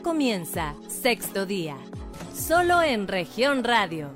Comienza 0.00 0.74
sexto 0.88 1.44
día, 1.44 1.76
solo 2.34 2.82
en 2.82 3.06
región 3.06 3.62
radio 3.62 4.10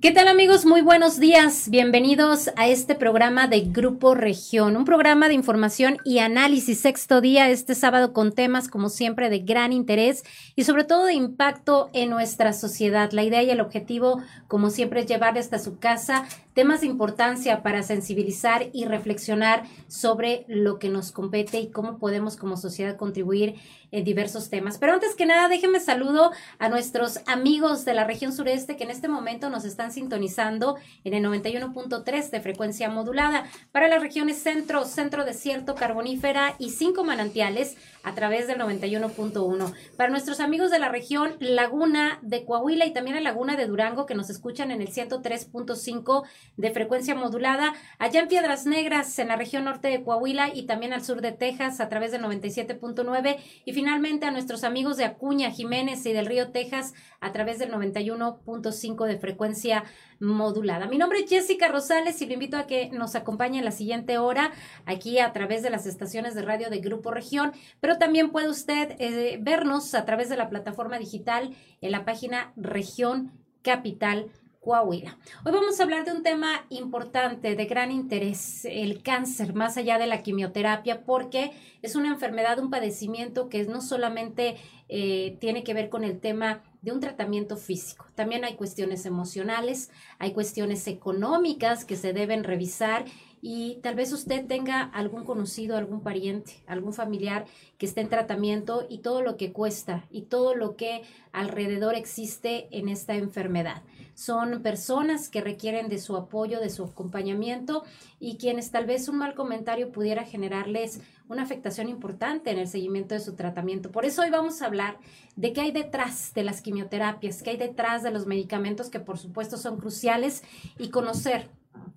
¿Qué 0.00 0.12
tal 0.12 0.28
amigos? 0.28 0.64
Muy 0.64 0.80
buenos 0.80 1.18
días. 1.18 1.68
Bienvenidos 1.70 2.50
a 2.54 2.68
este 2.68 2.94
programa 2.94 3.48
de 3.48 3.62
Grupo 3.62 4.14
Región, 4.14 4.76
un 4.76 4.84
programa 4.84 5.26
de 5.26 5.34
información 5.34 5.98
y 6.04 6.20
análisis 6.20 6.78
sexto 6.78 7.20
día 7.20 7.50
este 7.50 7.74
sábado 7.74 8.12
con 8.12 8.32
temas 8.32 8.68
como 8.68 8.90
siempre 8.90 9.28
de 9.28 9.40
gran 9.40 9.72
interés 9.72 10.22
y 10.54 10.62
sobre 10.62 10.84
todo 10.84 11.06
de 11.06 11.14
impacto 11.14 11.90
en 11.94 12.10
nuestra 12.10 12.52
sociedad. 12.52 13.10
La 13.10 13.24
idea 13.24 13.42
y 13.42 13.50
el 13.50 13.60
objetivo 13.60 14.22
como 14.46 14.70
siempre 14.70 15.00
es 15.00 15.06
llevar 15.06 15.36
hasta 15.36 15.58
su 15.58 15.80
casa 15.80 16.28
temas 16.54 16.82
de 16.82 16.86
importancia 16.86 17.64
para 17.64 17.82
sensibilizar 17.82 18.68
y 18.72 18.84
reflexionar 18.84 19.64
sobre 19.88 20.44
lo 20.46 20.78
que 20.78 20.90
nos 20.90 21.10
compete 21.10 21.58
y 21.58 21.70
cómo 21.70 21.98
podemos 21.98 22.36
como 22.36 22.56
sociedad 22.56 22.96
contribuir 22.96 23.56
en 23.90 24.04
diversos 24.04 24.50
temas. 24.50 24.78
Pero 24.78 24.92
antes 24.92 25.14
que 25.14 25.26
nada, 25.26 25.48
déjenme 25.48 25.80
saludo 25.80 26.32
a 26.58 26.68
nuestros 26.68 27.20
amigos 27.26 27.84
de 27.84 27.94
la 27.94 28.04
región 28.04 28.32
sureste 28.32 28.76
que 28.76 28.84
en 28.84 28.90
este 28.90 29.08
momento 29.08 29.50
nos 29.50 29.64
están 29.64 29.92
sintonizando 29.92 30.76
en 31.04 31.14
el 31.14 31.24
91.3 31.24 32.30
de 32.30 32.40
frecuencia 32.40 32.88
modulada 32.88 33.44
para 33.72 33.88
las 33.88 34.00
regiones 34.00 34.38
centro, 34.38 34.84
centro 34.84 35.24
desierto, 35.24 35.74
carbonífera 35.74 36.54
y 36.58 36.70
cinco 36.70 37.04
manantiales 37.04 37.76
a 38.02 38.14
través 38.14 38.46
del 38.46 38.58
91.1. 38.58 39.74
Para 39.96 40.10
nuestros 40.10 40.40
amigos 40.40 40.70
de 40.70 40.78
la 40.78 40.88
región 40.88 41.36
Laguna 41.40 42.18
de 42.22 42.44
Coahuila 42.44 42.86
y 42.86 42.92
también 42.92 43.16
la 43.16 43.22
Laguna 43.22 43.56
de 43.56 43.66
Durango 43.66 44.06
que 44.06 44.14
nos 44.14 44.30
escuchan 44.30 44.70
en 44.70 44.80
el 44.80 44.88
103.5 44.88 46.24
de 46.56 46.70
frecuencia 46.70 47.14
modulada, 47.14 47.74
allá 47.98 48.20
en 48.20 48.28
Piedras 48.28 48.66
Negras, 48.66 49.18
en 49.18 49.28
la 49.28 49.36
región 49.36 49.64
norte 49.64 49.88
de 49.88 50.02
Coahuila 50.02 50.50
y 50.54 50.66
también 50.66 50.92
al 50.92 51.04
sur 51.04 51.20
de 51.20 51.32
Texas 51.32 51.80
a 51.80 51.88
través 51.88 52.12
del 52.12 52.22
97.9 52.22 53.36
y 53.64 53.72
finalmente 53.78 54.26
a 54.26 54.32
nuestros 54.32 54.64
amigos 54.64 54.96
de 54.96 55.04
Acuña, 55.04 55.52
Jiménez 55.52 56.04
y 56.04 56.12
del 56.12 56.26
Río 56.26 56.50
Texas 56.50 56.94
a 57.20 57.30
través 57.30 57.60
del 57.60 57.70
91.5 57.70 59.06
de 59.06 59.18
frecuencia 59.18 59.84
modulada. 60.18 60.88
Mi 60.88 60.98
nombre 60.98 61.20
es 61.20 61.30
Jessica 61.30 61.68
Rosales 61.68 62.20
y 62.20 62.26
lo 62.26 62.32
invito 62.32 62.56
a 62.56 62.66
que 62.66 62.90
nos 62.90 63.14
acompañe 63.14 63.60
en 63.60 63.64
la 63.64 63.70
siguiente 63.70 64.18
hora 64.18 64.50
aquí 64.84 65.20
a 65.20 65.32
través 65.32 65.62
de 65.62 65.70
las 65.70 65.86
estaciones 65.86 66.34
de 66.34 66.42
radio 66.42 66.70
de 66.70 66.80
Grupo 66.80 67.12
Región, 67.12 67.52
pero 67.78 67.98
también 67.98 68.30
puede 68.32 68.48
usted 68.48 68.96
eh, 68.98 69.38
vernos 69.40 69.94
a 69.94 70.04
través 70.04 70.28
de 70.28 70.36
la 70.36 70.48
plataforma 70.48 70.98
digital 70.98 71.54
en 71.80 71.92
la 71.92 72.04
página 72.04 72.52
Región 72.56 73.30
Capital 73.62 74.26
Coahuila. 74.60 75.16
Hoy 75.44 75.52
vamos 75.52 75.78
a 75.78 75.84
hablar 75.84 76.04
de 76.04 76.12
un 76.12 76.22
tema 76.22 76.66
importante, 76.68 77.54
de 77.54 77.64
gran 77.66 77.92
interés, 77.92 78.64
el 78.64 79.02
cáncer, 79.02 79.54
más 79.54 79.76
allá 79.76 79.98
de 79.98 80.06
la 80.06 80.22
quimioterapia, 80.22 81.04
porque 81.04 81.52
es 81.80 81.94
una 81.94 82.08
enfermedad, 82.08 82.58
un 82.58 82.68
padecimiento 82.68 83.48
que 83.48 83.64
no 83.64 83.80
solamente 83.80 84.56
eh, 84.88 85.36
tiene 85.40 85.62
que 85.62 85.74
ver 85.74 85.88
con 85.88 86.02
el 86.02 86.18
tema 86.18 86.62
de 86.82 86.92
un 86.92 87.00
tratamiento 87.00 87.56
físico. 87.56 88.06
También 88.14 88.44
hay 88.44 88.54
cuestiones 88.54 89.06
emocionales, 89.06 89.90
hay 90.18 90.32
cuestiones 90.32 90.86
económicas 90.88 91.84
que 91.84 91.96
se 91.96 92.12
deben 92.12 92.42
revisar 92.42 93.04
y 93.40 93.78
tal 93.82 93.94
vez 93.94 94.12
usted 94.12 94.46
tenga 94.46 94.82
algún 94.82 95.24
conocido, 95.24 95.76
algún 95.76 96.02
pariente, 96.02 96.62
algún 96.66 96.92
familiar 96.92 97.46
que 97.78 97.86
esté 97.86 98.00
en 98.00 98.08
tratamiento 98.08 98.86
y 98.88 98.98
todo 98.98 99.22
lo 99.22 99.36
que 99.36 99.52
cuesta 99.52 100.04
y 100.10 100.22
todo 100.22 100.54
lo 100.54 100.76
que 100.76 101.02
alrededor 101.32 101.94
existe 101.94 102.68
en 102.70 102.88
esta 102.88 103.14
enfermedad. 103.14 103.82
Son 104.18 104.62
personas 104.62 105.28
que 105.28 105.40
requieren 105.40 105.88
de 105.88 106.00
su 106.00 106.16
apoyo, 106.16 106.58
de 106.58 106.70
su 106.70 106.82
acompañamiento 106.82 107.84
y 108.18 108.36
quienes 108.36 108.72
tal 108.72 108.84
vez 108.84 109.08
un 109.08 109.18
mal 109.18 109.36
comentario 109.36 109.92
pudiera 109.92 110.24
generarles 110.24 111.00
una 111.28 111.44
afectación 111.44 111.88
importante 111.88 112.50
en 112.50 112.58
el 112.58 112.66
seguimiento 112.66 113.14
de 113.14 113.20
su 113.20 113.36
tratamiento. 113.36 113.92
Por 113.92 114.04
eso 114.04 114.22
hoy 114.22 114.30
vamos 114.30 114.60
a 114.60 114.66
hablar 114.66 114.98
de 115.36 115.52
qué 115.52 115.60
hay 115.60 115.70
detrás 115.70 116.34
de 116.34 116.42
las 116.42 116.62
quimioterapias, 116.62 117.44
qué 117.44 117.50
hay 117.50 117.58
detrás 117.58 118.02
de 118.02 118.10
los 118.10 118.26
medicamentos 118.26 118.90
que 118.90 118.98
por 118.98 119.18
supuesto 119.18 119.56
son 119.56 119.78
cruciales 119.78 120.42
y 120.80 120.88
conocer 120.90 121.48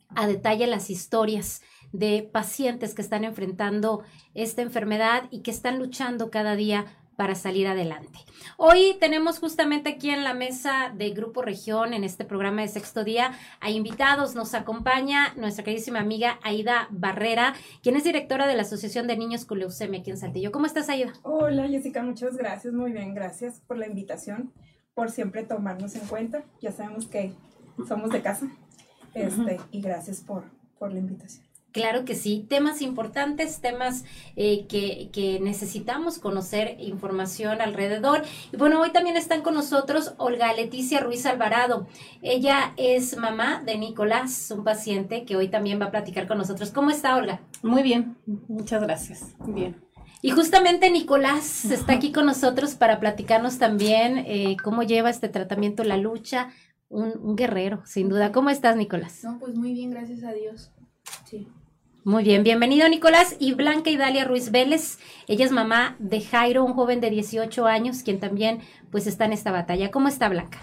a 0.10 0.28
detalle 0.28 0.68
las 0.68 0.92
historias 0.92 1.64
de 1.92 2.30
pacientes 2.32 2.94
que 2.94 3.02
están 3.02 3.24
enfrentando 3.24 4.04
esta 4.36 4.62
enfermedad 4.62 5.24
y 5.32 5.40
que 5.40 5.50
están 5.50 5.80
luchando 5.80 6.30
cada 6.30 6.56
día 6.56 6.86
para 7.22 7.36
salir 7.36 7.68
adelante. 7.68 8.18
Hoy 8.58 8.98
tenemos 9.00 9.38
justamente 9.38 9.90
aquí 9.90 10.10
en 10.10 10.24
la 10.24 10.34
mesa 10.34 10.92
de 10.98 11.12
Grupo 11.12 11.44
Región, 11.44 11.94
en 11.94 12.04
este 12.04 12.26
programa 12.26 12.64
de 12.64 12.68
sexto 12.68 13.04
día, 13.04 13.34
a 13.60 13.70
invitados. 13.70 14.34
Nos 14.34 14.56
acompaña 14.56 15.32
nuestra 15.36 15.64
queridísima 15.64 16.00
amiga 16.00 16.40
Aida 16.42 16.88
Barrera, 16.90 17.54
quien 17.84 17.96
es 17.96 18.06
directora 18.06 18.48
de 18.48 18.56
la 18.56 18.64
Asociación 18.64 19.06
de 19.06 19.18
Niños 19.18 19.46
con 19.46 19.60
Leucemia 19.60 20.00
aquí 20.00 20.10
en 20.10 20.18
Saltillo. 20.18 20.52
¿Cómo 20.52 20.66
estás, 20.66 20.90
Aida? 20.90 21.14
Hola, 21.22 21.68
Jessica, 21.68 22.02
muchas 22.02 22.36
gracias. 22.36 22.74
Muy 22.74 22.92
bien, 22.92 23.14
gracias 23.14 23.62
por 23.68 23.78
la 23.78 23.86
invitación, 23.86 24.52
por 24.96 25.12
siempre 25.12 25.44
tomarnos 25.44 25.94
en 25.94 26.08
cuenta. 26.08 26.44
Ya 26.60 26.72
sabemos 26.72 27.06
que 27.06 27.36
somos 27.88 28.10
de 28.10 28.24
casa. 28.24 28.48
Este, 29.14 29.60
Y 29.70 29.82
gracias 29.82 30.22
por, 30.22 30.46
por 30.80 30.92
la 30.92 30.98
invitación. 30.98 31.51
Claro 31.72 32.04
que 32.04 32.16
sí, 32.16 32.46
temas 32.50 32.82
importantes, 32.82 33.62
temas 33.62 34.04
eh, 34.36 34.66
que, 34.68 35.10
que, 35.14 35.40
necesitamos 35.40 36.20
conocer 36.20 36.76
información 36.80 37.62
alrededor. 37.62 38.24
Y 38.52 38.58
bueno, 38.58 38.82
hoy 38.82 38.92
también 38.92 39.16
están 39.16 39.42
con 39.42 39.54
nosotros 39.54 40.14
Olga 40.18 40.54
Leticia 40.54 41.00
Ruiz 41.00 41.26
Alvarado. 41.26 41.88
Ella 42.22 42.74
es 42.76 43.16
mamá 43.16 43.64
de 43.66 43.78
Nicolás, 43.78 44.52
un 44.52 44.66
paciente 44.66 45.24
que 45.24 45.38
hoy 45.38 45.48
también 45.48 45.80
va 45.80 45.86
a 45.86 45.92
platicar 45.92 46.28
con 46.28 46.38
nosotros. 46.38 46.72
¿Cómo 46.72 46.90
está 46.90 47.16
Olga? 47.16 47.42
Muy 47.64 47.84
bien, 47.84 48.18
muchas 48.26 48.82
gracias. 48.82 49.34
Bien. 49.40 49.82
Y 50.22 50.32
justamente 50.32 50.92
Nicolás 50.92 51.66
está 51.66 51.94
aquí 51.94 52.12
con 52.12 52.26
nosotros 52.26 52.76
para 52.76 53.00
platicarnos 53.00 53.58
también 53.58 54.20
eh, 54.28 54.58
cómo 54.62 54.84
lleva 54.84 55.10
este 55.10 55.30
tratamiento, 55.30 55.84
la 55.84 55.98
lucha. 55.98 56.50
Un, 56.90 57.14
un 57.22 57.38
guerrero, 57.38 57.82
sin 57.86 58.10
duda. 58.10 58.34
¿Cómo 58.34 58.50
estás, 58.50 58.76
Nicolás? 58.76 59.24
No, 59.24 59.40
pues 59.40 59.56
muy 59.56 59.72
bien, 59.72 59.92
gracias 59.92 60.24
a 60.24 60.34
Dios. 60.34 60.74
Sí. 61.26 61.48
Muy 62.04 62.24
bien, 62.24 62.42
bienvenido 62.42 62.90
Nicolás 62.90 63.36
y 63.38 63.54
Blanca 63.54 63.92
Idalia 63.92 64.26
Ruiz 64.26 64.50
Vélez. 64.50 64.98
Ella 65.28 65.46
es 65.46 65.52
mamá 65.52 65.96
de 66.00 66.20
Jairo, 66.20 66.66
un 66.66 66.74
joven 66.74 67.00
de 67.00 67.12
18 67.12 67.68
años, 67.68 68.02
quien 68.02 68.20
también 68.20 68.62
pues 68.90 69.06
está 69.06 69.26
en 69.26 69.34
esta 69.34 69.52
batalla. 69.52 69.92
¿Cómo 69.92 70.08
está 70.08 70.28
Blanca? 70.28 70.58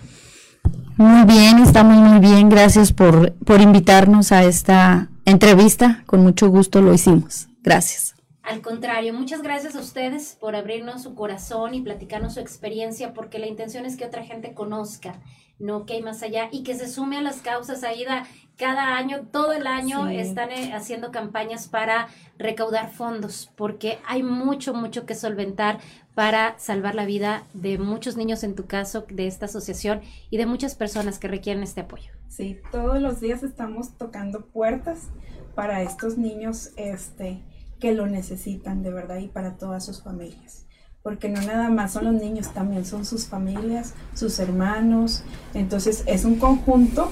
Muy 0.97 1.25
bien, 1.27 1.61
está 1.61 1.85
muy 1.85 1.97
muy 1.97 2.19
bien. 2.19 2.49
Gracias 2.49 2.93
por, 2.93 3.35
por 3.35 3.61
invitarnos 3.61 4.33
a 4.33 4.43
esta 4.43 5.11
entrevista. 5.27 6.03
Con 6.07 6.25
mucho 6.25 6.49
gusto 6.49 6.83
lo 6.83 6.93
hicimos. 6.93 7.47
Gracias. 7.63 8.17
Al 8.43 8.61
contrario, 8.61 9.15
muchas 9.15 9.43
gracias 9.43 9.77
a 9.77 9.81
ustedes 9.81 10.37
por 10.41 10.57
abrirnos 10.57 11.05
su 11.05 11.15
corazón 11.15 11.73
y 11.73 11.83
platicarnos 11.83 12.35
su 12.35 12.41
experiencia, 12.41 13.15
porque 13.15 13.39
la 13.39 13.47
intención 13.47 13.87
es 13.87 13.97
que 13.97 14.07
otra 14.07 14.25
gente 14.25 14.55
conozca, 14.55 15.21
no 15.59 15.87
que 15.87 15.95
hay 15.95 16.03
más 16.03 16.23
allá 16.23 16.49
y 16.53 16.63
que 16.63 16.75
se 16.75 16.89
sume 16.89 17.19
a 17.19 17.23
las 17.23 17.41
causas. 17.41 17.83
Aida, 17.83 18.27
cada 18.57 18.97
año, 18.97 19.27
todo 19.31 19.53
el 19.53 19.67
año, 19.67 20.09
sí. 20.09 20.17
están 20.17 20.51
eh, 20.51 20.73
haciendo 20.75 21.13
campañas 21.13 21.69
para 21.69 22.09
recaudar 22.39 22.91
fondos, 22.91 23.51
porque 23.57 23.99
hay 24.07 24.23
mucho, 24.23 24.75
mucho 24.75 25.07
que 25.07 25.15
solventar 25.15 25.79
para 26.15 26.59
salvar 26.59 26.95
la 26.97 27.07
vida 27.07 27.45
de 27.55 27.79
muchos 27.79 28.17
niños, 28.17 28.43
en 28.43 28.57
tu 28.57 28.67
caso, 28.67 29.07
de 29.09 29.29
esta 29.29 29.47
asociación 29.47 30.01
y 30.31 30.37
de 30.37 30.47
muchas 30.47 30.75
personas 30.75 31.19
que 31.19 31.29
requieren 31.29 31.63
este 31.63 31.83
apoyo. 31.83 32.11
Sí, 32.29 32.59
todos 32.73 33.01
los 33.01 33.21
días 33.21 33.43
estamos 33.43 33.97
tocando 33.97 34.47
puertas 34.47 35.09
para 35.55 35.83
estos 35.83 36.19
niños 36.19 36.71
este, 36.77 37.43
que 37.79 37.93
lo 37.93 38.07
necesitan 38.07 38.83
de 38.83 38.93
verdad 38.93 39.19
y 39.19 39.29
para 39.29 39.57
todas 39.57 39.85
sus 39.87 40.03
familias 40.03 40.68
porque 41.03 41.29
no 41.29 41.41
nada 41.43 41.71
más 41.71 41.93
son 41.93 42.05
los 42.05 42.15
niños, 42.15 42.53
también 42.53 42.85
son 42.85 43.05
sus 43.05 43.27
familias, 43.27 43.95
sus 44.15 44.39
hermanos. 44.39 45.23
Entonces 45.55 46.03
es 46.07 46.25
un 46.25 46.37
conjunto 46.37 47.11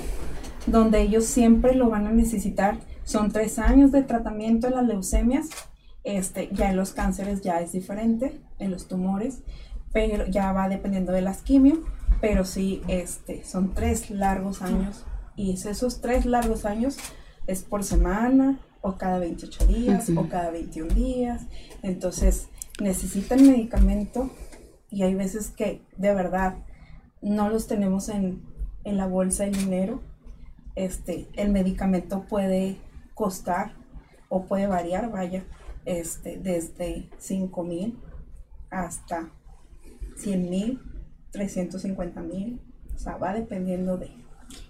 donde 0.67 1.01
ellos 1.01 1.25
siempre 1.25 1.75
lo 1.75 1.89
van 1.89 2.07
a 2.07 2.13
necesitar. 2.13 2.79
Son 3.05 3.31
tres 3.31 3.59
años 3.59 3.93
de 3.93 4.03
tratamiento 4.03 4.67
en 4.67 4.75
las 4.75 4.87
leucemias. 4.87 5.49
Este, 6.05 6.51
ya 6.53 6.71
en 6.71 6.77
los 6.77 6.93
cánceres 6.93 7.43
ya 7.43 7.61
es 7.61 7.73
diferente, 7.73 8.41
en 8.59 8.71
los 8.71 8.87
tumores, 8.87 9.43
pero 9.93 10.27
ya 10.27 10.53
va 10.53 10.69
dependiendo 10.69 11.11
de 11.11 11.21
las 11.21 11.43
quimio, 11.43 11.83
pero 12.21 12.45
sí, 12.45 12.81
este, 12.87 13.45
son 13.45 13.75
tres 13.75 14.11
largos 14.11 14.63
años 14.63 15.05
y 15.35 15.53
esos 15.53 16.01
tres 16.01 16.25
largos 16.25 16.65
años 16.65 16.97
es 17.47 17.63
por 17.63 17.83
semana 17.85 18.59
o 18.81 18.97
cada 18.97 19.19
28 19.19 19.67
días 19.67 20.09
uh 20.09 20.13
-huh. 20.13 20.21
o 20.21 20.29
cada 20.29 20.51
21 20.51 20.95
días. 20.95 21.43
Entonces 21.83 22.49
necesitan 22.81 23.47
medicamento 23.47 24.31
y 24.91 25.03
hay 25.03 25.15
veces 25.15 25.51
que 25.51 25.83
de 25.97 26.15
verdad 26.15 26.59
no 27.23 27.49
los 27.49 27.67
tenemos 27.67 28.09
en, 28.09 28.43
en 28.85 28.97
la 28.97 29.07
bolsa 29.07 29.45
de 29.45 29.51
dinero 29.51 30.01
este, 30.77 31.27
el 31.37 31.51
medicamento 31.51 32.27
puede 32.29 32.77
costar 33.15 33.73
o 34.29 34.45
puede 34.45 34.67
variar, 34.67 35.11
vaya, 35.11 35.45
este, 35.87 36.37
desde 36.37 37.09
5 37.19 37.65
mil 37.65 37.99
hasta 38.71 39.31
100 40.17 40.51
mil, 40.51 40.81
350 41.33 42.21
mil, 42.21 42.61
o 42.95 42.99
sea, 42.99 43.17
va 43.17 43.33
dependiendo 43.33 43.97
de... 43.97 44.11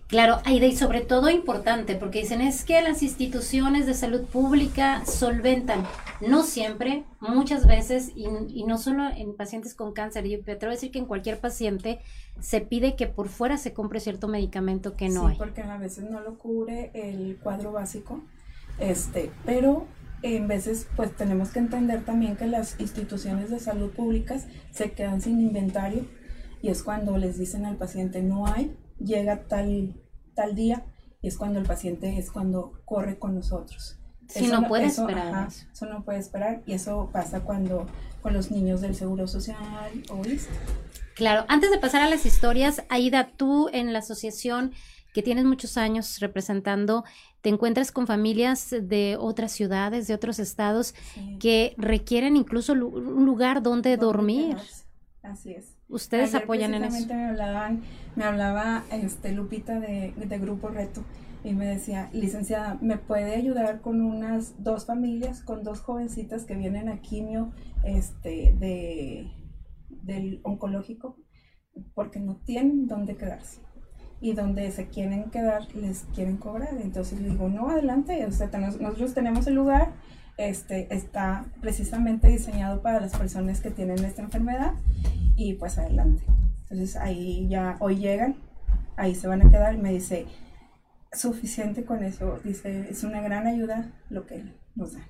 Claro, 0.08 0.41
y 0.47 0.76
sobre 0.76 1.00
todo 1.00 1.31
importante, 1.31 1.97
porque 1.97 2.20
dicen 2.20 2.41
es 2.41 2.64
que 2.64 2.81
las 2.81 3.03
instituciones 3.03 3.87
de 3.87 3.94
salud 3.94 4.23
pública 4.23 5.05
solventan, 5.05 5.85
no 6.20 6.44
siempre, 6.44 7.05
muchas 7.19 7.67
veces, 7.67 8.12
y, 8.14 8.29
no 8.64 8.79
solo 8.79 9.08
en 9.08 9.35
pacientes 9.35 9.75
con 9.75 9.93
cáncer, 9.93 10.25
yo 10.29 10.41
te 10.44 10.55
voy 10.55 10.69
a 10.69 10.70
decir 10.70 10.93
que 10.93 11.00
en 11.00 11.06
cualquier 11.06 11.41
paciente 11.41 11.99
se 12.38 12.61
pide 12.61 12.94
que 12.94 13.08
por 13.08 13.29
fuera 13.29 13.56
se 13.56 13.73
compre 13.73 13.99
cierto 13.99 14.29
medicamento 14.29 14.94
que 14.94 15.08
no 15.08 15.23
sí, 15.23 15.26
hay. 15.32 15.38
porque 15.38 15.62
a 15.62 15.76
veces 15.76 16.08
no 16.08 16.20
lo 16.20 16.38
cubre 16.38 16.93
el 16.94 17.38
cuadro 17.43 17.73
básico, 17.73 18.20
este, 18.79 19.32
pero 19.44 19.87
en 20.23 20.47
veces 20.47 20.87
pues 20.94 21.17
tenemos 21.17 21.49
que 21.50 21.58
entender 21.58 22.05
también 22.05 22.37
que 22.37 22.47
las 22.47 22.79
instituciones 22.79 23.50
de 23.50 23.58
salud 23.58 23.91
públicas 23.91 24.47
se 24.70 24.93
quedan 24.93 25.20
sin 25.20 25.41
inventario 25.41 26.06
y 26.62 26.69
es 26.69 26.85
cuando 26.85 27.19
les 27.19 27.38
dicen 27.38 27.67
al 27.67 27.76
paciente 27.76 28.23
no 28.23 28.47
hay 28.47 28.75
llega 28.98 29.43
tal, 29.44 29.94
tal 30.34 30.54
día 30.54 30.84
y 31.22 31.28
es 31.28 31.37
cuando 31.37 31.58
el 31.58 31.66
paciente 31.66 32.19
es 32.19 32.31
cuando 32.31 32.81
corre 32.84 33.19
con 33.19 33.34
nosotros. 33.34 33.98
Si 34.28 34.48
no 34.48 34.66
puede 34.66 34.87
esperar. 34.87 35.48
eso 35.48 35.87
no 35.87 36.02
puede 36.04 36.19
esperar 36.19 36.62
y 36.66 36.72
eso 36.72 37.10
pasa 37.12 37.40
cuando 37.40 37.87
con 38.22 38.32
los 38.32 38.50
niños 38.50 38.81
del 38.81 38.94
Seguro 38.94 39.26
Social 39.28 39.56
o 40.10 40.22
Claro, 41.14 41.46
antes 41.48 41.70
de 41.70 41.78
pasar 41.78 42.02
a 42.02 42.10
las 42.10 42.26
historias, 42.26 42.82
Aida, 42.88 43.31
tú 43.37 43.70
en 43.72 43.93
la 43.93 44.00
asociación 44.00 44.72
que 45.14 45.22
tienes 45.22 45.46
muchos 45.46 45.78
años 45.78 46.20
representando, 46.20 47.04
te 47.40 47.48
encuentras 47.48 47.90
con 47.90 48.06
familias 48.06 48.75
de 48.82 49.16
otras 49.19 49.52
ciudades, 49.52 50.06
de 50.08 50.14
otros 50.14 50.38
estados, 50.38 50.94
que 51.40 51.75
requieren 51.78 52.37
incluso 52.37 52.75
un 52.75 53.25
lugar 53.25 53.62
donde 53.62 53.96
dormir. 53.96 54.58
Así 55.22 55.54
es. 55.54 55.75
Ustedes 55.88 56.34
apoyan 56.34 56.75
en 56.75 56.84
eso. 56.84 57.06
Me, 57.06 57.28
hablaban, 57.28 57.82
me 58.16 58.24
hablaba 58.24 58.84
este, 58.90 59.32
Lupita 59.32 59.78
de, 59.78 60.12
Grupo 60.40 60.68
Reto 60.68 61.04
y 61.44 61.52
me 61.52 61.66
decía, 61.66 62.10
licenciada, 62.12 62.78
¿me 62.80 62.96
puede 62.96 63.36
ayudar 63.36 63.80
con 63.80 64.00
unas 64.00 64.62
dos 64.64 64.86
familias, 64.86 65.42
con 65.42 65.62
dos 65.62 65.80
jovencitas 65.80 66.44
que 66.44 66.56
vienen 66.56 66.88
a 66.88 67.00
quimio 67.00 67.52
este, 67.84 68.56
de, 68.58 69.30
del 69.88 70.40
oncológico? 70.42 71.18
Porque 71.94 72.18
no 72.18 72.40
tienen 72.44 72.88
dónde 72.88 73.16
quedarse. 73.16 73.60
Y 74.19 74.32
donde 74.32 74.70
se 74.72 74.88
quieren 74.88 75.30
quedar, 75.30 75.72
les 75.74 76.04
quieren 76.14 76.38
cobrar. 76.38 76.78
Entonces 76.80 77.20
le 77.20 77.28
digo, 77.28 77.48
no, 77.48 77.69
adelante, 77.69 78.26
nosotros 78.26 79.14
tenemos 79.14 79.46
el 79.46 79.54
lugar, 79.54 79.92
este, 80.38 80.92
está 80.92 81.44
precisamente 81.60 82.28
diseñado 82.28 82.82
para 82.82 82.98
las 82.98 83.16
personas 83.16 83.60
que 83.60 83.70
tienen 83.70 84.04
esta 84.04 84.22
enfermedad 84.22 84.72
y 85.36 85.54
pues 85.54 85.78
adelante. 85.78 86.24
Entonces 86.70 86.96
ahí 86.96 87.46
ya, 87.48 87.76
hoy 87.80 87.96
llegan, 87.96 88.36
ahí 88.96 89.14
se 89.14 89.28
van 89.28 89.46
a 89.46 89.50
quedar 89.50 89.74
y 89.74 89.78
me 89.78 89.92
dice, 89.92 90.26
suficiente 91.12 91.84
con 91.84 92.02
eso, 92.02 92.40
dice, 92.44 92.88
es 92.90 93.04
una 93.04 93.20
gran 93.20 93.46
ayuda 93.46 93.92
lo 94.10 94.26
que 94.26 94.44
nos 94.74 94.94
dan. 94.94 95.04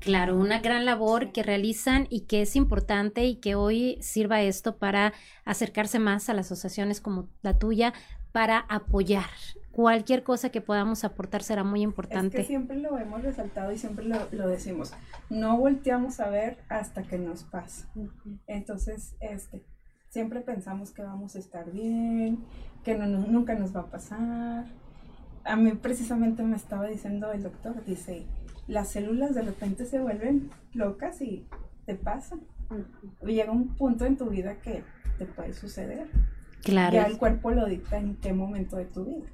Claro, 0.00 0.36
una 0.36 0.60
gran 0.60 0.84
labor 0.84 1.32
que 1.32 1.42
realizan 1.42 2.06
y 2.10 2.22
que 2.22 2.42
es 2.42 2.54
importante 2.54 3.24
y 3.24 3.36
que 3.36 3.54
hoy 3.54 3.98
sirva 4.02 4.42
esto 4.42 4.76
para 4.76 5.12
acercarse 5.44 5.98
más 5.98 6.28
a 6.28 6.34
las 6.34 6.46
asociaciones 6.46 7.00
como 7.00 7.28
la 7.42 7.58
tuya 7.58 7.92
para 8.30 8.58
apoyar. 8.68 9.30
Cualquier 9.72 10.22
cosa 10.22 10.50
que 10.50 10.60
podamos 10.60 11.04
aportar 11.04 11.42
será 11.42 11.64
muy 11.64 11.82
importante. 11.82 12.38
Es 12.38 12.42
que 12.42 12.46
siempre 12.46 12.76
lo 12.78 12.96
hemos 12.98 13.22
resaltado 13.22 13.72
y 13.72 13.78
siempre 13.78 14.04
lo, 14.04 14.28
lo 14.30 14.48
decimos. 14.48 14.92
No 15.28 15.56
volteamos 15.56 16.20
a 16.20 16.28
ver 16.28 16.58
hasta 16.68 17.02
que 17.02 17.18
nos 17.18 17.44
pasa. 17.44 17.88
Entonces, 18.46 19.16
este, 19.20 19.64
siempre 20.16 20.40
pensamos 20.40 20.92
que 20.92 21.02
vamos 21.02 21.36
a 21.36 21.38
estar 21.38 21.70
bien, 21.70 22.38
que 22.82 22.96
no, 22.96 23.06
nunca 23.06 23.54
nos 23.54 23.76
va 23.76 23.80
a 23.80 23.90
pasar. 23.90 24.64
A 25.44 25.56
mí 25.56 25.72
precisamente 25.72 26.42
me 26.42 26.56
estaba 26.56 26.86
diciendo 26.86 27.32
el 27.32 27.42
doctor, 27.42 27.84
dice, 27.84 28.24
las 28.66 28.88
células 28.88 29.34
de 29.34 29.42
repente 29.42 29.84
se 29.84 30.00
vuelven 30.00 30.48
locas 30.72 31.20
y 31.20 31.44
te 31.84 31.96
pasan. 31.96 32.40
Llega 33.26 33.52
un 33.52 33.76
punto 33.76 34.06
en 34.06 34.16
tu 34.16 34.30
vida 34.30 34.54
que 34.62 34.84
te 35.18 35.26
puede 35.26 35.52
suceder. 35.52 36.08
Claro. 36.62 36.94
Ya 36.94 37.02
el 37.04 37.18
cuerpo 37.18 37.50
lo 37.50 37.66
dicta 37.66 37.98
en 37.98 38.16
qué 38.16 38.32
momento 38.32 38.76
de 38.76 38.86
tu 38.86 39.04
vida 39.04 39.26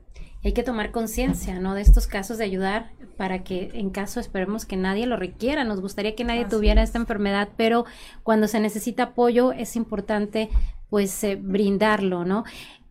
hay 0.45 0.53
que 0.53 0.63
tomar 0.63 0.91
conciencia, 0.91 1.61
¿no? 1.61 1.75
De 1.75 1.83
estos 1.83 2.07
casos 2.07 2.39
de 2.39 2.45
ayudar 2.45 2.91
para 3.17 3.45
que 3.45 3.71
en 3.75 3.91
caso 3.91 4.19
esperemos 4.19 4.67
que 4.67 4.77
nadie 4.77 5.07
lo 5.07 5.17
requiera. 5.17 5.65
Nos 5.65 5.81
gustaría 5.81 6.17
que 6.17 6.25
nadie 6.25 6.45
tuviera 6.45 6.83
esta 6.83 6.99
enfermedad, 6.99 7.51
pero 7.57 7.85
cuando 8.25 8.49
se 8.49 8.59
necesita 8.59 9.05
apoyo 9.05 9.53
es 9.53 9.77
importante 9.77 10.51
pues 10.91 11.23
eh, 11.25 11.37
brindarlo, 11.37 12.25
¿no? 12.25 12.45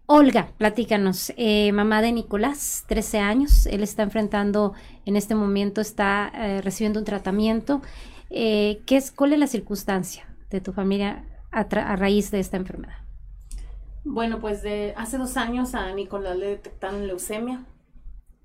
Olga, 0.05 0.49
platícanos, 0.57 1.31
eh, 1.37 1.71
mamá 1.71 2.01
de 2.01 2.11
Nicolás, 2.11 2.83
13 2.87 3.19
años, 3.19 3.65
él 3.65 3.83
está 3.83 4.03
enfrentando, 4.03 4.73
en 5.05 5.15
este 5.15 5.35
momento 5.35 5.79
está 5.79 6.31
eh, 6.33 6.61
recibiendo 6.61 6.99
un 6.99 7.05
tratamiento. 7.05 7.81
¿qué 8.29 8.79
es, 8.87 9.11
¿Cuál 9.11 9.33
es 9.33 9.39
la 9.39 9.47
circunstancia 9.47 10.25
de 10.49 10.61
tu 10.61 10.71
familia 10.71 11.25
a 11.51 11.65
raíz 11.97 12.31
de 12.31 12.39
esta 12.39 12.55
enfermedad? 12.55 13.00
Bueno, 14.03 14.39
pues 14.39 14.63
de 14.63 14.93
hace 14.97 15.17
dos 15.17 15.37
años 15.37 15.75
a 15.75 15.93
Nicolás 15.93 16.37
le 16.37 16.47
detectaron 16.47 17.07
leucemia. 17.07 17.65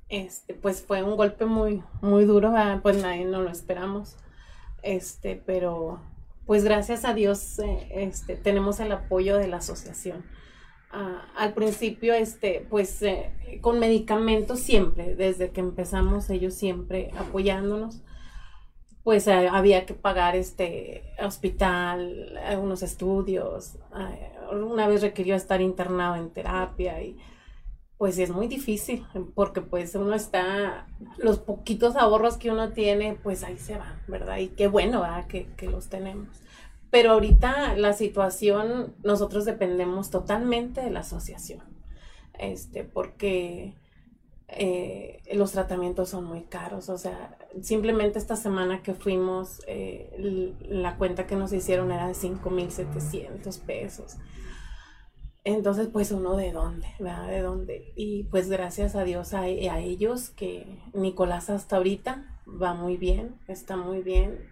Este, 0.09 0.55
pues 0.55 0.83
fue 0.83 1.03
un 1.03 1.17
golpe 1.17 1.47
muy, 1.47 1.83
muy 2.03 2.25
duro, 2.25 2.55
pues 2.83 3.03
nadie 3.03 3.25
no 3.25 3.43
lo 3.43 3.51
esperamos. 3.51 4.17
Este, 4.83 5.43
pero 5.45 6.01
pues 6.47 6.63
gracias 6.63 7.05
a 7.05 7.15
Dios 7.15 7.59
eh, 7.59 7.89
este, 7.91 8.37
tenemos 8.37 8.79
el 8.81 8.93
apoyo 8.93 9.37
de 9.37 9.49
la 9.49 9.57
asociación. 9.57 10.25
Ah, 10.93 11.27
al 11.37 11.55
principio, 11.55 12.15
este, 12.15 12.65
pues 12.71 13.03
eh, 13.03 13.59
con 13.61 13.81
medicamentos 13.81 14.61
siempre, 14.61 15.17
desde 15.17 15.51
que 15.51 15.61
empezamos 15.61 16.31
ellos 16.31 16.55
siempre 16.55 17.11
apoyándonos, 17.19 18.03
pues 19.07 19.29
eh, 19.29 19.47
había 19.47 19.87
que 19.87 19.95
pagar 19.95 20.35
este 20.35 21.05
hospital, 21.25 22.37
algunos 22.45 22.83
estudios, 22.83 23.77
una 24.51 24.89
vez 24.89 25.01
requirió 25.01 25.37
estar 25.37 25.61
internado 25.61 26.17
en 26.17 26.31
terapia 26.31 27.01
y 27.01 27.17
pues 27.99 28.19
es 28.19 28.31
muy 28.31 28.49
difícil 28.49 29.07
porque 29.37 29.61
pues 29.61 29.95
uno 29.95 30.13
está, 30.13 30.89
los 31.19 31.39
poquitos 31.39 31.95
ahorros 31.95 32.37
que 32.37 32.51
uno 32.51 32.73
tiene 32.73 33.17
pues 33.23 33.45
ahí 33.45 33.59
se 33.59 33.79
van, 33.79 34.03
¿verdad? 34.09 34.39
Y 34.39 34.49
qué 34.49 34.67
bueno, 34.67 35.03
¿verdad? 35.03 35.29
Que, 35.29 35.47
que 35.57 35.69
los 35.69 35.89
tenemos. 35.89 36.43
Pero 36.91 37.13
ahorita 37.13 37.77
la 37.77 37.93
situación, 37.93 38.97
nosotros 39.05 39.45
dependemos 39.45 40.11
totalmente 40.11 40.81
de 40.81 40.91
la 40.91 41.01
asociación, 41.01 41.63
este, 42.41 42.83
porque 42.83 43.77
eh, 44.49 45.23
los 45.35 45.53
tratamientos 45.53 46.09
son 46.11 46.25
muy 46.25 46.43
caros. 46.43 46.89
O 46.89 46.99
sea, 46.99 47.37
simplemente 47.63 48.19
esta 48.19 48.37
semana 48.37 48.83
que 48.83 48.95
fuimos, 48.95 49.61
eh, 49.67 50.55
la 50.69 50.97
cuenta 50.97 51.27
que 51.27 51.37
nos 51.37 51.53
hicieron 51.53 51.91
era 51.93 52.07
de 52.07 52.15
5.700 52.15 53.61
pesos. 53.61 54.17
Entonces, 55.45 55.89
pues 55.93 56.11
uno 56.11 56.37
de 56.37 56.53
dónde, 56.53 56.89
¿verdad? 56.99 57.29
De 57.29 57.41
dónde. 57.41 57.93
Y 57.95 58.25
pues 58.25 58.49
gracias 58.49 58.97
a 58.97 59.05
Dios 59.05 59.33
a, 59.33 59.43
a, 59.43 59.79
ellos 59.79 60.31
que 60.31 60.81
Nicolás 60.93 61.51
hasta 61.51 61.77
ahorita 61.77 62.41
va 62.61 62.75
muy 62.75 62.97
bien, 62.97 63.37
está 63.47 63.77
muy 63.77 64.03
bien. 64.03 64.49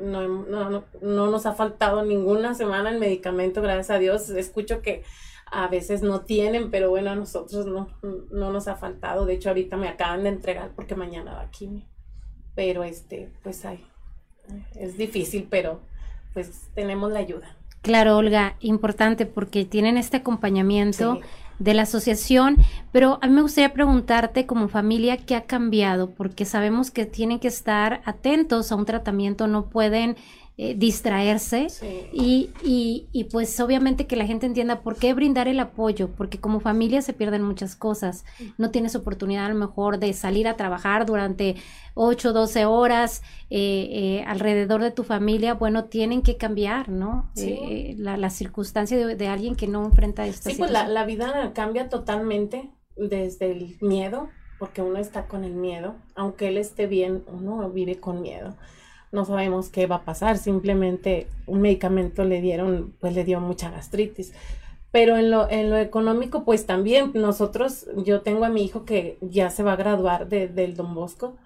No, 0.00 0.26
no, 0.26 0.70
no, 0.70 0.84
no 1.02 1.30
nos 1.30 1.44
ha 1.44 1.52
faltado 1.52 2.02
ninguna 2.02 2.54
semana 2.54 2.90
el 2.90 2.98
medicamento, 2.98 3.60
gracias 3.60 3.90
a 3.90 3.98
Dios. 3.98 4.30
Escucho 4.30 4.80
que 4.80 5.04
a 5.50 5.68
veces 5.68 6.02
no 6.02 6.20
tienen, 6.22 6.70
pero 6.70 6.90
bueno, 6.90 7.10
a 7.10 7.14
nosotros 7.14 7.66
no, 7.66 7.88
no 8.30 8.52
nos 8.52 8.68
ha 8.68 8.76
faltado. 8.76 9.26
De 9.26 9.34
hecho, 9.34 9.50
ahorita 9.50 9.76
me 9.76 9.88
acaban 9.88 10.22
de 10.22 10.30
entregar 10.30 10.72
porque 10.74 10.94
mañana 10.94 11.34
va 11.34 11.42
aquí. 11.42 11.84
Pero 12.54 12.84
este, 12.84 13.30
pues 13.42 13.64
hay, 13.64 13.84
es 14.74 14.96
difícil, 14.98 15.46
pero 15.48 15.80
pues 16.34 16.68
tenemos 16.74 17.12
la 17.12 17.20
ayuda. 17.20 17.56
Claro, 17.82 18.16
Olga, 18.16 18.56
importante 18.60 19.26
porque 19.26 19.64
tienen 19.64 19.96
este 19.96 20.18
acompañamiento 20.18 21.20
de 21.58 21.74
la 21.74 21.82
asociación, 21.82 22.56
pero 22.92 23.18
a 23.22 23.26
mí 23.26 23.32
me 23.32 23.42
gustaría 23.42 23.72
preguntarte 23.72 24.46
como 24.46 24.68
familia 24.68 25.16
qué 25.16 25.34
ha 25.34 25.44
cambiado, 25.44 26.10
porque 26.10 26.44
sabemos 26.44 26.90
que 26.90 27.06
tienen 27.06 27.38
que 27.38 27.48
estar 27.48 28.00
atentos 28.04 28.70
a 28.70 28.76
un 28.76 28.84
tratamiento, 28.84 29.46
no 29.46 29.66
pueden 29.66 30.16
eh, 30.60 30.74
distraerse 30.76 31.68
y, 32.12 32.50
y, 32.64 33.06
y, 33.12 33.24
pues 33.30 33.60
obviamente 33.60 34.08
que 34.08 34.16
la 34.16 34.26
gente 34.26 34.44
entienda 34.44 34.80
por 34.80 34.96
qué 34.96 35.14
brindar 35.14 35.46
el 35.46 35.60
apoyo, 35.60 36.10
porque 36.16 36.40
como 36.40 36.58
familia 36.58 37.00
se 37.00 37.12
pierden 37.12 37.42
muchas 37.42 37.76
cosas. 37.76 38.24
No 38.56 38.72
tienes 38.72 38.96
oportunidad 38.96 39.46
a 39.46 39.50
lo 39.50 39.54
mejor 39.54 40.00
de 40.00 40.12
salir 40.14 40.48
a 40.48 40.56
trabajar 40.56 41.06
durante 41.06 41.54
8, 41.94 42.32
12 42.32 42.64
horas 42.64 43.22
eh, 43.50 43.88
eh, 43.92 44.24
alrededor 44.26 44.82
de 44.82 44.90
tu 44.90 45.04
familia. 45.04 45.54
Bueno, 45.54 45.84
tienen 45.84 46.22
que 46.22 46.36
cambiar, 46.36 46.88
¿no? 46.88 47.30
la, 47.96 48.16
la, 48.16 48.28
circunstancia 48.28 49.06
de, 49.06 49.28
alguien 49.28 49.54
que 49.54 49.68
no 49.68 49.84
enfrenta 49.84 50.26
esta 50.26 50.50
Sí, 50.50 50.56
pues 50.58 50.72
la, 50.72 50.88
la 50.88 51.04
vida 51.04 51.52
cambia 51.54 51.88
totalmente 51.88 52.68
desde 52.96 53.52
el 53.52 53.76
miedo, 53.80 54.28
porque 54.58 54.82
uno 54.82 54.98
está 54.98 55.28
con 55.28 55.44
el 55.44 55.54
miedo, 55.54 55.94
aunque 56.16 56.48
él 56.48 56.56
esté 56.56 56.88
bien, 56.88 57.22
uno 57.28 57.70
vive 57.70 58.00
con 58.00 58.22
miedo 58.22 58.56
no 59.12 59.24
sabemos 59.24 59.68
qué 59.68 59.86
va 59.86 59.96
a 59.96 60.04
pasar, 60.04 60.38
simplemente 60.38 61.26
un 61.46 61.60
medicamento 61.60 62.24
le 62.24 62.40
dieron, 62.40 62.94
pues 63.00 63.14
le 63.14 63.24
dio 63.24 63.40
mucha 63.40 63.70
gastritis, 63.70 64.32
Pero 64.90 65.18
en 65.18 65.30
lo, 65.30 65.50
en 65.50 65.70
lo 65.70 65.76
económico, 65.76 66.44
pues 66.44 66.66
también 66.66 67.12
nosotros, 67.14 67.86
yo 67.96 68.22
tengo 68.22 68.44
a 68.44 68.48
mi 68.48 68.64
hijo 68.64 68.84
que 68.84 69.18
ya 69.20 69.50
se 69.50 69.62
va 69.62 69.74
a 69.74 69.76
graduar 69.76 70.28
de, 70.28 70.48
del 70.48 70.76
Don 70.76 70.94
Bosco, 70.94 71.36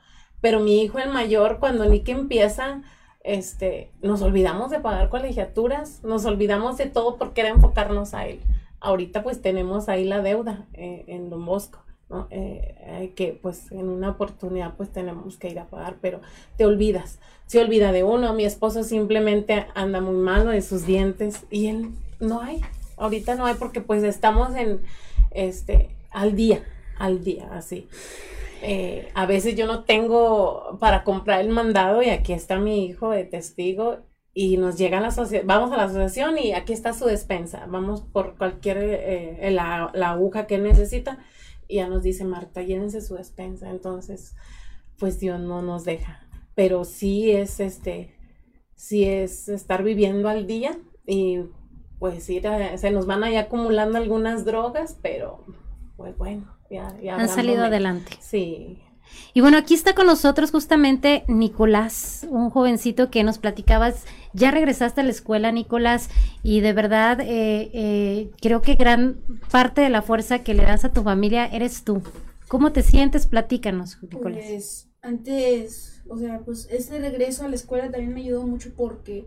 pero 0.40 0.60
mi 0.60 0.82
hijo 0.82 0.98
el 0.98 1.10
mayor, 1.10 1.58
cuando 1.58 1.84
ni 1.86 2.00
que 2.00 2.12
empieza, 2.12 2.82
este, 3.24 3.90
nos 4.02 4.22
olvidamos 4.22 4.70
de 4.70 4.80
pagar 4.80 5.08
colegiaturas, 5.08 6.02
nos 6.04 6.24
olvidamos 6.24 6.76
de 6.78 6.86
todo 6.86 7.16
por 7.16 7.32
querer 7.32 7.52
enfocarnos 7.52 8.14
a 8.14 8.26
él. 8.26 8.40
Ahorita 8.80 9.22
pues 9.22 9.40
tenemos 9.40 9.88
ahí 9.88 10.04
la 10.04 10.22
deuda 10.22 10.66
eh, 10.74 11.04
en 11.06 11.30
Don 11.30 11.46
Bosco. 11.46 11.81
¿No? 12.12 12.28
Eh, 12.30 13.12
que 13.16 13.38
pues 13.40 13.72
en 13.72 13.88
una 13.88 14.10
oportunidad 14.10 14.74
pues 14.76 14.92
tenemos 14.92 15.36
que 15.38 15.48
ir 15.48 15.58
a 15.58 15.66
pagar, 15.66 15.96
pero 16.00 16.20
te 16.56 16.66
olvidas, 16.66 17.18
se 17.46 17.60
olvida 17.60 17.90
de 17.90 18.04
uno, 18.04 18.34
mi 18.34 18.44
esposo 18.44 18.84
simplemente 18.84 19.66
anda 19.74 20.00
muy 20.00 20.16
malo 20.16 20.50
de 20.50 20.62
sus 20.62 20.86
dientes 20.86 21.44
y 21.50 21.68
él 21.68 21.90
no 22.20 22.40
hay, 22.40 22.60
ahorita 22.96 23.34
no 23.34 23.46
hay 23.46 23.54
porque 23.54 23.80
pues 23.80 24.04
estamos 24.04 24.54
en, 24.56 24.80
este, 25.30 25.88
al 26.10 26.36
día, 26.36 26.62
al 26.98 27.24
día, 27.24 27.48
así. 27.52 27.88
Eh, 28.64 29.10
a 29.14 29.26
veces 29.26 29.56
yo 29.56 29.66
no 29.66 29.82
tengo 29.82 30.78
para 30.78 31.02
comprar 31.02 31.40
el 31.40 31.48
mandado 31.48 32.00
y 32.02 32.10
aquí 32.10 32.32
está 32.32 32.58
mi 32.58 32.86
hijo 32.86 33.10
de 33.10 33.24
testigo 33.24 33.98
y 34.34 34.56
nos 34.56 34.78
llega 34.78 35.00
la 35.00 35.08
asociación, 35.08 35.46
vamos 35.46 35.72
a 35.72 35.76
la 35.76 35.84
asociación 35.84 36.38
y 36.38 36.52
aquí 36.52 36.72
está 36.72 36.92
su 36.92 37.06
despensa, 37.06 37.66
vamos 37.68 38.02
por 38.02 38.36
cualquier, 38.36 38.78
eh, 38.80 39.50
la, 39.50 39.90
la, 39.94 40.10
aguja 40.10 40.46
que 40.46 40.58
necesita 40.58 41.18
y 41.72 41.76
ya 41.76 41.88
nos 41.88 42.02
dice 42.02 42.24
Marta, 42.24 42.62
llénense 42.62 43.00
su 43.00 43.14
despensa, 43.14 43.70
entonces 43.70 44.34
pues 44.98 45.18
Dios 45.18 45.40
no 45.40 45.62
nos 45.62 45.84
deja, 45.84 46.20
pero 46.54 46.84
sí 46.84 47.30
es 47.30 47.60
este, 47.60 48.14
sí 48.74 49.04
es 49.04 49.48
estar 49.48 49.82
viviendo 49.82 50.28
al 50.28 50.46
día 50.46 50.78
y 51.06 51.40
pues 51.98 52.28
ir 52.28 52.44
se 52.76 52.90
nos 52.90 53.06
van 53.06 53.24
ahí 53.24 53.36
acumulando 53.36 53.96
algunas 53.96 54.44
drogas, 54.44 54.98
pero 55.00 55.44
pues 55.96 56.16
bueno, 56.18 56.58
ya, 56.70 56.94
ya 57.00 57.16
han 57.16 57.28
salido 57.28 57.64
adelante. 57.64 58.12
Sí. 58.20 58.82
Y 59.34 59.40
bueno, 59.40 59.56
aquí 59.56 59.74
está 59.74 59.94
con 59.94 60.06
nosotros 60.06 60.50
justamente 60.50 61.24
Nicolás, 61.28 62.26
un 62.28 62.50
jovencito 62.50 63.10
que 63.10 63.24
nos 63.24 63.38
platicabas. 63.38 64.04
Ya 64.34 64.50
regresaste 64.50 65.00
a 65.00 65.04
la 65.04 65.10
escuela, 65.10 65.52
Nicolás, 65.52 66.08
y 66.42 66.60
de 66.60 66.72
verdad 66.72 67.20
eh, 67.20 67.70
eh, 67.72 68.30
creo 68.40 68.62
que 68.62 68.74
gran 68.74 69.18
parte 69.50 69.80
de 69.80 69.90
la 69.90 70.02
fuerza 70.02 70.40
que 70.40 70.54
le 70.54 70.64
das 70.64 70.84
a 70.84 70.92
tu 70.92 71.02
familia 71.02 71.46
eres 71.46 71.84
tú. 71.84 72.02
¿Cómo 72.48 72.72
te 72.72 72.82
sientes? 72.82 73.26
Platícanos, 73.26 73.98
Nicolás. 74.02 74.44
Pues 74.46 74.88
antes, 75.00 76.02
o 76.08 76.18
sea, 76.18 76.40
pues 76.40 76.68
este 76.70 76.98
regreso 76.98 77.44
a 77.44 77.48
la 77.48 77.56
escuela 77.56 77.90
también 77.90 78.14
me 78.14 78.20
ayudó 78.20 78.46
mucho 78.46 78.70
porque 78.76 79.26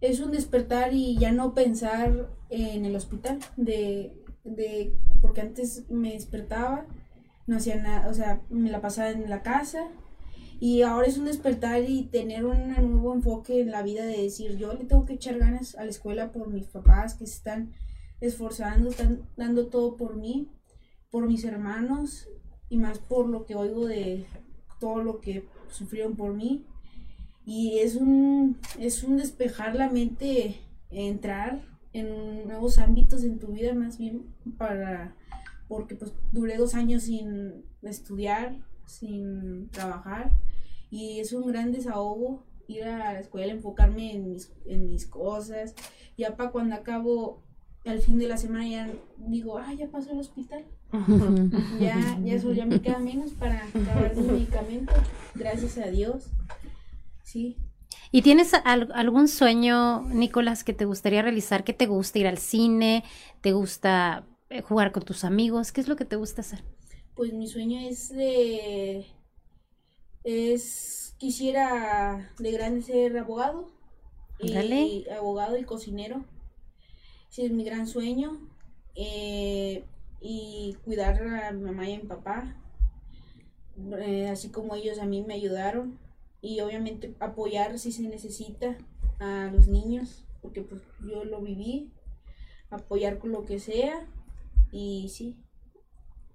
es 0.00 0.20
un 0.20 0.30
despertar 0.30 0.92
y 0.94 1.16
ya 1.18 1.32
no 1.32 1.54
pensar 1.54 2.28
en 2.48 2.84
el 2.84 2.96
hospital, 2.96 3.38
de, 3.56 4.12
de 4.44 4.94
porque 5.20 5.40
antes 5.40 5.84
me 5.90 6.12
despertaba, 6.12 6.86
no 7.50 7.56
hacía 7.56 7.82
nada, 7.82 8.08
o 8.08 8.14
sea, 8.14 8.40
me 8.48 8.70
la 8.70 8.80
pasaba 8.80 9.10
en 9.10 9.28
la 9.28 9.42
casa. 9.42 9.88
Y 10.60 10.82
ahora 10.82 11.08
es 11.08 11.18
un 11.18 11.24
despertar 11.24 11.82
y 11.82 12.04
tener 12.04 12.44
un 12.44 12.68
nuevo 12.68 13.12
enfoque 13.12 13.60
en 13.60 13.72
la 13.72 13.82
vida 13.82 14.04
de 14.04 14.22
decir, 14.22 14.56
yo 14.56 14.72
le 14.74 14.84
tengo 14.84 15.04
que 15.04 15.14
echar 15.14 15.36
ganas 15.36 15.74
a 15.74 15.82
la 15.82 15.90
escuela 15.90 16.30
por 16.30 16.48
mis 16.48 16.68
papás 16.68 17.14
que 17.14 17.26
se 17.26 17.34
están 17.34 17.72
esforzando, 18.20 18.90
están 18.90 19.22
dando 19.36 19.66
todo 19.66 19.96
por 19.96 20.14
mí, 20.14 20.48
por 21.10 21.26
mis 21.26 21.44
hermanos 21.44 22.28
y 22.68 22.76
más 22.76 23.00
por 23.00 23.28
lo 23.28 23.46
que 23.46 23.56
oigo 23.56 23.86
de 23.86 24.26
todo 24.78 25.02
lo 25.02 25.20
que 25.20 25.48
sufrieron 25.70 26.14
por 26.14 26.34
mí. 26.34 26.64
Y 27.44 27.80
es 27.80 27.96
un, 27.96 28.60
es 28.78 29.02
un 29.02 29.16
despejar 29.16 29.74
la 29.74 29.90
mente, 29.90 30.60
entrar 30.90 31.62
en 31.92 32.46
nuevos 32.46 32.78
ámbitos 32.78 33.24
en 33.24 33.40
tu 33.40 33.48
vida 33.48 33.74
más 33.74 33.98
bien 33.98 34.36
para, 34.56 35.16
porque 35.70 35.94
pues 35.94 36.12
duré 36.32 36.56
dos 36.56 36.74
años 36.74 37.04
sin 37.04 37.64
estudiar, 37.80 38.58
sin 38.86 39.68
trabajar 39.70 40.32
y 40.90 41.20
es 41.20 41.32
un 41.32 41.46
gran 41.46 41.70
desahogo 41.70 42.44
ir 42.66 42.82
a 42.84 43.12
la 43.12 43.20
escuela, 43.20 43.52
enfocarme 43.52 44.12
en 44.12 44.32
mis, 44.32 44.52
en 44.66 44.88
mis 44.88 45.06
cosas, 45.06 45.76
ya 46.18 46.36
para 46.36 46.50
cuando 46.50 46.74
acabo 46.74 47.40
al 47.86 48.00
fin 48.00 48.18
de 48.18 48.26
la 48.26 48.36
semana 48.36 48.66
ya 48.66 48.90
digo, 49.16 49.58
ah, 49.58 49.72
ya 49.72 49.88
pasó 49.88 50.10
el 50.10 50.18
hospital. 50.18 50.64
ya, 51.80 52.18
ya 52.24 52.34
eso 52.34 52.52
ya 52.52 52.66
me 52.66 52.80
queda 52.80 52.98
menos 52.98 53.30
para 53.30 53.64
acabar 53.64 54.16
mi 54.16 54.26
medicamento, 54.26 54.92
gracias 55.36 55.78
a 55.78 55.86
Dios. 55.86 56.30
Sí. 57.22 57.56
¿Y 58.10 58.22
tienes 58.22 58.54
algún 58.64 59.28
sueño, 59.28 60.02
Nicolás, 60.08 60.64
que 60.64 60.72
te 60.72 60.84
gustaría 60.84 61.22
realizar? 61.22 61.62
¿Qué 61.62 61.72
te 61.72 61.86
gusta 61.86 62.18
ir 62.18 62.26
al 62.26 62.38
cine? 62.38 63.04
¿Te 63.40 63.52
gusta 63.52 64.26
jugar 64.66 64.92
con 64.92 65.04
tus 65.04 65.24
amigos? 65.24 65.72
¿Qué 65.72 65.80
es 65.80 65.88
lo 65.88 65.96
que 65.96 66.04
te 66.04 66.16
gusta 66.16 66.40
hacer? 66.40 66.62
Pues 67.14 67.32
mi 67.32 67.46
sueño 67.46 67.80
es 67.80 68.10
de... 68.10 69.06
Es... 70.24 71.14
Quisiera 71.18 72.32
de 72.38 72.50
grande 72.50 72.82
ser 72.82 73.16
abogado. 73.18 73.70
Y 74.38 75.06
abogado 75.10 75.58
y 75.58 75.64
cocinero. 75.64 76.24
Ese 77.30 77.46
es 77.46 77.52
mi 77.52 77.62
gran 77.62 77.86
sueño. 77.86 78.40
Eh, 78.94 79.84
y 80.20 80.76
cuidar 80.84 81.22
a 81.22 81.52
mi 81.52 81.62
mamá 81.62 81.88
y 81.88 81.94
a 81.94 81.98
mi 81.98 82.06
papá. 82.06 82.56
Eh, 83.98 84.28
así 84.28 84.50
como 84.50 84.74
ellos 84.74 84.98
a 84.98 85.06
mí 85.06 85.22
me 85.22 85.34
ayudaron 85.34 85.98
y 86.42 86.60
obviamente 86.60 87.14
apoyar 87.18 87.78
si 87.78 87.92
se 87.92 88.02
necesita 88.02 88.76
a 89.18 89.50
los 89.52 89.68
niños, 89.68 90.24
porque 90.42 90.62
pues 90.62 90.82
yo 91.00 91.24
lo 91.24 91.40
viví, 91.40 91.90
apoyar 92.70 93.18
con 93.18 93.32
lo 93.32 93.44
que 93.44 93.58
sea 93.58 94.06
y 94.72 95.08
sí, 95.08 95.36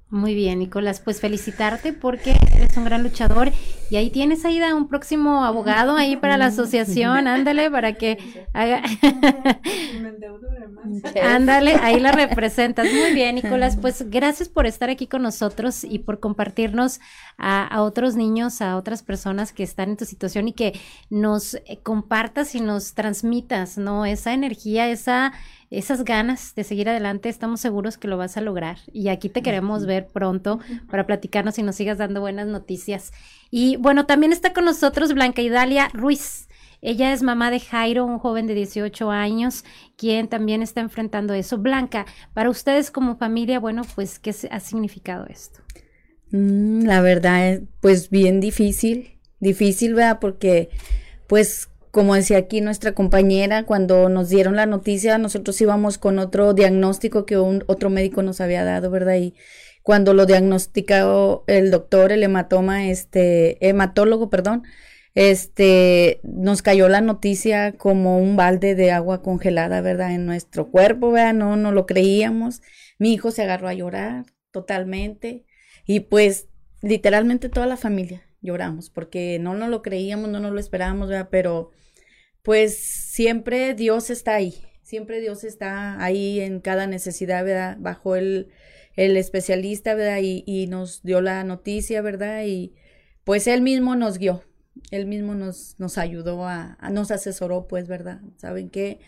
muy 0.10 0.36
bien, 0.36 0.60
Nicolás, 0.60 1.02
pues 1.04 1.20
felicitarte 1.20 1.92
porque 1.92 2.38
eres 2.56 2.78
un 2.78 2.86
gran 2.86 3.02
luchador 3.02 3.52
y 3.90 3.96
ahí 3.96 4.12
tienes 4.12 4.46
ahí 4.46 4.62
a 4.62 4.76
un 4.76 4.88
próximo 4.88 5.44
abogado 5.44 5.98
ahí 5.98 6.16
para 6.16 6.38
la 6.38 6.46
asociación, 6.46 7.28
ándale 7.28 7.72
para 7.72 7.94
que 7.94 8.46
haga 8.54 8.84
Ándale, 11.24 11.76
ahí 11.82 12.00
la 12.00 12.12
representas. 12.12 12.86
Muy 12.94 13.14
bien, 13.14 13.36
Nicolás, 13.36 13.78
pues 13.82 14.10
gracias 14.10 14.48
por 14.48 14.68
estar 14.68 14.90
aquí 14.90 15.08
con 15.08 15.24
nosotros 15.24 15.84
y 15.84 16.00
por 16.00 16.20
compartirnos 16.20 17.00
a, 17.38 17.66
a 17.66 17.82
otros 17.82 18.16
niños, 18.16 18.62
a 18.62 18.78
otras 18.78 19.02
personas 19.02 19.52
que 19.52 19.64
están 19.64 19.90
en 19.90 19.98
tu 19.98 20.06
situación 20.06 20.48
y 20.48 20.54
que 20.54 20.80
nos 21.10 21.58
compartas 21.82 22.54
y 22.54 22.62
nos 22.62 22.94
transmitas, 22.94 23.78
¿no? 23.80 24.06
Esa 24.06 24.34
energía, 24.34 24.88
esa 24.90 25.34
esas 25.78 26.04
ganas 26.04 26.56
de 26.56 26.64
seguir 26.64 26.90
adelante, 26.90 27.30
estamos 27.30 27.60
seguros 27.60 27.98
que 27.98 28.08
lo 28.08 28.18
vas 28.18 28.38
a 28.38 28.42
lograr. 28.42 28.78
Y 28.92 29.10
aquí 29.10 29.30
te 29.30 29.42
queremos 29.42 29.86
ver 29.86 30.08
pronto 30.08 30.60
para 30.90 31.06
platicarnos 31.06 31.58
y 31.60 31.64
nos 31.64 31.76
sigas 31.76 31.98
dando 31.98 32.22
buenas 32.22 32.48
noticias. 32.48 33.12
Y 33.52 33.76
bueno, 33.78 34.06
también 34.06 34.32
está 34.32 34.54
con 34.54 34.66
nosotros 34.66 35.14
Blanca 35.14 35.42
Idalia 35.42 35.90
Ruiz. 35.94 36.48
Ella 36.82 37.14
es 37.14 37.24
mamá 37.24 37.52
de 37.52 37.60
Jairo, 37.60 38.06
un 38.06 38.20
joven 38.20 38.48
de 38.48 38.54
18 38.54 39.10
años, 39.10 39.66
quien 39.98 40.28
también 40.28 40.62
está 40.62 40.82
enfrentando 40.82 41.34
eso. 41.34 41.58
Blanca, 41.58 42.06
para 42.34 42.50
ustedes 42.50 42.92
como 42.92 43.18
familia, 43.18 43.60
bueno, 43.60 43.82
pues, 43.96 44.20
¿qué 44.20 44.36
ha 44.52 44.60
significado 44.60 45.26
esto? 45.28 45.62
Mm, 46.32 46.86
la 46.86 47.02
verdad, 47.02 47.50
es, 47.50 47.62
pues 47.82 48.10
bien 48.10 48.40
difícil, 48.40 49.18
difícil, 49.40 49.96
¿verdad? 49.96 50.20
Porque, 50.20 50.70
pues, 51.28 51.70
como 51.96 52.14
decía 52.14 52.40
aquí 52.40 52.60
nuestra 52.60 52.92
compañera, 52.92 53.64
cuando 53.64 54.10
nos 54.10 54.28
dieron 54.28 54.58
la 54.58 54.66
noticia, 54.66 55.18
nosotros 55.18 55.62
íbamos 55.62 55.98
con 55.98 56.20
otro 56.20 56.54
diagnóstico 56.54 57.26
que 57.26 57.38
un, 57.38 57.64
otro 57.68 57.90
médico 57.90 58.22
nos 58.22 58.42
había 58.42 58.66
dado, 58.66 58.92
¿verdad? 58.92 59.16
Y 59.16 59.34
cuando 59.82 60.14
lo 60.14 60.26
diagnosticó 60.26 61.46
el 61.48 61.72
doctor, 61.72 62.12
el 62.12 62.22
hematoma, 62.24 62.90
este, 62.90 63.66
hematólogo, 63.66 64.30
perdón, 64.30 64.64
este, 65.14 66.20
nos 66.24 66.62
cayó 66.62 66.90
la 66.90 67.00
noticia 67.00 67.72
como 67.78 68.20
un 68.20 68.36
balde 68.36 68.76
de 68.76 68.92
agua 68.92 69.22
congelada, 69.22 69.80
¿verdad? 69.80 70.12
En 70.12 70.26
nuestro 70.26 70.70
cuerpo, 70.72 71.12
¿verdad? 71.12 71.34
No, 71.34 71.56
no 71.56 71.72
lo 71.72 71.86
creíamos. 71.86 72.62
Mi 73.00 73.14
hijo 73.14 73.32
se 73.32 73.44
agarró 73.44 73.70
a 73.70 73.74
llorar 73.74 74.26
totalmente 74.52 75.46
y 75.86 76.02
pues 76.02 76.50
literalmente 76.82 77.48
toda 77.48 77.68
la 77.68 77.78
familia 77.78 78.22
lloramos 78.42 78.90
porque 78.90 79.40
no 79.40 79.54
nos 79.54 79.70
lo 79.70 79.82
creíamos, 79.82 80.28
no 80.28 80.42
nos 80.42 80.52
lo 80.52 80.60
esperábamos, 80.60 81.08
¿verdad? 81.08 81.30
Pero 81.32 81.72
pues 82.46 82.78
siempre 82.78 83.74
Dios 83.74 84.12
está 84.12 84.36
ahí, 84.36 84.54
siempre 84.84 85.20
Dios 85.20 85.44
está 85.44 86.02
ahí 86.02 86.40
en 86.40 86.60
cada 86.62 86.86
necesidad, 86.86 87.44
¿verdad? 87.44 87.76
Bajo 87.80 88.16
el, 88.16 88.50
el 88.96 89.18
especialista, 89.18 89.96
¿verdad? 89.96 90.20
Y, 90.22 90.44
y, 90.46 90.68
nos 90.68 91.02
dio 91.02 91.22
la 91.22 91.44
noticia, 91.44 92.04
¿verdad? 92.04 92.44
Y 92.46 92.76
pues 93.24 93.48
él 93.48 93.62
mismo 93.62 93.96
nos 93.96 94.20
guió, 94.20 94.44
él 94.92 95.08
mismo 95.08 95.34
nos, 95.34 95.74
nos 95.80 95.98
ayudó 95.98 96.46
a, 96.46 96.78
nos 96.92 97.10
asesoró, 97.10 97.68
pues, 97.68 97.88
¿verdad? 97.88 98.22
¿Saben 98.38 98.70
qué? 98.70 99.00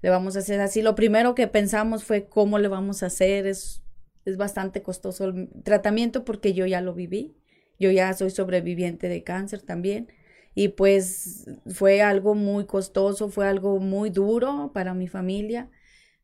Le 0.00 0.08
vamos 0.08 0.36
a 0.36 0.38
hacer 0.38 0.58
así. 0.60 0.80
Lo 0.80 0.94
primero 0.94 1.34
que 1.34 1.48
pensamos 1.48 2.02
fue 2.02 2.26
cómo 2.26 2.58
le 2.58 2.68
vamos 2.68 3.02
a 3.02 3.06
hacer, 3.06 3.46
es, 3.46 3.82
es 4.24 4.38
bastante 4.38 4.80
costoso 4.80 5.26
el 5.26 5.50
tratamiento 5.64 6.24
porque 6.24 6.54
yo 6.54 6.64
ya 6.64 6.80
lo 6.80 6.94
viví, 6.94 7.36
yo 7.78 7.90
ya 7.90 8.14
soy 8.14 8.30
sobreviviente 8.30 9.10
de 9.10 9.22
cáncer 9.22 9.60
también 9.60 10.08
y 10.56 10.68
pues 10.68 11.44
fue 11.66 12.00
algo 12.00 12.34
muy 12.34 12.64
costoso, 12.64 13.28
fue 13.28 13.46
algo 13.46 13.78
muy 13.78 14.08
duro 14.08 14.70
para 14.72 14.94
mi 14.94 15.06
familia, 15.06 15.70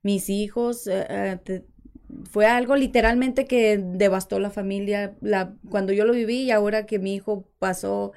mis 0.02 0.30
hijos, 0.30 0.86
eh, 0.86 1.38
eh, 1.46 1.64
fue 2.30 2.46
algo 2.46 2.74
literalmente 2.76 3.46
que 3.46 3.76
devastó 3.78 4.38
la 4.38 4.48
familia. 4.48 5.16
La, 5.20 5.54
cuando 5.68 5.92
yo 5.92 6.06
lo 6.06 6.14
viví 6.14 6.44
y 6.44 6.50
ahora 6.50 6.86
que 6.86 6.98
mi 6.98 7.14
hijo 7.14 7.46
pasó 7.58 8.12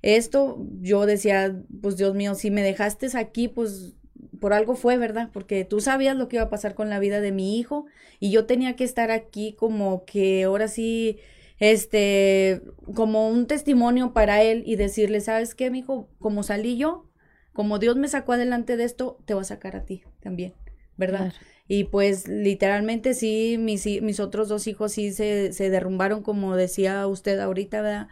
esto, 0.00 0.66
yo 0.80 1.04
decía, 1.04 1.62
pues 1.82 1.98
Dios 1.98 2.14
mío, 2.14 2.34
si 2.34 2.50
me 2.50 2.62
dejaste 2.62 3.08
aquí, 3.18 3.48
pues 3.48 3.96
por 4.40 4.54
algo 4.54 4.76
fue, 4.76 4.96
¿verdad? 4.96 5.28
Porque 5.30 5.66
tú 5.66 5.80
sabías 5.80 6.16
lo 6.16 6.28
que 6.28 6.36
iba 6.36 6.46
a 6.46 6.50
pasar 6.50 6.74
con 6.74 6.88
la 6.88 6.98
vida 7.00 7.20
de 7.20 7.32
mi 7.32 7.58
hijo 7.58 7.84
y 8.18 8.30
yo 8.30 8.46
tenía 8.46 8.76
que 8.76 8.84
estar 8.84 9.10
aquí 9.10 9.52
como 9.52 10.06
que 10.06 10.44
ahora 10.44 10.68
sí, 10.68 11.18
este, 11.60 12.62
como 12.94 13.28
un 13.28 13.46
testimonio 13.46 14.12
para 14.12 14.42
él 14.42 14.64
y 14.66 14.76
decirle, 14.76 15.20
¿sabes 15.20 15.54
qué, 15.54 15.70
mi 15.70 15.80
hijo? 15.80 16.10
Como 16.18 16.42
salí 16.42 16.76
yo, 16.76 17.08
como 17.52 17.78
Dios 17.78 17.96
me 17.96 18.08
sacó 18.08 18.32
adelante 18.32 18.76
de 18.76 18.84
esto, 18.84 19.18
te 19.26 19.34
va 19.34 19.42
a 19.42 19.44
sacar 19.44 19.76
a 19.76 19.84
ti 19.84 20.02
también, 20.20 20.54
¿verdad? 20.96 21.30
Claro. 21.30 21.46
Y 21.68 21.84
pues 21.84 22.26
literalmente 22.26 23.14
sí, 23.14 23.56
mis, 23.58 23.86
mis 24.02 24.18
otros 24.18 24.48
dos 24.48 24.66
hijos 24.66 24.92
sí 24.92 25.12
se, 25.12 25.52
se 25.52 25.70
derrumbaron, 25.70 26.22
como 26.22 26.56
decía 26.56 27.06
usted 27.06 27.38
ahorita, 27.38 27.82
¿verdad? 27.82 28.08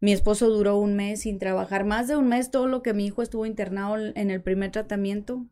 Mi 0.00 0.12
esposo 0.12 0.48
duró 0.48 0.78
un 0.78 0.96
mes 0.96 1.22
sin 1.22 1.38
trabajar, 1.38 1.84
más 1.84 2.08
de 2.08 2.16
un 2.16 2.28
mes 2.28 2.50
todo 2.50 2.66
lo 2.68 2.82
que 2.82 2.94
mi 2.94 3.06
hijo 3.06 3.20
estuvo 3.20 3.46
internado 3.46 3.96
en 3.98 4.30
el 4.30 4.42
primer 4.42 4.70
tratamiento. 4.70 5.46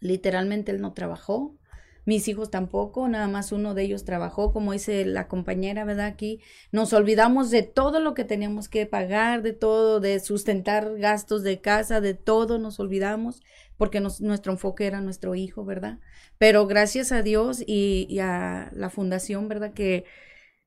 Literalmente 0.00 0.72
él 0.72 0.80
no 0.80 0.92
trabajó, 0.92 1.58
mis 2.04 2.28
hijos 2.28 2.50
tampoco, 2.50 3.08
nada 3.08 3.28
más 3.28 3.52
uno 3.52 3.74
de 3.74 3.82
ellos 3.84 4.04
trabajó, 4.04 4.52
como 4.52 4.72
dice 4.72 5.04
la 5.04 5.26
compañera, 5.28 5.84
¿verdad? 5.84 6.06
Aquí 6.06 6.40
nos 6.72 6.92
olvidamos 6.92 7.50
de 7.50 7.62
todo 7.62 8.00
lo 8.00 8.14
que 8.14 8.24
teníamos 8.24 8.68
que 8.68 8.86
pagar, 8.86 9.42
de 9.42 9.52
todo, 9.52 10.00
de 10.00 10.20
sustentar 10.20 10.96
gastos 10.98 11.42
de 11.42 11.60
casa, 11.60 12.00
de 12.00 12.14
todo 12.14 12.58
nos 12.58 12.78
olvidamos, 12.80 13.42
porque 13.76 14.00
nuestro 14.00 14.52
enfoque 14.52 14.86
era 14.86 15.00
nuestro 15.00 15.34
hijo, 15.34 15.64
¿verdad? 15.64 15.98
Pero 16.38 16.66
gracias 16.66 17.12
a 17.12 17.22
Dios 17.22 17.62
y, 17.66 18.06
y 18.08 18.18
a 18.20 18.70
la 18.74 18.90
fundación, 18.90 19.48
¿verdad? 19.48 19.72
Que 19.72 20.04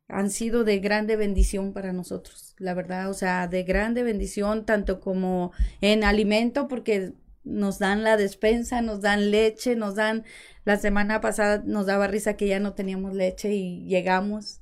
han 0.07 0.29
sido 0.29 0.63
de 0.63 0.79
grande 0.79 1.17
bendición 1.17 1.73
para 1.73 1.91
nosotros, 1.93 2.55
la 2.57 2.73
verdad, 2.73 3.09
o 3.09 3.13
sea, 3.13 3.47
de 3.47 3.63
grande 3.63 4.03
bendición, 4.03 4.65
tanto 4.65 4.99
como 5.01 5.51
en 5.81 6.03
alimento, 6.03 6.67
porque 6.67 7.13
nos 7.47 7.79
dan 7.79 8.03
la 8.03 8.17
despensa, 8.17 8.81
nos 8.81 9.01
dan 9.01 9.31
leche, 9.31 9.75
nos 9.75 9.95
dan, 9.95 10.25
la 10.65 10.77
semana 10.77 11.21
pasada 11.21 11.63
nos 11.65 11.85
daba 11.85 12.07
risa 12.07 12.35
que 12.35 12.47
ya 12.47 12.59
no 12.59 12.73
teníamos 12.73 13.13
leche 13.13 13.53
y 13.53 13.85
llegamos 13.85 14.61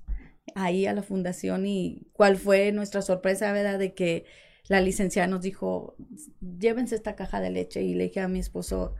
ahí 0.54 0.86
a 0.86 0.94
la 0.94 1.02
fundación 1.02 1.66
y 1.66 2.08
cuál 2.14 2.38
fue 2.38 2.72
nuestra 2.72 3.02
sorpresa, 3.02 3.52
¿verdad? 3.52 3.80
De 3.80 3.94
que 3.94 4.26
la 4.68 4.82
licenciada 4.82 5.28
nos 5.28 5.42
dijo, 5.42 5.96
llévense 6.60 6.96
esta 6.96 7.16
caja 7.16 7.42
de 7.42 7.50
leche 7.50 7.82
y 7.82 7.94
le 7.94 8.06
dije 8.06 8.20
a 8.22 8.28
mi 8.28 8.40
esposo, 8.40 8.96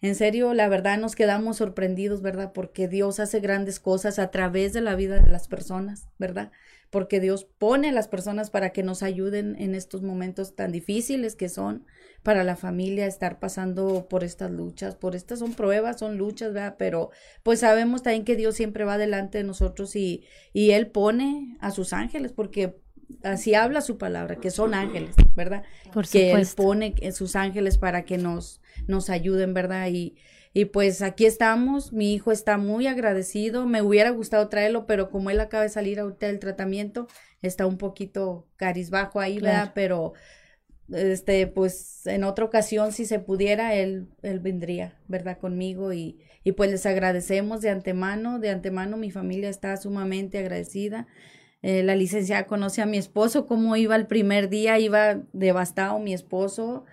en 0.00 0.14
serio, 0.14 0.54
la 0.54 0.68
verdad 0.68 0.98
nos 0.98 1.16
quedamos 1.16 1.56
sorprendidos, 1.56 2.22
¿verdad? 2.22 2.52
Porque 2.52 2.86
Dios 2.86 3.18
hace 3.18 3.40
grandes 3.40 3.80
cosas 3.80 4.18
a 4.18 4.30
través 4.30 4.72
de 4.72 4.80
la 4.80 4.94
vida 4.94 5.20
de 5.20 5.30
las 5.30 5.48
personas, 5.48 6.08
¿verdad? 6.18 6.52
Porque 6.90 7.18
Dios 7.18 7.44
pone 7.44 7.88
a 7.88 7.92
las 7.92 8.06
personas 8.06 8.50
para 8.50 8.70
que 8.70 8.82
nos 8.84 9.02
ayuden 9.02 9.56
en 9.58 9.74
estos 9.74 10.02
momentos 10.02 10.54
tan 10.54 10.70
difíciles 10.70 11.34
que 11.34 11.48
son 11.48 11.84
para 12.22 12.44
la 12.44 12.54
familia 12.54 13.06
estar 13.06 13.40
pasando 13.40 14.06
por 14.08 14.22
estas 14.22 14.50
luchas, 14.50 14.94
por 14.94 15.16
estas 15.16 15.40
son 15.40 15.54
pruebas, 15.54 15.98
son 15.98 16.16
luchas, 16.16 16.52
¿verdad? 16.52 16.76
Pero 16.78 17.10
pues 17.42 17.60
sabemos 17.60 18.02
también 18.02 18.24
que 18.24 18.36
Dios 18.36 18.54
siempre 18.54 18.84
va 18.84 18.98
delante 18.98 19.38
de 19.38 19.44
nosotros 19.44 19.96
y, 19.96 20.24
y 20.52 20.70
Él 20.70 20.90
pone 20.90 21.56
a 21.60 21.72
sus 21.72 21.92
ángeles, 21.92 22.32
porque 22.32 22.76
así 23.22 23.54
habla 23.54 23.80
su 23.80 23.98
palabra, 23.98 24.36
que 24.36 24.50
son 24.50 24.74
ángeles, 24.74 25.14
¿verdad? 25.34 25.64
Por 25.92 26.08
que 26.08 26.32
Él 26.32 26.46
pone 26.56 26.94
sus 27.12 27.36
ángeles 27.36 27.78
para 27.78 28.04
que 28.04 28.18
nos, 28.18 28.60
nos 28.86 29.10
ayuden, 29.10 29.54
¿verdad? 29.54 29.88
Y, 29.90 30.16
y 30.52 30.66
pues 30.66 31.02
aquí 31.02 31.26
estamos, 31.26 31.92
mi 31.92 32.14
hijo 32.14 32.32
está 32.32 32.58
muy 32.58 32.86
agradecido, 32.86 33.66
me 33.66 33.82
hubiera 33.82 34.10
gustado 34.10 34.48
traerlo, 34.48 34.86
pero 34.86 35.10
como 35.10 35.30
él 35.30 35.40
acaba 35.40 35.62
de 35.62 35.68
salir 35.68 36.00
ahorita 36.00 36.26
del 36.26 36.38
tratamiento, 36.38 37.06
está 37.42 37.66
un 37.66 37.78
poquito 37.78 38.46
carizbajo 38.56 39.20
ahí, 39.20 39.38
¿verdad? 39.40 39.72
Pero 39.74 40.14
este, 40.92 41.46
pues 41.46 42.06
en 42.06 42.24
otra 42.24 42.44
ocasión, 42.44 42.92
si 42.92 43.04
se 43.04 43.18
pudiera, 43.18 43.74
él, 43.74 44.08
él 44.22 44.40
vendría, 44.40 44.98
¿verdad? 45.06 45.38
Conmigo 45.38 45.92
y, 45.92 46.18
y 46.44 46.52
pues 46.52 46.70
les 46.70 46.86
agradecemos 46.86 47.60
de 47.60 47.70
antemano, 47.70 48.38
de 48.38 48.50
antemano 48.50 48.96
mi 48.96 49.10
familia 49.10 49.50
está 49.50 49.76
sumamente 49.76 50.38
agradecida. 50.38 51.06
Eh, 51.62 51.82
la 51.82 51.96
licenciada 51.96 52.46
conoce 52.46 52.82
a 52.82 52.86
mi 52.86 52.98
esposo, 52.98 53.46
cómo 53.46 53.76
iba 53.76 53.96
el 53.96 54.06
primer 54.06 54.48
día, 54.48 54.78
iba 54.78 55.22
devastado 55.32 55.98
mi 55.98 56.14
esposo, 56.14 56.84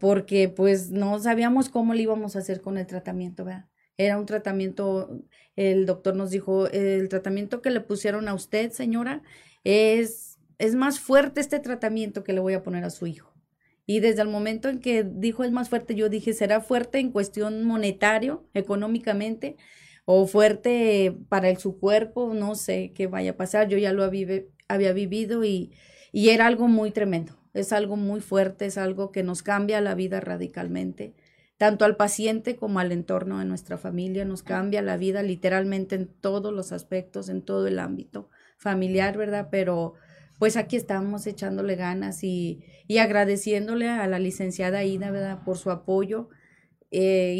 porque 0.00 0.48
pues 0.48 0.90
no 0.90 1.18
sabíamos 1.18 1.68
cómo 1.68 1.94
le 1.94 2.02
íbamos 2.02 2.36
a 2.36 2.38
hacer 2.40 2.60
con 2.60 2.78
el 2.78 2.86
tratamiento, 2.86 3.44
¿verdad? 3.44 3.66
Era 3.96 4.18
un 4.18 4.26
tratamiento, 4.26 5.22
el 5.56 5.86
doctor 5.86 6.16
nos 6.16 6.30
dijo, 6.30 6.66
el 6.68 7.08
tratamiento 7.08 7.62
que 7.62 7.70
le 7.70 7.80
pusieron 7.80 8.28
a 8.28 8.34
usted, 8.34 8.72
señora, 8.72 9.22
es, 9.62 10.38
es 10.58 10.74
más 10.74 10.98
fuerte 11.00 11.40
este 11.40 11.60
tratamiento 11.60 12.24
que 12.24 12.32
le 12.32 12.40
voy 12.40 12.54
a 12.54 12.62
poner 12.62 12.84
a 12.84 12.90
su 12.90 13.06
hijo. 13.06 13.32
Y 13.86 14.00
desde 14.00 14.22
el 14.22 14.28
momento 14.28 14.68
en 14.68 14.80
que 14.80 15.04
dijo 15.04 15.44
es 15.44 15.52
más 15.52 15.68
fuerte, 15.68 15.94
yo 15.94 16.08
dije, 16.08 16.32
¿será 16.32 16.60
fuerte 16.60 16.98
en 16.98 17.12
cuestión 17.12 17.64
monetario, 17.64 18.48
económicamente? 18.54 19.56
¿O 20.04 20.26
fuerte 20.26 21.16
para 21.28 21.54
su 21.56 21.78
cuerpo? 21.78 22.34
No 22.34 22.54
sé 22.54 22.92
qué 22.94 23.06
vaya 23.06 23.32
a 23.32 23.36
pasar. 23.36 23.68
Yo 23.68 23.78
ya 23.78 23.92
lo 23.92 24.04
había, 24.04 24.42
había 24.68 24.92
vivido 24.92 25.44
y, 25.44 25.72
y 26.12 26.30
era 26.30 26.46
algo 26.46 26.68
muy 26.68 26.90
tremendo. 26.90 27.36
Es 27.54 27.72
algo 27.72 27.96
muy 27.96 28.20
fuerte, 28.20 28.66
es 28.66 28.78
algo 28.78 29.12
que 29.12 29.22
nos 29.22 29.42
cambia 29.42 29.80
la 29.80 29.94
vida 29.94 30.20
radicalmente, 30.20 31.14
tanto 31.56 31.84
al 31.84 31.96
paciente 31.96 32.56
como 32.56 32.80
al 32.80 32.92
entorno 32.92 33.38
de 33.38 33.44
nuestra 33.44 33.78
familia. 33.78 34.24
Nos 34.24 34.42
cambia 34.42 34.82
la 34.82 34.96
vida 34.96 35.22
literalmente 35.22 35.94
en 35.94 36.08
todos 36.08 36.52
los 36.52 36.72
aspectos, 36.72 37.28
en 37.28 37.42
todo 37.42 37.66
el 37.66 37.78
ámbito 37.78 38.28
familiar, 38.58 39.16
¿verdad? 39.16 39.48
Pero 39.50 39.94
pues 40.38 40.56
aquí 40.56 40.76
estamos 40.76 41.26
echándole 41.26 41.76
ganas 41.76 42.24
y, 42.24 42.64
y 42.88 42.98
agradeciéndole 42.98 43.88
a 43.88 44.06
la 44.08 44.18
licenciada 44.18 44.84
Ida, 44.84 45.10
¿verdad? 45.12 45.44
Por 45.44 45.56
su 45.58 45.70
apoyo 45.70 46.28
eh, 46.90 47.36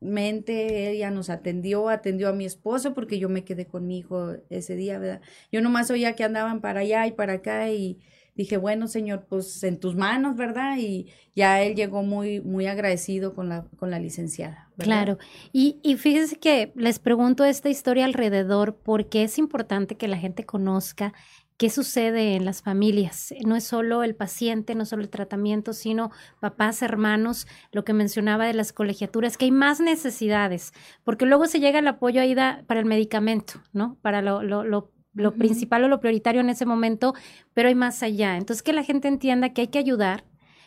incondicionalmente. 0.00 0.90
Ella 0.90 1.10
nos 1.10 1.30
atendió, 1.30 1.88
atendió 1.88 2.28
a 2.28 2.32
mi 2.32 2.44
esposo 2.44 2.94
porque 2.94 3.18
yo 3.18 3.28
me 3.28 3.44
quedé 3.44 3.66
con 3.66 3.86
mi 3.86 3.98
hijo 3.98 4.34
ese 4.50 4.76
día, 4.76 4.98
¿verdad? 4.98 5.20
Yo 5.52 5.60
nomás 5.60 5.90
oía 5.90 6.14
que 6.14 6.24
andaban 6.24 6.60
para 6.60 6.80
allá 6.80 7.06
y 7.06 7.12
para 7.12 7.34
acá 7.34 7.70
y 7.70 7.98
dije, 8.34 8.58
bueno, 8.58 8.86
señor, 8.86 9.26
pues 9.28 9.62
en 9.64 9.80
tus 9.80 9.96
manos, 9.96 10.36
¿verdad? 10.36 10.76
Y 10.78 11.06
ya 11.34 11.62
él 11.62 11.74
llegó 11.74 12.02
muy, 12.02 12.40
muy 12.40 12.66
agradecido 12.66 13.34
con 13.34 13.48
la, 13.48 13.66
con 13.78 13.90
la 13.90 13.98
licenciada. 13.98 14.70
Claro. 14.76 15.18
Y, 15.52 15.78
y 15.82 15.96
fíjense 15.96 16.36
que 16.36 16.72
les 16.76 16.98
pregunto 16.98 17.44
esta 17.44 17.70
historia 17.70 18.04
alrededor 18.04 18.76
porque 18.76 19.22
es 19.22 19.38
importante 19.38 19.96
que 19.96 20.06
la 20.06 20.18
gente 20.18 20.44
conozca 20.44 21.14
qué 21.56 21.70
sucede 21.70 22.36
en 22.36 22.44
las 22.44 22.62
familias. 22.62 23.34
No 23.44 23.56
es 23.56 23.64
solo 23.64 24.02
el 24.02 24.14
paciente, 24.14 24.74
no 24.74 24.84
solo 24.84 25.02
el 25.02 25.08
tratamiento, 25.08 25.72
sino 25.72 26.10
papás, 26.40 26.82
hermanos, 26.82 27.46
lo 27.72 27.84
que 27.84 27.92
mencionaba 27.92 28.46
de 28.46 28.54
las 28.54 28.72
colegiaturas, 28.72 29.36
que 29.36 29.46
hay 29.46 29.50
más 29.50 29.80
necesidades, 29.80 30.72
porque 31.04 31.26
luego 31.26 31.46
se 31.46 31.60
llega 31.60 31.78
el 31.78 31.88
apoyo 31.88 32.20
ahí 32.20 32.34
para 32.34 32.80
el 32.80 32.86
medicamento, 32.86 33.54
¿no? 33.72 33.96
Para 34.02 34.22
lo, 34.22 34.42
lo, 34.42 34.64
lo 34.64 34.92
lo 35.16 35.32
principal 35.32 35.82
o 35.82 35.88
lo 35.88 35.98
prioritario 35.98 36.42
en 36.42 36.50
ese 36.50 36.66
momento, 36.66 37.14
pero 37.54 37.68
hay 37.68 37.74
más 37.74 38.02
allá. 38.02 38.36
Entonces, 38.36 38.62
que 38.62 38.74
la 38.74 38.84
gente 38.84 39.08
entienda 39.08 39.54
que 39.54 39.62
hay 39.62 39.68
que 39.68 39.78
ayudar, 39.78 40.24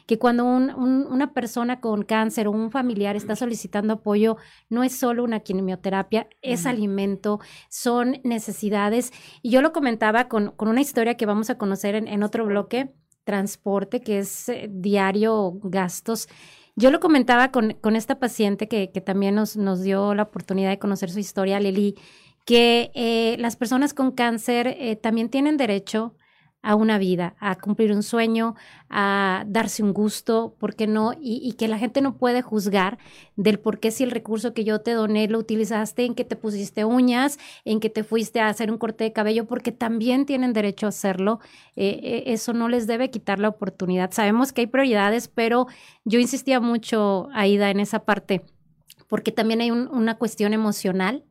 que 0.10 0.18
cuando 0.18 0.44
un- 0.44 0.72
un- 0.74 1.06
una 1.06 1.34
persona 1.34 1.80
con 1.82 2.02
cáncer 2.02 2.48
o 2.48 2.52
un 2.52 2.72
familiar 2.72 3.16
está 3.16 3.36
solicitando 3.36 3.94
apoyo, 3.94 4.38
no 4.68 4.84
es 4.84 4.98
solo 4.98 5.24
una 5.24 5.42
quimioterapia, 5.42 6.28
es 6.42 6.66
alimento, 6.66 7.40
son 7.70 8.18
necesidades. 8.24 9.12
Y 9.44 9.52
yo 9.52 9.62
lo 9.62 9.72
comentaba 9.72 10.28
con, 10.28 10.50
con 10.58 10.68
una 10.68 10.82
historia 10.82 11.14
que 11.16 11.28
vamos 11.28 11.52
a 11.52 11.60
conocer 11.60 11.94
en, 11.94 12.08
en 12.08 12.24
otro 12.24 12.44
bloque, 12.48 12.92
transporte, 13.24 14.02
que 14.02 14.18
es 14.18 14.50
eh, 14.50 14.68
diario 14.68 15.60
gastos. 15.62 16.28
Yo 16.76 16.90
lo 16.90 17.00
comentaba 17.00 17.52
con, 17.52 17.74
con 17.80 17.96
esta 17.96 18.18
paciente 18.18 18.68
que, 18.68 18.90
que 18.92 19.02
también 19.02 19.36
nos, 19.36 19.58
nos 19.58 19.84
dio 19.84 20.16
la 20.16 20.24
oportunidad 20.24 20.72
de 20.72 20.80
conocer 20.80 21.12
su 21.12 21.20
historia, 21.20 21.60
Lili, 21.60 21.94
que 22.46 22.90
eh, 22.96 23.36
las 23.38 23.56
personas 23.58 23.94
con 23.94 24.10
cáncer 24.12 24.66
eh, 24.80 24.96
también 24.96 25.30
tienen 25.30 25.56
derecho 25.58 26.16
a 26.62 26.76
una 26.76 26.98
vida, 26.98 27.36
a 27.40 27.56
cumplir 27.56 27.94
un 27.94 28.04
sueño, 28.04 28.56
a 28.90 29.44
darse 29.48 29.82
un 29.82 29.94
gusto, 29.94 30.56
¿por 30.60 30.76
qué 30.76 30.88
no? 30.88 31.14
Y, 31.20 31.54
que 31.54 31.68
la 31.68 31.78
gente 31.78 32.02
no 32.02 32.18
puede 32.18 32.42
juzgar 32.42 32.98
del 33.38 33.60
por 33.60 33.80
qué 33.80 33.92
si 33.92 34.04
el 34.04 34.12
recurso 34.12 34.54
que 34.54 34.66
yo 34.66 34.82
te 34.82 34.92
doné 34.92 35.28
lo 35.30 35.40
utilizaste 35.40 36.06
en 36.06 36.16
que 36.16 36.26
te 36.26 36.36
pusiste 36.36 36.84
uñas, 36.84 37.40
en 37.64 37.80
que 37.80 37.90
te 37.90 38.04
fuiste 38.04 38.42
a 38.42 38.50
hacer 38.50 38.72
un 38.72 38.78
corte 38.78 39.06
de 39.06 39.14
cabello, 39.14 39.46
porque 39.46 39.72
también 39.72 40.26
tienen 40.26 40.52
derecho 40.54 40.86
a 40.86 40.90
hacerlo. 40.90 41.40
Eh, 41.76 42.00
eh, 42.04 42.24
eso 42.28 42.54
no 42.54 42.68
les 42.68 42.88
debe 42.88 43.10
quitar 43.10 43.40
la 43.40 43.50
oportunidad. 43.50 44.12
Sabemos 44.12 44.52
que 44.52 44.62
hay 44.62 44.68
prioridades, 44.68 45.28
pero 45.30 45.68
yo 46.04 46.20
insistía 46.20 46.60
mucho, 46.60 47.30
Aida, 47.34 47.70
en 47.70 47.80
esa 47.80 48.00
parte, 48.04 48.42
porque 49.08 49.32
también 49.32 49.62
hay 49.62 49.72
un- 49.72 49.88
una 49.88 50.18
cuestión 50.18 50.54
emocional 50.54 51.24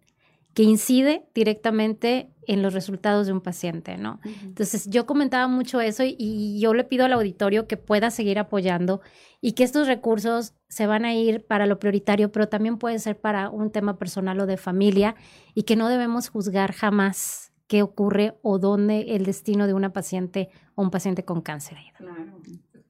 que 0.59 0.65
incide 0.65 1.25
directamente 1.37 2.35
en 2.49 2.63
los 2.63 2.75
resultados 2.75 3.29
de 3.29 3.33
un 3.33 3.41
paciente, 3.41 3.97
¿no? 3.97 4.19
Entonces, 4.25 4.91
yo 4.91 5.07
comentaba 5.07 5.47
mucho 5.47 5.81
eso 5.81 6.03
y, 6.03 6.17
y, 6.19 6.59
yo 6.59 6.75
le 6.75 6.83
pido 6.83 7.05
al 7.05 7.13
auditorio 7.13 7.69
que 7.69 7.77
pueda 7.77 8.11
seguir 8.11 8.41
apoyando 8.41 9.01
y 9.41 9.53
que 9.53 9.63
estos 9.63 9.87
recursos 9.87 10.57
se 10.69 10.89
van 10.89 11.05
a 11.05 11.15
ir 11.15 11.47
para 11.47 11.67
lo 11.67 11.79
prioritario, 11.79 12.33
pero 12.33 12.49
también 12.49 12.77
puede 12.77 12.99
ser 12.99 13.21
para 13.21 13.51
un 13.51 13.71
tema 13.71 13.99
personal 13.99 14.41
o 14.41 14.47
de 14.47 14.57
familia 14.57 15.15
y 15.55 15.63
que 15.63 15.77
no 15.77 15.89
debemos 15.89 16.29
juzgar 16.29 16.73
jamás 16.73 17.53
qué 17.69 17.83
ocurre 17.83 18.37
o 18.43 18.59
dónde 18.59 19.15
el 19.15 19.25
destino 19.27 19.69
de 19.69 19.75
una 19.75 19.93
paciente 19.93 20.49
o 20.75 20.83
un 20.83 20.91
paciente 20.91 21.25
con 21.25 21.41
cáncer. 21.41 21.79
Claro, 21.97 22.41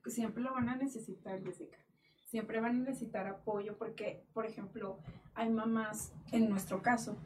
siempre 0.07 0.43
lo 0.43 0.55
van 0.55 0.71
a 0.71 0.77
necesitar, 0.77 1.39
Jessica. 1.43 1.77
Siempre 2.25 2.63
van 2.63 2.77
a 2.77 2.79
necesitar 2.79 3.27
apoyo 3.27 3.77
porque, 3.77 4.25
por 4.33 4.47
ejemplo, 4.47 5.01
hay 5.35 5.51
mamás, 5.51 6.15
en 6.33 6.49
nuestro 6.49 6.81
caso, 6.81 7.19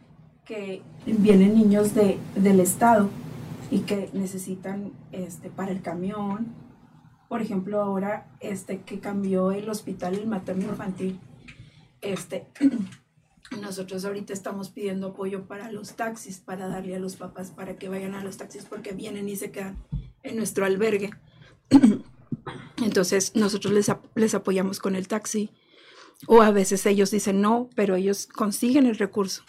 que 0.45 0.83
vienen 1.07 1.55
niños 1.55 1.95
de, 1.95 2.19
del 2.35 2.61
estado 2.61 3.09
y 3.71 3.81
que 3.81 4.11
necesitan 4.13 4.93
este, 5.13 5.51
para 5.51 5.73
el 5.73 5.83
camión. 5.83 6.55
Por 7.29 7.41
ejemplo, 7.41 7.81
ahora 7.81 8.27
este, 8.41 8.81
que 8.81 9.01
cambió 9.01 9.53
el 9.53 9.69
hospital, 9.69 10.15
el 10.15 10.27
materno 10.27 10.65
infantil, 10.65 11.19
este, 12.01 12.47
Nosotros 13.61 14.05
ahorita 14.05 14.33
estamos 14.33 14.71
pidiendo 14.71 15.09
apoyo 15.09 15.47
para 15.47 15.71
los 15.71 15.95
taxis, 15.95 16.39
para 16.39 16.69
darle 16.69 16.97
a 16.97 16.99
los 16.99 17.17
papás 17.17 17.51
para 17.51 17.77
que 17.77 17.89
vayan 17.89 18.15
a 18.15 18.25
los 18.25 18.37
taxis 18.37 18.65
porque 18.65 18.93
vienen 18.93 19.29
y 19.29 19.37
se 19.37 19.51
quedan 19.51 19.77
en 20.23 20.37
nuestro 20.37 20.65
albergue. 20.65 21.11
Entonces 22.83 23.37
nosotros 23.37 23.73
les, 23.75 23.93
les 24.15 24.35
apoyamos 24.35 24.79
con 24.79 24.97
el 24.97 25.07
taxi 25.07 25.51
o 26.27 26.41
a 26.41 26.51
veces 26.51 26.87
ellos 26.87 27.11
dicen 27.11 27.41
no, 27.41 27.69
pero 27.75 27.97
ellos 27.97 28.27
consiguen 28.27 28.87
el 28.87 28.97
recurso. 28.97 29.43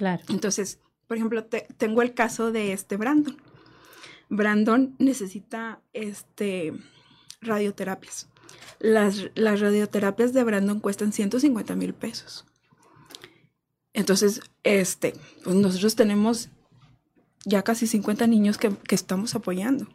Claro. 0.00 0.22
Entonces, 0.30 0.78
por 1.06 1.18
ejemplo, 1.18 1.44
tengo 1.44 2.00
el 2.00 2.14
caso 2.14 2.52
de 2.52 2.72
este 2.72 2.96
Brandon. 2.96 3.36
Brandon 4.30 4.96
necesita 4.98 5.82
este, 5.92 6.72
radioterapias. 7.42 8.26
Las, 8.78 9.30
las 9.34 9.60
radioterapias 9.60 10.32
de 10.32 10.42
Brandon 10.42 10.80
cuestan 10.80 11.12
150 11.12 11.76
mil 11.76 11.92
pesos. 11.92 12.46
Entonces, 13.92 14.40
este, 14.62 15.12
pues 15.44 15.54
nosotros 15.54 15.96
tenemos 15.96 16.48
ya 17.44 17.62
casi 17.62 17.86
50 17.86 18.26
niños 18.26 18.56
que, 18.56 18.74
que, 18.74 18.94
estamos 18.94 19.34
apoyando. 19.34 19.86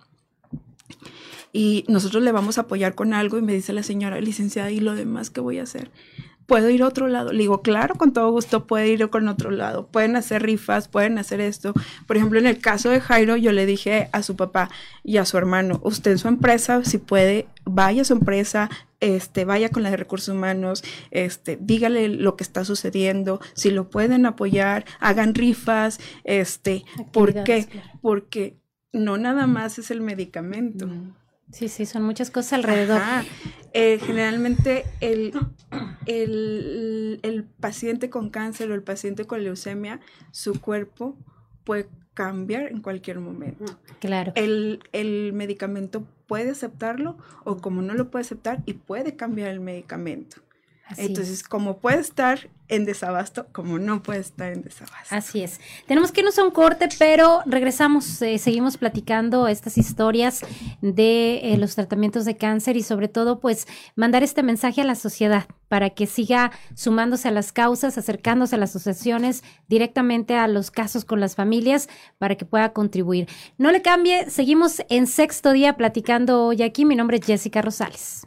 Y 1.52 1.84
nosotros 1.88 2.22
le 2.22 2.32
vamos 2.32 2.60
a 2.60 2.62
apoyar 2.62 2.94
con 2.94 3.15
algo 3.15 3.39
y 3.39 3.41
me 3.41 3.54
dice 3.56 3.74
la 3.74 3.82
señora 3.82 4.22
licenciada, 4.22 4.70
¿y 4.70 4.82
lo 4.82 4.94
demás 4.94 5.32
qué 5.32 5.41
voy 5.41 5.58
a 5.58 5.63
hacer? 5.63 5.91
¿Puedo 6.45 6.69
ir 6.69 6.84
a 6.84 6.88
otro 6.88 7.08
lado? 7.08 7.31
Le 7.31 7.39
digo, 7.39 7.62
claro, 7.62 7.95
con 7.95 8.13
todo 8.13 8.31
gusto 8.31 8.67
puede 8.67 8.89
ir 8.89 9.10
con 9.10 9.27
otro 9.27 9.49
lado. 9.51 9.88
Pueden 9.88 10.15
hacer 10.15 10.43
rifas, 10.43 10.88
pueden 10.88 11.17
hacer 11.17 11.41
esto. 11.41 11.73
Por 12.05 12.17
ejemplo, 12.17 12.39
en 12.39 12.45
el 12.45 12.60
caso 12.60 12.89
de 12.89 13.01
Jairo, 13.01 13.36
yo 13.36 13.51
le 13.51 13.65
dije 13.65 14.10
a 14.12 14.21
su 14.21 14.36
papá 14.36 14.69
y 15.03 15.17
a 15.17 15.25
su 15.25 15.38
hermano, 15.38 15.79
usted 15.84 16.12
en 16.12 16.17
su 16.19 16.27
empresa, 16.27 16.84
si 16.84 16.99
puede, 16.99 17.47
vaya 17.65 18.03
a 18.03 18.05
su 18.05 18.13
empresa, 18.13 18.69
este, 18.99 19.45
vaya 19.45 19.69
con 19.69 19.84
la 19.84 19.91
de 19.91 19.97
recursos 19.97 20.34
humanos, 20.34 20.84
este, 21.12 21.58
dígale 21.60 22.10
lo 22.10 22.36
que 22.36 22.43
está 22.43 22.63
sucediendo, 22.63 23.39
si 23.53 23.71
lo 23.71 23.89
pueden 23.89 24.25
apoyar, 24.25 24.86
hagan 24.99 25.34
rifas, 25.34 25.99
este, 26.23 26.86
¿por 27.12 27.43
qué? 27.43 27.67
Porque 28.01 28.58
no 28.93 29.17
nada 29.17 29.47
más 29.47 29.77
es 29.77 29.91
el 29.91 30.01
medicamento. 30.01 30.88
Sí, 31.51 31.69
sí, 31.69 31.86
son 31.86 32.03
muchas 32.03 32.31
cosas 32.31 32.53
alrededor. 32.53 33.01
Eh, 33.78 34.00
generalmente 34.00 34.86
el, 35.02 35.34
el, 36.06 37.20
el, 37.24 37.44
paciente 37.44 38.10
con 38.10 38.30
cáncer 38.30 38.72
o 38.72 38.74
el 38.74 38.84
paciente 38.84 39.26
con 39.26 39.44
leucemia, 39.44 40.00
su 40.32 40.62
cuerpo 40.62 41.18
puede 41.66 41.90
cambiar 42.14 42.72
en 42.72 42.82
cualquier 42.82 43.20
momento. 43.20 43.66
Claro. 44.00 44.32
El, 44.36 44.80
el 44.94 45.34
medicamento 45.34 46.06
puede 46.26 46.52
aceptarlo 46.52 47.18
o 47.44 47.58
como 47.58 47.82
no 47.82 47.96
lo 47.96 48.10
puede 48.10 48.22
aceptar 48.24 48.64
y 48.66 48.76
puede 48.76 49.18
cambiar 49.18 49.50
el 49.50 49.60
medicamento. 49.60 50.38
Entonces, 50.98 51.43
como 51.43 51.80
puede 51.80 52.00
estar 52.00 52.48
en 52.67 52.86
desabasto, 52.86 53.48
como 53.52 53.80
no 53.80 54.02
puede 54.02 54.19
estar 54.19 54.52
en 54.52 54.62
desabasto. 54.62 55.13
Así 55.15 55.41
es. 55.41 55.60
Tenemos 55.88 56.12
que 56.12 56.21
irnos 56.21 56.38
a 56.39 56.43
un 56.43 56.52
corte, 56.52 56.89
pero 56.98 57.41
regresamos, 57.45 58.21
eh, 58.21 58.38
seguimos 58.38 58.78
platicando 58.78 59.48
estas 59.48 59.78
historias 59.78 60.41
de 60.82 61.39
eh, 61.43 61.58
los 61.58 61.76
tratamientos 61.76 62.26
de 62.26 62.38
cáncer 62.38 62.78
y 62.78 62.84
sobre 62.84 63.08
todo, 63.08 63.39
pues, 63.39 63.67
mandar 63.95 64.24
este 64.24 64.43
mensaje 64.43 64.82
a 64.82 64.86
la 64.86 64.95
sociedad 64.95 65.45
para 65.67 65.91
que 65.91 66.08
siga 66.08 66.52
sumándose 66.76 67.28
a 67.28 67.32
las 67.32 67.52
causas, 67.52 67.98
acercándose 67.98 68.56
a 68.56 68.60
las 68.60 68.76
asociaciones, 68.76 69.43
directamente 69.67 70.36
a 70.36 70.48
los 70.48 70.71
casos 70.71 71.06
con 71.06 71.19
las 71.19 71.36
familias, 71.36 71.89
para 72.17 72.36
que 72.36 72.45
pueda 72.45 72.74
contribuir. 72.74 73.28
No 73.58 73.71
le 73.71 73.82
cambie, 73.82 74.30
seguimos 74.30 74.82
en 74.89 75.08
sexto 75.08 75.52
día 75.52 75.78
platicando 75.78 76.45
hoy 76.45 76.63
aquí. 76.63 76.86
Mi 76.86 76.95
nombre 76.95 77.17
es 77.17 77.26
Jessica 77.26 77.62
Rosales. 77.62 78.26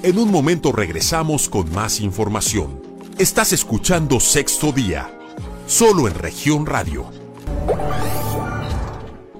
En 0.00 0.16
un 0.16 0.30
momento 0.30 0.70
regresamos 0.70 1.48
con 1.48 1.72
más 1.72 1.98
información. 1.98 2.80
Estás 3.18 3.52
escuchando 3.52 4.20
Sexto 4.20 4.70
Día, 4.70 5.10
solo 5.66 6.06
en 6.06 6.14
región 6.14 6.66
radio. 6.66 7.10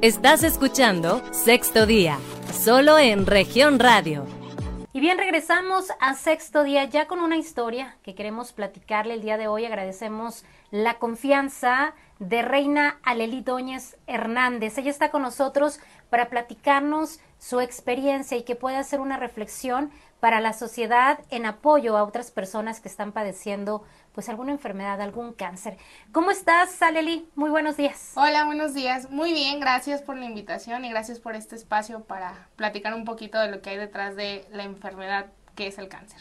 Estás 0.03 0.43
escuchando 0.43 1.23
Sexto 1.31 1.87
Día, 1.87 2.19
solo 2.53 2.99
en 2.99 3.27
región 3.27 3.79
radio. 3.79 4.27
Y 4.93 4.99
bien, 4.99 5.17
regresamos 5.17 5.93
a 6.01 6.15
sexto 6.15 6.65
día 6.65 6.83
ya 6.87 7.07
con 7.07 7.21
una 7.21 7.37
historia 7.37 7.97
que 8.03 8.17
queremos 8.17 8.51
platicarle 8.51 9.15
el 9.15 9.21
día 9.21 9.37
de 9.37 9.47
hoy. 9.47 9.65
Agradecemos 9.65 10.45
la 10.73 10.99
confianza 10.99 11.95
de 12.19 12.43
Reina 12.43 12.99
Aleli 13.05 13.43
Doñez 13.43 13.97
Hernández. 14.09 14.77
Ella 14.77 14.91
está 14.91 15.13
con 15.13 15.23
nosotros 15.23 15.79
para 16.11 16.31
platicarnos 16.31 17.21
su 17.39 17.61
experiencia 17.61 18.37
y 18.37 18.43
que 18.43 18.57
pueda 18.57 18.81
hacer 18.81 19.01
una 19.01 19.17
reflexión 19.17 19.91
para 20.21 20.41
la 20.41 20.53
sociedad 20.53 21.21
en 21.31 21.47
apoyo 21.47 21.97
a 21.97 22.03
otras 22.03 22.31
personas 22.31 22.81
que 22.81 22.89
están 22.89 23.13
padeciendo 23.13 23.85
pues 24.13 24.29
alguna 24.29 24.51
enfermedad, 24.51 25.01
algún 25.01 25.33
cáncer. 25.33 25.77
¿Cómo 26.11 26.33
estás, 26.33 26.83
Aleli? 26.83 27.29
Muy 27.37 27.51
buenos 27.51 27.77
días. 27.77 28.13
Hola, 28.17 28.45
buenos 28.45 28.75
días. 28.75 29.11
Muy 29.11 29.33
bien, 29.33 29.61
gracias 29.61 30.03
por 30.03 30.17
la 30.17 30.25
invitación 30.25 30.85
y 30.85 30.91
gracias 30.91 31.21
por 31.21 31.37
este 31.37 31.55
espacio 31.55 32.01
para 32.01 32.49
platicar 32.57 32.95
un 32.95 33.05
poquito 33.05 33.39
de 33.39 33.51
lo 33.51 33.63
que 33.63 33.71
hay 33.71 33.77
detrás 33.77 34.17
de 34.17 34.45
la 34.51 34.65
enfermedad 34.65 35.27
que 35.55 35.69
es 35.69 35.79
el 35.79 35.89
cáncer. 35.89 36.21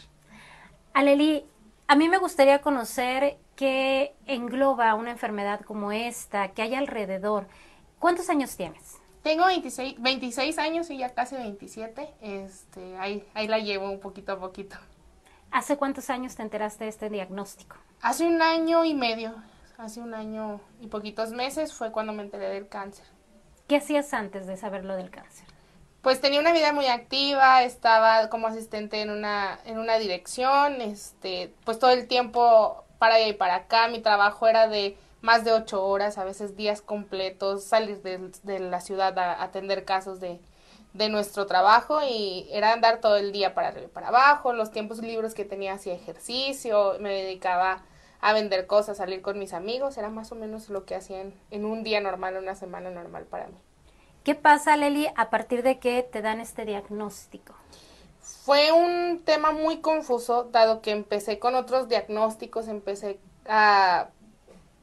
Aleli, 0.94 1.44
a 1.88 1.96
mí 1.96 2.08
me 2.08 2.18
gustaría 2.18 2.60
conocer 2.60 3.38
qué 3.56 4.14
engloba 4.26 4.94
una 4.94 5.10
enfermedad 5.10 5.62
como 5.62 5.90
esta, 5.90 6.48
que 6.48 6.62
hay 6.62 6.76
alrededor. 6.76 7.48
¿Cuántos 7.98 8.30
años 8.30 8.56
tienes? 8.56 8.98
Tengo 9.22 9.46
26, 9.46 10.00
26 10.00 10.58
años 10.58 10.90
y 10.90 10.98
ya 10.98 11.14
casi 11.14 11.36
27. 11.36 12.14
Este, 12.20 12.96
ahí, 12.98 13.26
ahí 13.34 13.48
la 13.48 13.58
llevo 13.58 13.90
un 13.90 14.00
poquito 14.00 14.32
a 14.32 14.38
poquito. 14.38 14.76
¿Hace 15.50 15.76
cuántos 15.76 16.10
años 16.10 16.36
te 16.36 16.42
enteraste 16.42 16.84
de 16.84 16.90
este 16.90 17.10
diagnóstico? 17.10 17.76
Hace 18.02 18.26
un 18.26 18.42
año 18.42 18.84
y 18.84 18.94
medio. 18.94 19.34
Hace 19.76 20.00
un 20.00 20.12
año 20.12 20.60
y 20.80 20.88
poquitos 20.88 21.30
meses 21.30 21.72
fue 21.72 21.92
cuando 21.92 22.12
me 22.12 22.22
enteré 22.22 22.48
del 22.48 22.68
cáncer. 22.68 23.06
¿Qué 23.68 23.76
hacías 23.76 24.12
antes 24.12 24.46
de 24.46 24.56
saber 24.56 24.84
lo 24.84 24.96
del 24.96 25.10
cáncer? 25.10 25.46
Pues 26.02 26.20
tenía 26.20 26.40
una 26.40 26.52
vida 26.52 26.72
muy 26.72 26.86
activa, 26.86 27.62
estaba 27.62 28.28
como 28.28 28.46
asistente 28.46 29.02
en 29.02 29.10
una, 29.10 29.58
en 29.64 29.78
una 29.78 29.98
dirección, 29.98 30.80
este, 30.80 31.52
pues 31.64 31.78
todo 31.78 31.90
el 31.90 32.08
tiempo 32.08 32.84
para 32.98 33.16
allá 33.16 33.28
y 33.28 33.32
para 33.34 33.56
acá, 33.56 33.88
mi 33.88 34.00
trabajo 34.00 34.46
era 34.48 34.68
de 34.68 34.96
más 35.20 35.44
de 35.44 35.52
ocho 35.52 35.84
horas, 35.84 36.18
a 36.18 36.24
veces 36.24 36.56
días 36.56 36.80
completos, 36.80 37.64
salir 37.64 38.02
de, 38.02 38.58
la 38.60 38.80
ciudad 38.80 39.18
a 39.18 39.42
atender 39.42 39.84
casos 39.84 40.20
de, 40.20 40.40
de 40.94 41.08
nuestro 41.08 41.46
trabajo 41.46 42.00
y 42.02 42.48
era 42.50 42.72
andar 42.72 43.00
todo 43.00 43.16
el 43.16 43.32
día 43.32 43.54
para 43.54 43.68
arriba 43.68 43.86
y 43.86 43.90
para 43.90 44.08
abajo, 44.08 44.52
los 44.52 44.70
tiempos 44.70 44.98
libres 44.98 45.34
que 45.34 45.44
tenía 45.44 45.74
hacía 45.74 45.94
ejercicio, 45.94 46.96
me 47.00 47.10
dedicaba 47.10 47.82
a 48.20 48.32
vender 48.32 48.66
cosas, 48.66 48.96
salir 48.96 49.22
con 49.22 49.38
mis 49.38 49.52
amigos, 49.52 49.96
era 49.96 50.08
más 50.08 50.32
o 50.32 50.34
menos 50.34 50.68
lo 50.70 50.84
que 50.84 50.94
hacían 50.94 51.34
en 51.50 51.64
un 51.64 51.84
día 51.84 52.00
normal, 52.00 52.36
una 52.36 52.54
semana 52.54 52.90
normal 52.90 53.24
para 53.24 53.46
mí. 53.46 53.56
¿Qué 54.24 54.34
pasa, 54.34 54.76
Leli, 54.76 55.06
a 55.16 55.30
partir 55.30 55.62
de 55.62 55.78
que 55.78 56.02
te 56.02 56.20
dan 56.20 56.40
este 56.40 56.64
diagnóstico? 56.64 57.54
Fue 58.20 58.72
un 58.72 59.22
tema 59.24 59.52
muy 59.52 59.80
confuso, 59.80 60.44
dado 60.44 60.82
que 60.82 60.90
empecé 60.90 61.38
con 61.38 61.54
otros 61.54 61.88
diagnósticos, 61.88 62.66
empecé 62.68 63.20
a 63.46 64.08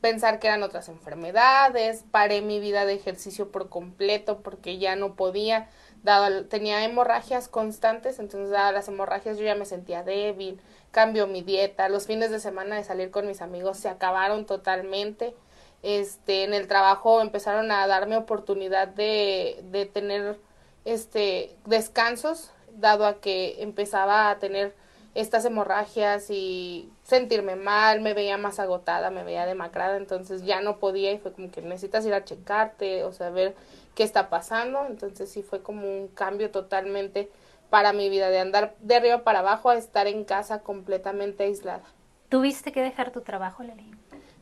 pensar 0.06 0.38
que 0.38 0.46
eran 0.46 0.62
otras 0.62 0.88
enfermedades, 0.88 2.06
paré 2.12 2.44
mi 2.44 2.60
vida 2.60 2.86
de 2.86 2.94
ejercicio 2.94 3.52
por 3.52 3.70
completo 3.70 4.44
porque 4.44 4.78
ya 4.78 4.96
no 4.96 5.16
podía, 5.16 5.68
dado 6.04 6.46
tenía 6.46 6.84
hemorragias 6.84 7.48
constantes, 7.48 8.20
entonces 8.20 8.52
dado 8.52 8.72
las 8.72 8.88
hemorragias 8.88 9.40
yo 9.40 9.46
ya 9.46 9.56
me 9.56 9.66
sentía 9.66 10.04
débil, 10.04 10.62
cambio 10.92 11.26
mi 11.26 11.42
dieta, 11.42 11.90
los 11.90 12.06
fines 12.06 12.30
de 12.30 12.40
semana 12.40 12.76
de 12.76 12.84
salir 12.84 13.10
con 13.10 13.26
mis 13.26 13.42
amigos 13.42 13.80
se 13.80 13.90
acabaron 13.90 14.46
totalmente. 14.46 15.36
Este, 15.82 16.44
en 16.44 16.54
el 16.54 16.68
trabajo 16.68 17.20
empezaron 17.20 17.72
a 17.72 17.88
darme 17.88 18.16
oportunidad 18.16 18.88
de, 18.88 19.60
de 19.72 19.88
tener 19.88 20.38
este 20.86 21.56
descansos, 21.66 22.52
dado 22.70 23.08
a 23.08 23.22
que 23.22 23.64
empezaba 23.64 24.30
a 24.30 24.38
tener 24.38 24.76
estas 25.16 25.46
hemorragias 25.46 26.30
y 26.30 26.92
sentirme 27.04 27.56
mal, 27.56 28.02
me 28.02 28.14
veía 28.14 28.38
más 28.38 28.60
agotada, 28.60 29.10
me 29.10 29.24
veía 29.24 29.46
demacrada, 29.46 29.96
entonces 29.96 30.44
ya 30.44 30.62
no 30.62 30.78
podía 30.78 31.14
y 31.14 31.18
fue 31.18 31.32
como 31.32 31.50
que 31.50 31.62
necesitas 31.62 32.06
ir 32.06 32.14
a 32.14 32.26
checarte, 32.26 33.06
o 33.06 33.14
sea, 33.14 33.30
ver 33.30 33.56
qué 33.96 34.04
está 34.04 34.30
pasando, 34.30 34.86
entonces 34.86 35.32
sí 35.32 35.42
fue 35.42 35.64
como 35.64 35.88
un 35.88 36.10
cambio 36.10 36.52
totalmente 36.52 37.32
para 37.70 37.94
mi 37.94 38.10
vida, 38.10 38.30
de 38.30 38.40
andar 38.40 38.76
de 38.80 38.96
arriba 38.96 39.24
para 39.24 39.40
abajo 39.40 39.70
a 39.70 39.76
estar 39.76 40.08
en 40.08 40.26
casa 40.26 40.60
completamente 40.60 41.46
aislada. 41.46 41.84
¿Tuviste 42.28 42.74
que 42.74 42.82
dejar 42.82 43.12
tu 43.12 43.22
trabajo, 43.22 43.64
Leli? 43.64 43.92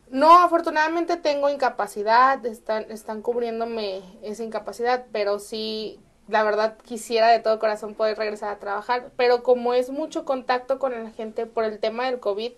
No, 0.10 0.40
afortunadamente 0.40 1.18
tengo 1.18 1.50
incapacidad, 1.50 2.44
están, 2.46 2.90
están 2.90 3.22
cubriéndome 3.22 4.02
esa 4.24 4.44
incapacidad, 4.44 5.06
pero 5.12 5.40
sí 5.40 6.00
la 6.34 6.41
verdad 6.41 6.78
quisiera 6.84 7.28
de 7.28 7.38
todo 7.38 7.60
corazón 7.60 7.93
poder 7.93 8.17
regresar 8.17 8.50
a 8.50 8.58
trabajar, 8.58 9.12
pero 9.17 9.43
como 9.43 9.76
es 9.76 9.91
mucho 9.91 10.26
contacto 10.26 10.80
con 10.80 10.91
la 10.91 11.12
gente 11.12 11.46
por 11.46 11.63
el 11.63 11.78
tema 11.78 12.08
del 12.08 12.19
COVID, 12.19 12.54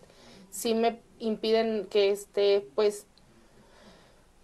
sí 0.49 0.73
me 0.73 1.01
impiden 1.19 1.85
que 1.89 2.09
esté, 2.09 2.65
pues, 2.73 3.05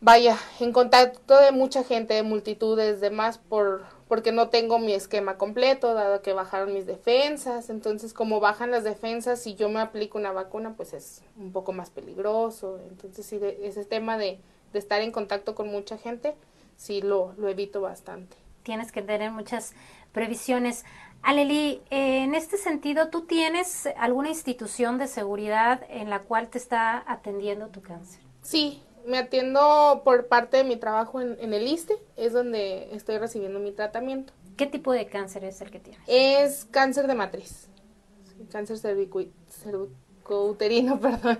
vaya, 0.01 0.37
en 0.59 0.73
contacto 0.73 1.39
de 1.39 1.53
mucha 1.53 1.85
gente, 1.85 2.13
de 2.13 2.23
multitudes, 2.23 2.99
demás, 2.99 3.37
por, 3.37 3.85
porque 4.09 4.33
no 4.33 4.49
tengo 4.49 4.79
mi 4.79 4.91
esquema 4.91 5.37
completo, 5.37 5.93
dado 5.93 6.21
que 6.21 6.33
bajaron 6.33 6.73
mis 6.73 6.85
defensas, 6.85 7.69
entonces 7.69 8.13
como 8.13 8.41
bajan 8.41 8.69
las 8.69 8.83
defensas, 8.83 9.41
si 9.41 9.55
yo 9.55 9.69
me 9.69 9.79
aplico 9.79 10.17
una 10.17 10.33
vacuna, 10.33 10.73
pues 10.75 10.91
es 10.91 11.21
un 11.37 11.53
poco 11.53 11.71
más 11.71 11.89
peligroso, 11.89 12.81
entonces 12.89 13.25
sí, 13.25 13.39
ese 13.61 13.85
tema 13.85 14.17
de, 14.17 14.41
de 14.73 14.79
estar 14.79 14.99
en 14.99 15.13
contacto 15.13 15.55
con 15.55 15.69
mucha 15.69 15.97
gente, 15.97 16.35
sí 16.75 17.01
lo 17.01 17.33
evito 17.47 17.79
bastante 17.79 18.40
tienes 18.63 18.91
que 18.91 19.01
tener 19.01 19.31
muchas 19.31 19.73
previsiones. 20.11 20.85
Aleli, 21.21 21.81
eh, 21.91 22.23
en 22.23 22.35
este 22.35 22.57
sentido, 22.57 23.09
¿tú 23.09 23.21
tienes 23.21 23.87
alguna 23.97 24.29
institución 24.29 24.97
de 24.97 25.07
seguridad 25.07 25.81
en 25.89 26.09
la 26.09 26.19
cual 26.19 26.49
te 26.49 26.57
está 26.57 27.03
atendiendo 27.05 27.67
tu 27.67 27.81
cáncer? 27.81 28.21
Sí, 28.41 28.81
me 29.05 29.19
atiendo 29.19 30.01
por 30.03 30.27
parte 30.27 30.57
de 30.57 30.63
mi 30.63 30.77
trabajo 30.77 31.21
en, 31.21 31.53
el 31.53 31.67
ISTE, 31.67 31.95
es 32.17 32.33
donde 32.33 32.89
estoy 32.93 33.17
recibiendo 33.17 33.59
mi 33.59 33.71
tratamiento. 33.71 34.33
¿Qué 34.57 34.67
tipo 34.67 34.91
de 34.91 35.07
cáncer 35.07 35.43
es 35.43 35.61
el 35.61 35.71
que 35.71 35.79
tienes? 35.79 36.01
Es 36.07 36.65
cáncer 36.65 37.07
de 37.07 37.15
matriz, 37.15 37.67
cáncer 38.51 38.77
cervicouterino, 38.77 40.99
perdón. 40.99 41.39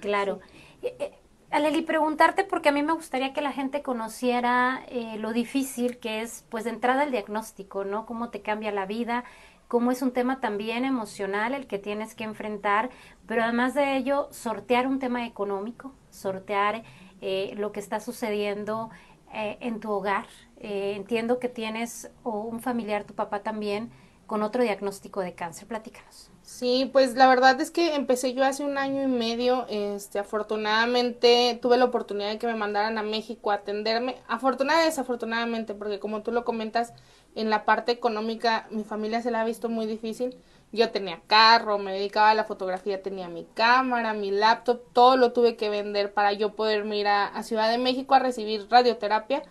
Claro. 0.00 0.40
Eh, 0.82 0.96
eh, 0.98 1.12
Aleli, 1.56 1.80
preguntarte 1.80 2.44
porque 2.44 2.68
a 2.68 2.72
mí 2.72 2.82
me 2.82 2.92
gustaría 2.92 3.32
que 3.32 3.40
la 3.40 3.50
gente 3.50 3.80
conociera 3.80 4.84
eh, 4.88 5.16
lo 5.16 5.32
difícil 5.32 5.96
que 5.96 6.20
es, 6.20 6.44
pues, 6.50 6.64
de 6.64 6.70
entrada 6.70 7.04
el 7.04 7.12
diagnóstico, 7.12 7.82
¿no? 7.82 8.04
Cómo 8.04 8.28
te 8.28 8.42
cambia 8.42 8.70
la 8.72 8.84
vida, 8.84 9.24
cómo 9.66 9.90
es 9.90 10.02
un 10.02 10.12
tema 10.12 10.38
también 10.38 10.84
emocional 10.84 11.54
el 11.54 11.66
que 11.66 11.78
tienes 11.78 12.14
que 12.14 12.24
enfrentar, 12.24 12.90
pero 13.26 13.42
además 13.42 13.72
de 13.72 13.96
ello, 13.96 14.28
sortear 14.32 14.86
un 14.86 14.98
tema 14.98 15.24
económico, 15.24 15.94
sortear 16.10 16.82
eh, 17.22 17.54
lo 17.56 17.72
que 17.72 17.80
está 17.80 18.00
sucediendo 18.00 18.90
eh, 19.32 19.56
en 19.62 19.80
tu 19.80 19.90
hogar. 19.90 20.26
entiendo 20.58 21.38
que 21.38 21.48
tienes 21.48 22.10
o 22.22 22.40
un 22.40 22.60
familiar, 22.60 23.04
tu 23.04 23.14
papá 23.14 23.42
también, 23.42 23.90
con 24.26 24.42
otro 24.42 24.62
diagnóstico 24.62 25.20
de 25.20 25.34
cáncer. 25.34 25.68
Platícanos. 25.68 26.30
Sí, 26.42 26.88
pues 26.92 27.14
la 27.14 27.28
verdad 27.28 27.60
es 27.60 27.70
que 27.70 27.96
empecé 27.96 28.32
yo 28.32 28.44
hace 28.44 28.64
un 28.64 28.78
año 28.78 29.02
y 29.02 29.08
medio. 29.08 29.66
Este, 29.68 30.18
afortunadamente 30.18 31.58
tuve 31.60 31.76
la 31.76 31.86
oportunidad 31.86 32.30
de 32.30 32.38
que 32.38 32.46
me 32.46 32.54
mandaran 32.54 32.98
a 32.98 33.02
México 33.02 33.50
a 33.50 33.54
atenderme. 33.54 34.16
Afortunadamente, 34.28 34.90
desafortunadamente, 34.90 35.74
porque 35.74 35.98
como 35.98 36.22
tú 36.22 36.32
lo 36.32 36.44
comentas, 36.44 36.92
en 37.34 37.50
la 37.50 37.64
parte 37.64 37.92
económica 37.92 38.66
mi 38.70 38.84
familia 38.84 39.20
se 39.22 39.30
la 39.30 39.42
ha 39.42 39.44
visto 39.44 39.68
muy 39.68 39.86
difícil. 39.86 40.36
Yo 40.72 40.90
tenía 40.90 41.20
carro, 41.26 41.78
me 41.78 41.92
dedicaba 41.92 42.30
a 42.30 42.34
la 42.34 42.44
fotografía, 42.44 43.02
tenía 43.02 43.28
mi 43.28 43.44
cámara, 43.54 44.14
mi 44.14 44.30
laptop, 44.30 44.80
todo 44.92 45.16
lo 45.16 45.32
tuve 45.32 45.56
que 45.56 45.68
vender 45.68 46.12
para 46.14 46.32
yo 46.32 46.54
poder 46.54 46.86
ir 46.86 47.08
a 47.08 47.42
Ciudad 47.42 47.70
de 47.70 47.78
México 47.78 48.14
a 48.14 48.20
recibir 48.20 48.66
radioterapia 48.70 49.42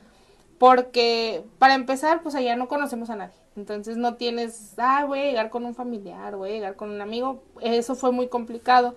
porque 0.58 1.44
para 1.60 1.74
empezar, 1.74 2.22
pues 2.24 2.36
allá 2.36 2.56
no 2.56 2.68
conocemos 2.68 3.10
a 3.10 3.15
nadie. 3.15 3.36
Entonces 3.56 3.98
no 3.98 4.15
tienes, 4.15 4.74
ah, 4.78 5.06
voy 5.06 5.20
a 5.20 5.26
llegar 5.26 5.50
con 5.50 5.65
un 5.65 5.76
familiar, 5.76 6.36
voy 6.36 6.50
a 6.50 6.54
llegar 6.54 6.76
con 6.76 6.91
un 6.91 7.02
amigo. 7.02 7.44
Eso 7.62 7.96
fue 7.96 8.12
muy 8.12 8.28
complicado. 8.28 8.96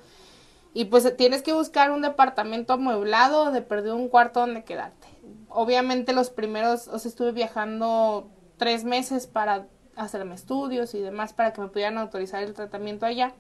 Y 0.75 0.87
pues 0.87 1.17
tienes 1.17 1.43
que 1.43 1.53
buscar 1.53 1.91
un 1.91 2.03
departamento 2.03 2.75
amueblado, 2.75 3.51
de 3.51 3.63
perder 3.63 3.95
un 3.95 4.09
cuarto 4.09 4.41
donde 4.41 4.65
quedarte. 4.65 5.09
Obviamente 5.49 6.13
los 6.13 6.31
primeros, 6.31 6.89
o 6.89 6.99
sea, 6.99 7.09
estuve 7.09 7.33
viajando 7.33 8.29
tres 8.59 8.85
meses 8.85 9.27
para 9.27 9.67
hacerme 9.97 10.35
estudios 10.35 10.95
y 10.95 11.01
demás 11.01 11.33
para 11.33 11.53
que 11.53 11.61
me 11.61 11.69
pudieran 11.69 11.99
autorizar 11.99 12.43
el 12.43 12.55
tratamiento 12.55 13.07
allá. 13.07 13.35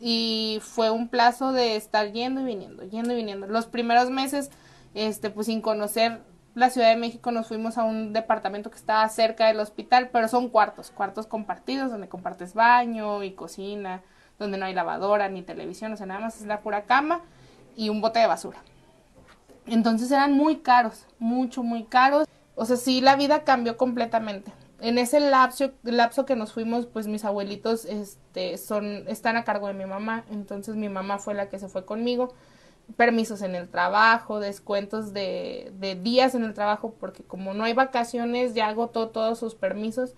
Y 0.00 0.58
fue 0.62 0.90
un 0.90 1.08
plazo 1.08 1.52
de 1.52 1.76
estar 1.76 2.12
yendo 2.12 2.40
y 2.40 2.44
viniendo, 2.44 2.82
yendo 2.84 3.12
y 3.12 3.16
viniendo. 3.16 3.46
Los 3.46 3.66
primeros 3.66 4.10
meses, 4.10 4.50
este, 4.94 5.30
pues 5.30 5.46
sin 5.46 5.60
conocer 5.60 6.20
la 6.54 6.70
Ciudad 6.70 6.90
de 6.90 6.96
México 6.96 7.32
nos 7.32 7.48
fuimos 7.48 7.78
a 7.78 7.84
un 7.84 8.12
departamento 8.12 8.70
que 8.70 8.76
estaba 8.76 9.08
cerca 9.08 9.48
del 9.48 9.58
hospital, 9.60 10.10
pero 10.12 10.28
son 10.28 10.48
cuartos, 10.48 10.90
cuartos 10.90 11.26
compartidos 11.26 11.90
donde 11.90 12.08
compartes 12.08 12.54
baño 12.54 13.22
y 13.24 13.32
cocina, 13.32 14.02
donde 14.38 14.58
no 14.58 14.66
hay 14.66 14.74
lavadora 14.74 15.28
ni 15.28 15.42
televisión, 15.42 15.92
o 15.92 15.96
sea, 15.96 16.06
nada 16.06 16.20
más 16.20 16.40
es 16.40 16.46
la 16.46 16.60
pura 16.60 16.82
cama 16.82 17.22
y 17.76 17.88
un 17.88 18.00
bote 18.00 18.20
de 18.20 18.26
basura. 18.26 18.58
Entonces 19.66 20.10
eran 20.10 20.32
muy 20.32 20.56
caros, 20.56 21.06
mucho, 21.18 21.62
muy 21.62 21.84
caros. 21.84 22.28
O 22.54 22.66
sea, 22.66 22.76
sí, 22.76 23.00
la 23.00 23.16
vida 23.16 23.44
cambió 23.44 23.76
completamente. 23.76 24.52
En 24.80 24.98
ese 24.98 25.18
lapso, 25.18 25.72
lapso 25.82 26.26
que 26.26 26.36
nos 26.36 26.52
fuimos, 26.52 26.86
pues 26.86 27.06
mis 27.06 27.24
abuelitos 27.24 27.84
este, 27.86 28.58
son, 28.58 29.08
están 29.08 29.36
a 29.36 29.44
cargo 29.44 29.68
de 29.68 29.74
mi 29.74 29.86
mamá. 29.86 30.24
Entonces 30.30 30.76
mi 30.76 30.88
mamá 30.88 31.18
fue 31.18 31.34
la 31.34 31.48
que 31.48 31.58
se 31.58 31.68
fue 31.68 31.84
conmigo 31.86 32.34
permisos 32.96 33.42
en 33.42 33.54
el 33.54 33.68
trabajo, 33.68 34.40
descuentos 34.40 35.12
de, 35.12 35.72
de 35.78 35.94
días 35.94 36.34
en 36.34 36.44
el 36.44 36.54
trabajo, 36.54 36.94
porque 36.98 37.22
como 37.22 37.54
no 37.54 37.64
hay 37.64 37.72
vacaciones, 37.74 38.54
ya 38.54 38.68
agotó 38.68 39.08
todos 39.08 39.38
sus 39.38 39.54
permisos. 39.54 40.14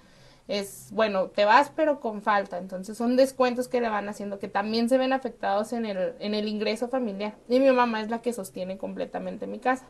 Es 0.48 0.90
bueno, 0.92 1.28
te 1.28 1.44
vas 1.44 1.72
pero 1.74 2.00
con 2.00 2.22
falta. 2.22 2.58
Entonces 2.58 2.96
son 2.96 3.16
descuentos 3.16 3.68
que 3.68 3.80
le 3.80 3.88
van 3.88 4.08
haciendo 4.08 4.38
que 4.38 4.48
también 4.48 4.88
se 4.88 4.98
ven 4.98 5.12
afectados 5.12 5.72
en 5.72 5.86
el, 5.86 6.14
en 6.20 6.34
el 6.34 6.48
ingreso 6.48 6.88
familiar. 6.88 7.34
Y 7.48 7.58
mi 7.60 7.70
mamá 7.70 8.00
es 8.00 8.10
la 8.10 8.22
que 8.22 8.32
sostiene 8.32 8.78
completamente 8.78 9.46
mi 9.46 9.58
casa. 9.58 9.86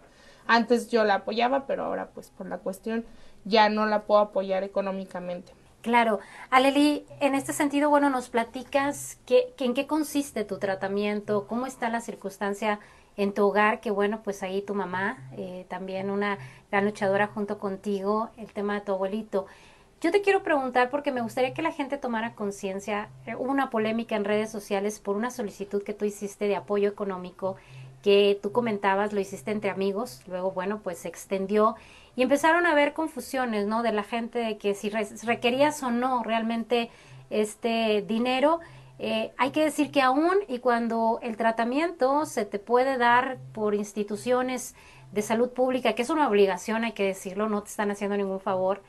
Antes 0.46 0.88
yo 0.90 1.04
la 1.04 1.16
apoyaba, 1.16 1.66
pero 1.66 1.84
ahora 1.84 2.10
pues 2.14 2.30
por 2.30 2.46
la 2.46 2.58
cuestión 2.58 3.04
ya 3.44 3.68
no 3.68 3.86
la 3.86 4.02
puedo 4.04 4.20
apoyar 4.20 4.64
económicamente. 4.64 5.52
Claro. 5.86 6.18
Aleli, 6.50 7.06
en 7.20 7.36
este 7.36 7.52
sentido, 7.52 7.88
bueno, 7.90 8.10
nos 8.10 8.28
platicas 8.28 9.20
que, 9.24 9.54
en 9.56 9.72
qué 9.72 9.86
consiste 9.86 10.42
tu 10.42 10.58
tratamiento, 10.58 11.46
cómo 11.46 11.64
está 11.64 11.88
la 11.88 12.00
circunstancia 12.00 12.80
en 13.16 13.32
tu 13.32 13.46
hogar, 13.46 13.80
que 13.80 13.92
bueno, 13.92 14.20
pues 14.24 14.42
ahí 14.42 14.62
tu 14.62 14.74
mamá, 14.74 15.30
eh, 15.36 15.64
también 15.68 16.10
una 16.10 16.38
gran 16.72 16.86
luchadora 16.86 17.28
junto 17.28 17.60
contigo, 17.60 18.30
el 18.36 18.52
tema 18.52 18.74
de 18.74 18.80
tu 18.80 18.94
abuelito. 18.94 19.46
Yo 20.00 20.10
te 20.10 20.22
quiero 20.22 20.42
preguntar 20.42 20.90
porque 20.90 21.12
me 21.12 21.20
gustaría 21.20 21.54
que 21.54 21.62
la 21.62 21.70
gente 21.70 21.98
tomara 21.98 22.34
conciencia. 22.34 23.08
Eh, 23.24 23.36
hubo 23.36 23.52
una 23.52 23.70
polémica 23.70 24.16
en 24.16 24.24
redes 24.24 24.50
sociales 24.50 24.98
por 24.98 25.14
una 25.14 25.30
solicitud 25.30 25.84
que 25.84 25.94
tú 25.94 26.04
hiciste 26.04 26.48
de 26.48 26.56
apoyo 26.56 26.88
económico 26.88 27.54
que 28.02 28.38
tú 28.42 28.50
comentabas, 28.50 29.12
lo 29.12 29.20
hiciste 29.20 29.52
entre 29.52 29.70
amigos, 29.70 30.22
luego, 30.26 30.50
bueno, 30.50 30.80
pues 30.82 30.98
se 30.98 31.08
extendió 31.08 31.76
y 32.16 32.22
empezaron 32.22 32.66
a 32.66 32.72
haber 32.72 32.94
confusiones, 32.94 33.66
¿no? 33.66 33.82
De 33.82 33.92
la 33.92 34.02
gente 34.02 34.38
de 34.38 34.58
que 34.58 34.74
si 34.74 34.90
requerías 34.90 35.82
o 35.82 35.90
no 35.90 36.22
realmente 36.22 36.90
este 37.30 38.02
dinero. 38.02 38.60
Eh, 38.98 39.32
hay 39.36 39.50
que 39.50 39.62
decir 39.62 39.90
que 39.90 40.00
aún 40.00 40.36
y 40.48 40.60
cuando 40.60 41.18
el 41.22 41.36
tratamiento 41.36 42.24
se 42.24 42.46
te 42.46 42.58
puede 42.58 42.96
dar 42.96 43.36
por 43.52 43.74
instituciones 43.74 44.74
de 45.12 45.20
salud 45.20 45.50
pública, 45.50 45.94
que 45.94 46.02
es 46.02 46.10
una 46.10 46.26
obligación, 46.26 46.84
hay 46.84 46.92
que 46.92 47.04
decirlo, 47.04 47.48
no 47.48 47.62
te 47.62 47.68
están 47.68 47.90
haciendo 47.90 48.16
ningún 48.16 48.40
favor, 48.40 48.82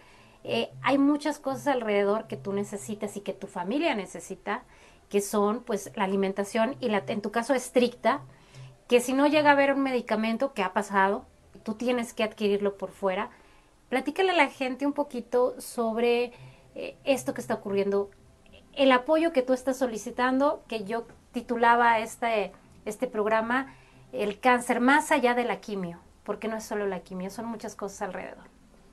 eh, 0.44 0.70
hay 0.82 0.98
muchas 0.98 1.40
cosas 1.40 1.68
alrededor 1.68 2.28
que 2.28 2.38
tú 2.38 2.54
necesitas 2.54 3.18
y 3.18 3.22
que 3.22 3.34
tu 3.34 3.48
familia 3.48 3.96
necesita, 3.96 4.64
que 5.10 5.20
son 5.22 5.62
pues 5.64 5.92
la 5.96 6.06
alimentación 6.06 6.78
y 6.80 6.88
la, 6.88 7.04
en 7.08 7.22
tu 7.22 7.32
caso 7.32 7.54
estricta, 7.54 8.22
que 8.88 9.02
si 9.02 9.12
no 9.12 9.28
llega 9.28 9.50
a 9.50 9.54
haber 9.54 9.74
un 9.74 9.84
medicamento 9.84 10.54
que 10.54 10.64
ha 10.64 10.72
pasado, 10.72 11.26
tú 11.64 11.76
tienes 11.76 12.14
que 12.14 12.24
adquirirlo 12.24 12.78
por 12.78 12.92
fuera. 12.92 13.30
Platícale 13.90 14.32
a 14.32 14.36
la 14.36 14.48
gente 14.48 14.86
un 14.86 14.94
poquito 14.94 15.60
sobre 15.60 16.34
eh, 16.76 16.98
esto 17.06 17.34
que 17.34 17.42
está 17.42 17.56
ocurriendo, 17.56 18.10
el 18.74 18.92
apoyo 18.92 19.34
que 19.34 19.42
tú 19.42 19.54
estás 19.54 19.78
solicitando, 19.78 20.64
que 20.68 20.84
yo 20.84 21.08
titulaba 21.32 22.00
este, 22.00 22.52
este 22.86 23.08
programa, 23.08 23.74
el 24.12 24.40
cáncer 24.40 24.80
más 24.80 25.12
allá 25.12 25.34
de 25.34 25.46
la 25.46 25.60
quimio, 25.60 26.00
porque 26.24 26.48
no 26.48 26.58
es 26.58 26.64
solo 26.64 26.86
la 26.86 27.00
quimio, 27.00 27.30
son 27.30 27.46
muchas 27.46 27.76
cosas 27.76 28.04
alrededor. 28.04 28.46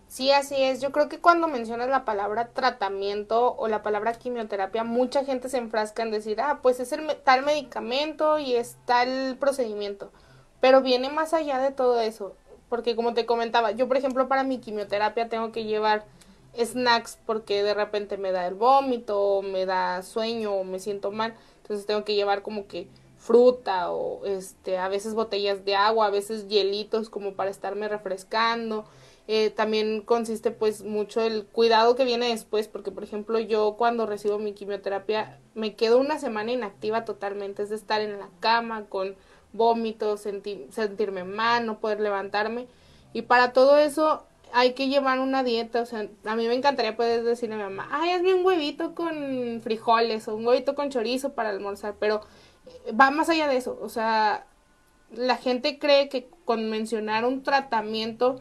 Sí, 0.07 0.31
así 0.31 0.55
es. 0.63 0.81
Yo 0.81 0.93
creo 0.93 1.09
que 1.09 1.19
cuando 1.19 1.49
mencionas 1.49 1.89
la 1.89 2.05
palabra 2.05 2.51
tratamiento 2.51 3.55
o 3.57 3.67
la 3.69 3.83
palabra 3.83 4.13
quimioterapia, 4.13 4.85
mucha 4.85 5.25
gente 5.25 5.49
se 5.49 5.59
enfrasca 5.59 6.03
en 6.03 6.13
decir, 6.13 6.41
ah, 6.41 6.61
pues 6.63 6.79
es 6.79 6.93
el 6.93 7.17
tal 7.25 7.45
medicamento 7.45 8.39
y 8.39 8.55
es 8.55 8.77
tal 8.85 9.37
procedimiento. 9.41 10.13
Pero 10.61 10.83
viene 10.83 11.11
más 11.11 11.35
allá 11.35 11.59
de 11.59 11.73
todo 11.73 12.01
eso 12.01 12.37
porque 12.69 12.97
como 12.97 13.15
te 13.15 13.27
comentaba, 13.27 13.73
yo 13.73 13.89
por 13.89 13.97
ejemplo 13.97 14.29
para 14.29 14.45
mi 14.45 14.59
quimioterapia 14.59 15.29
tengo 15.29 15.53
que 15.53 15.65
llevar 15.65 16.05
snacks 16.57 17.19
porque 17.27 17.63
de 17.63 17.75
repente 17.75 18.17
me 18.17 18.33
da 18.33 18.47
el 18.47 18.55
vómito, 18.55 19.43
me 19.43 19.67
da 19.67 20.03
sueño, 20.03 20.55
o 20.55 20.65
me 20.65 20.79
siento 20.79 21.11
mal, 21.11 21.35
entonces 21.63 21.87
tengo 21.87 22.05
que 22.05 22.15
llevar 22.15 22.43
como 22.43 22.67
que 22.67 22.89
fruta 23.19 23.91
o 23.91 24.25
este 24.27 24.77
a 24.77 24.89
veces 24.89 25.15
botellas 25.15 25.65
de 25.65 25.75
agua, 25.75 26.07
a 26.07 26.11
veces 26.11 26.47
hielitos 26.49 27.09
como 27.09 27.35
para 27.35 27.51
estarme 27.51 27.89
refrescando. 27.89 28.85
Eh, 29.27 29.49
también 29.49 30.03
consiste 30.03 30.51
pues 30.51 30.83
mucho 30.83 31.23
el 31.23 31.47
cuidado 31.47 31.97
que 31.97 32.05
viene 32.05 32.29
después, 32.29 32.69
porque 32.69 32.91
por 32.91 33.05
ejemplo 33.05 33.39
yo 33.39 33.77
cuando 33.79 34.05
recibo 34.05 34.39
mi 34.39 34.53
quimioterapia 34.53 35.41
me 35.55 35.75
quedo 35.75 35.99
una 35.99 36.19
semana 36.19 36.53
inactiva 36.53 37.07
totalmente, 37.07 37.63
es 37.63 37.71
de 37.71 37.77
estar 37.77 38.03
en 38.03 38.19
la 38.19 38.29
cama 38.41 38.85
con 38.91 39.17
vómitos, 39.55 40.21
sentirme 40.21 41.25
mal, 41.25 41.65
no 41.65 41.79
poder 41.79 42.01
levantarme. 42.01 42.67
Y 43.15 43.23
para 43.23 43.53
todo 43.55 43.79
eso 43.79 44.27
hay 44.53 44.75
que 44.75 44.89
llevar 44.89 45.19
una 45.19 45.43
dieta, 45.43 45.83
o 45.83 45.87
sea, 45.87 46.09
a 46.25 46.37
mí 46.37 46.47
me 46.47 46.55
encantaría 46.55 46.97
poder 46.97 47.25
decirle 47.25 47.57
a 47.57 47.59
mi 47.59 47.65
mamá, 47.65 47.89
ay, 47.91 48.11
hazme 48.11 48.35
un 48.35 48.45
huevito 48.45 48.95
con 48.95 49.61
frijoles 49.63 50.29
o 50.29 50.37
un 50.37 50.47
huevito 50.47 50.77
con 50.77 50.91
chorizo 50.91 51.33
para 51.33 51.51
almorzar, 51.51 51.97
pero 51.99 52.21
eh, 52.67 52.93
va 52.93 53.11
más 53.11 53.29
allá 53.29 53.49
de 53.49 53.57
eso, 53.57 53.77
o 53.83 53.89
sea, 53.89 54.47
la 55.11 55.37
gente 55.37 55.81
cree 55.81 56.09
que 56.09 56.29
con 56.45 56.71
mencionar 56.71 57.25
un 57.25 57.43
tratamiento 57.43 58.41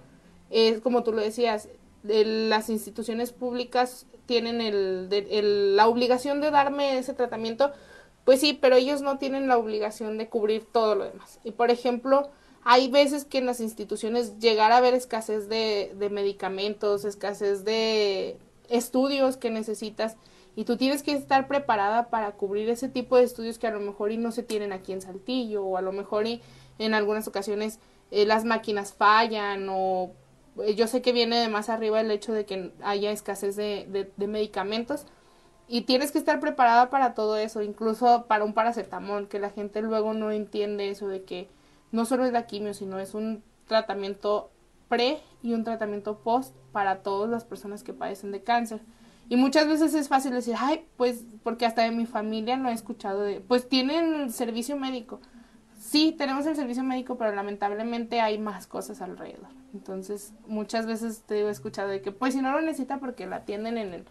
es 0.51 0.81
como 0.81 1.03
tú 1.03 1.13
lo 1.13 1.21
decías, 1.21 1.69
las 2.03 2.69
instituciones 2.69 3.31
públicas 3.31 4.05
tienen 4.25 4.61
el, 4.61 5.75
la 5.75 5.87
obligación 5.87 6.41
de 6.41 6.51
darme 6.51 6.97
ese 6.97 7.13
tratamiento, 7.13 7.71
pues 8.25 8.39
sí, 8.39 8.57
pero 8.59 8.75
ellos 8.75 9.01
no 9.01 9.17
tienen 9.17 9.47
la 9.47 9.57
obligación 9.57 10.17
de 10.17 10.29
cubrir 10.29 10.65
todo 10.71 10.95
lo 10.95 11.05
demás. 11.05 11.39
Y 11.43 11.51
por 11.51 11.71
ejemplo, 11.71 12.29
hay 12.63 12.89
veces 12.89 13.25
que 13.25 13.39
en 13.39 13.45
las 13.45 13.59
instituciones 13.59 14.39
llegar 14.39 14.71
a 14.71 14.77
haber 14.77 14.93
escasez 14.93 15.49
de, 15.49 15.93
de 15.97 16.09
medicamentos, 16.09 17.05
escasez 17.05 17.65
de 17.65 18.37
estudios 18.69 19.37
que 19.37 19.49
necesitas 19.49 20.15
y 20.55 20.65
tú 20.65 20.77
tienes 20.77 21.03
que 21.03 21.13
estar 21.13 21.47
preparada 21.47 22.09
para 22.09 22.33
cubrir 22.33 22.69
ese 22.69 22.87
tipo 22.87 23.17
de 23.17 23.23
estudios 23.23 23.57
que 23.57 23.67
a 23.67 23.71
lo 23.71 23.79
mejor 23.79 24.11
y 24.11 24.17
no 24.17 24.31
se 24.31 24.43
tienen 24.43 24.71
aquí 24.71 24.93
en 24.93 25.01
Saltillo 25.01 25.63
o 25.65 25.77
a 25.77 25.81
lo 25.81 25.91
mejor 25.91 26.27
y 26.27 26.41
en 26.79 26.93
algunas 26.93 27.27
ocasiones 27.27 27.79
eh, 28.11 28.25
las 28.25 28.45
máquinas 28.45 28.93
fallan 28.93 29.67
o 29.69 30.11
eh, 30.63 30.75
yo 30.75 30.87
sé 30.87 31.01
que 31.01 31.13
viene 31.13 31.37
de 31.37 31.47
más 31.47 31.69
arriba 31.69 31.99
el 32.01 32.11
hecho 32.11 32.33
de 32.33 32.45
que 32.45 32.71
haya 32.83 33.11
escasez 33.11 33.55
de, 33.55 34.11
de, 34.15 34.27
medicamentos 34.27 35.05
y 35.73 35.81
tienes 35.81 36.11
que 36.11 36.19
estar 36.19 36.39
preparada 36.39 36.91
para 36.91 37.15
todo 37.15 37.35
eso, 37.35 37.63
incluso 37.63 38.25
para 38.27 38.43
un 38.43 38.53
paracetamol, 38.53 39.27
que 39.27 39.39
la 39.39 39.49
gente 39.49 39.81
luego 39.81 40.13
no 40.13 40.29
entiende 40.29 40.91
eso 40.91 41.07
de 41.07 41.23
que 41.23 41.49
no 41.91 42.05
solo 42.05 42.25
es 42.25 42.31
la 42.31 42.45
quimio, 42.45 42.75
sino 42.75 42.99
es 42.99 43.15
un 43.15 43.41
tratamiento 43.65 44.51
pre 44.87 45.17
y 45.41 45.53
un 45.53 45.63
tratamiento 45.63 46.19
post 46.19 46.55
para 46.71 46.97
todas 47.01 47.27
las 47.27 47.43
personas 47.43 47.81
que 47.81 47.91
padecen 47.91 48.31
de 48.31 48.43
cáncer. 48.43 48.81
Y 49.29 49.35
muchas 49.35 49.67
veces 49.67 49.95
es 49.95 50.09
fácil 50.09 50.33
decir, 50.33 50.53
ay, 50.59 50.85
pues 50.95 51.25
porque 51.41 51.65
hasta 51.65 51.81
de 51.81 51.89
mi 51.89 52.05
familia 52.05 52.55
no 52.55 52.69
he 52.69 52.73
escuchado 52.73 53.21
de, 53.21 53.39
pues 53.39 53.67
tienen 53.67 54.31
servicio 54.31 54.77
médico. 54.77 55.21
Sí, 55.79 56.13
tenemos 56.15 56.45
el 56.45 56.55
servicio 56.55 56.83
médico, 56.83 57.17
pero 57.17 57.33
lamentablemente 57.33 58.21
hay 58.21 58.37
más 58.37 58.67
cosas 58.67 59.01
alrededor. 59.01 59.49
Entonces, 59.73 60.33
muchas 60.45 60.85
veces 60.85 61.23
te 61.23 61.41
he 61.41 61.49
escuchado 61.49 61.89
de 61.89 62.03
que, 62.03 62.11
pues 62.11 62.35
si 62.35 62.43
no 62.43 62.51
lo 62.51 62.61
necesita 62.61 62.99
porque 62.99 63.25
la 63.25 63.37
atienden 63.37 63.79
en, 63.79 63.93
el, 63.95 64.05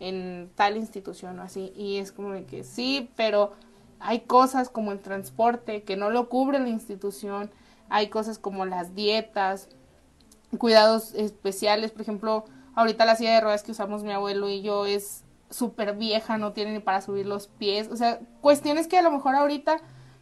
en 0.00 0.50
tal 0.54 0.76
institución 0.76 1.38
o 1.38 1.42
así. 1.42 1.72
Y 1.76 1.98
es 1.98 2.12
como 2.12 2.32
de 2.32 2.44
que 2.44 2.64
sí, 2.64 3.10
pero 3.16 3.52
hay 4.00 4.20
cosas 4.20 4.68
como 4.68 4.92
el 4.92 5.00
transporte 5.00 5.82
que 5.82 5.96
no 5.96 6.10
lo 6.10 6.28
cubre 6.28 6.58
la 6.58 6.68
institución. 6.68 7.50
Hay 7.88 8.08
cosas 8.08 8.38
como 8.38 8.66
las 8.66 8.94
dietas, 8.94 9.68
cuidados 10.58 11.14
especiales. 11.14 11.92
Por 11.92 12.02
ejemplo, 12.02 12.44
ahorita 12.74 13.04
la 13.04 13.16
silla 13.16 13.34
de 13.34 13.40
ruedas 13.40 13.62
que 13.62 13.72
usamos 13.72 14.02
mi 14.02 14.12
abuelo 14.12 14.48
y 14.48 14.62
yo 14.62 14.86
es 14.86 15.24
súper 15.50 15.94
vieja, 15.94 16.38
no 16.38 16.52
tiene 16.52 16.72
ni 16.72 16.80
para 16.80 17.00
subir 17.00 17.26
los 17.26 17.46
pies. 17.46 17.88
O 17.90 17.96
sea, 17.96 18.20
cuestiones 18.40 18.88
que 18.88 18.98
a 18.98 19.02
lo 19.02 19.10
mejor 19.10 19.34
ahorita 19.34 19.78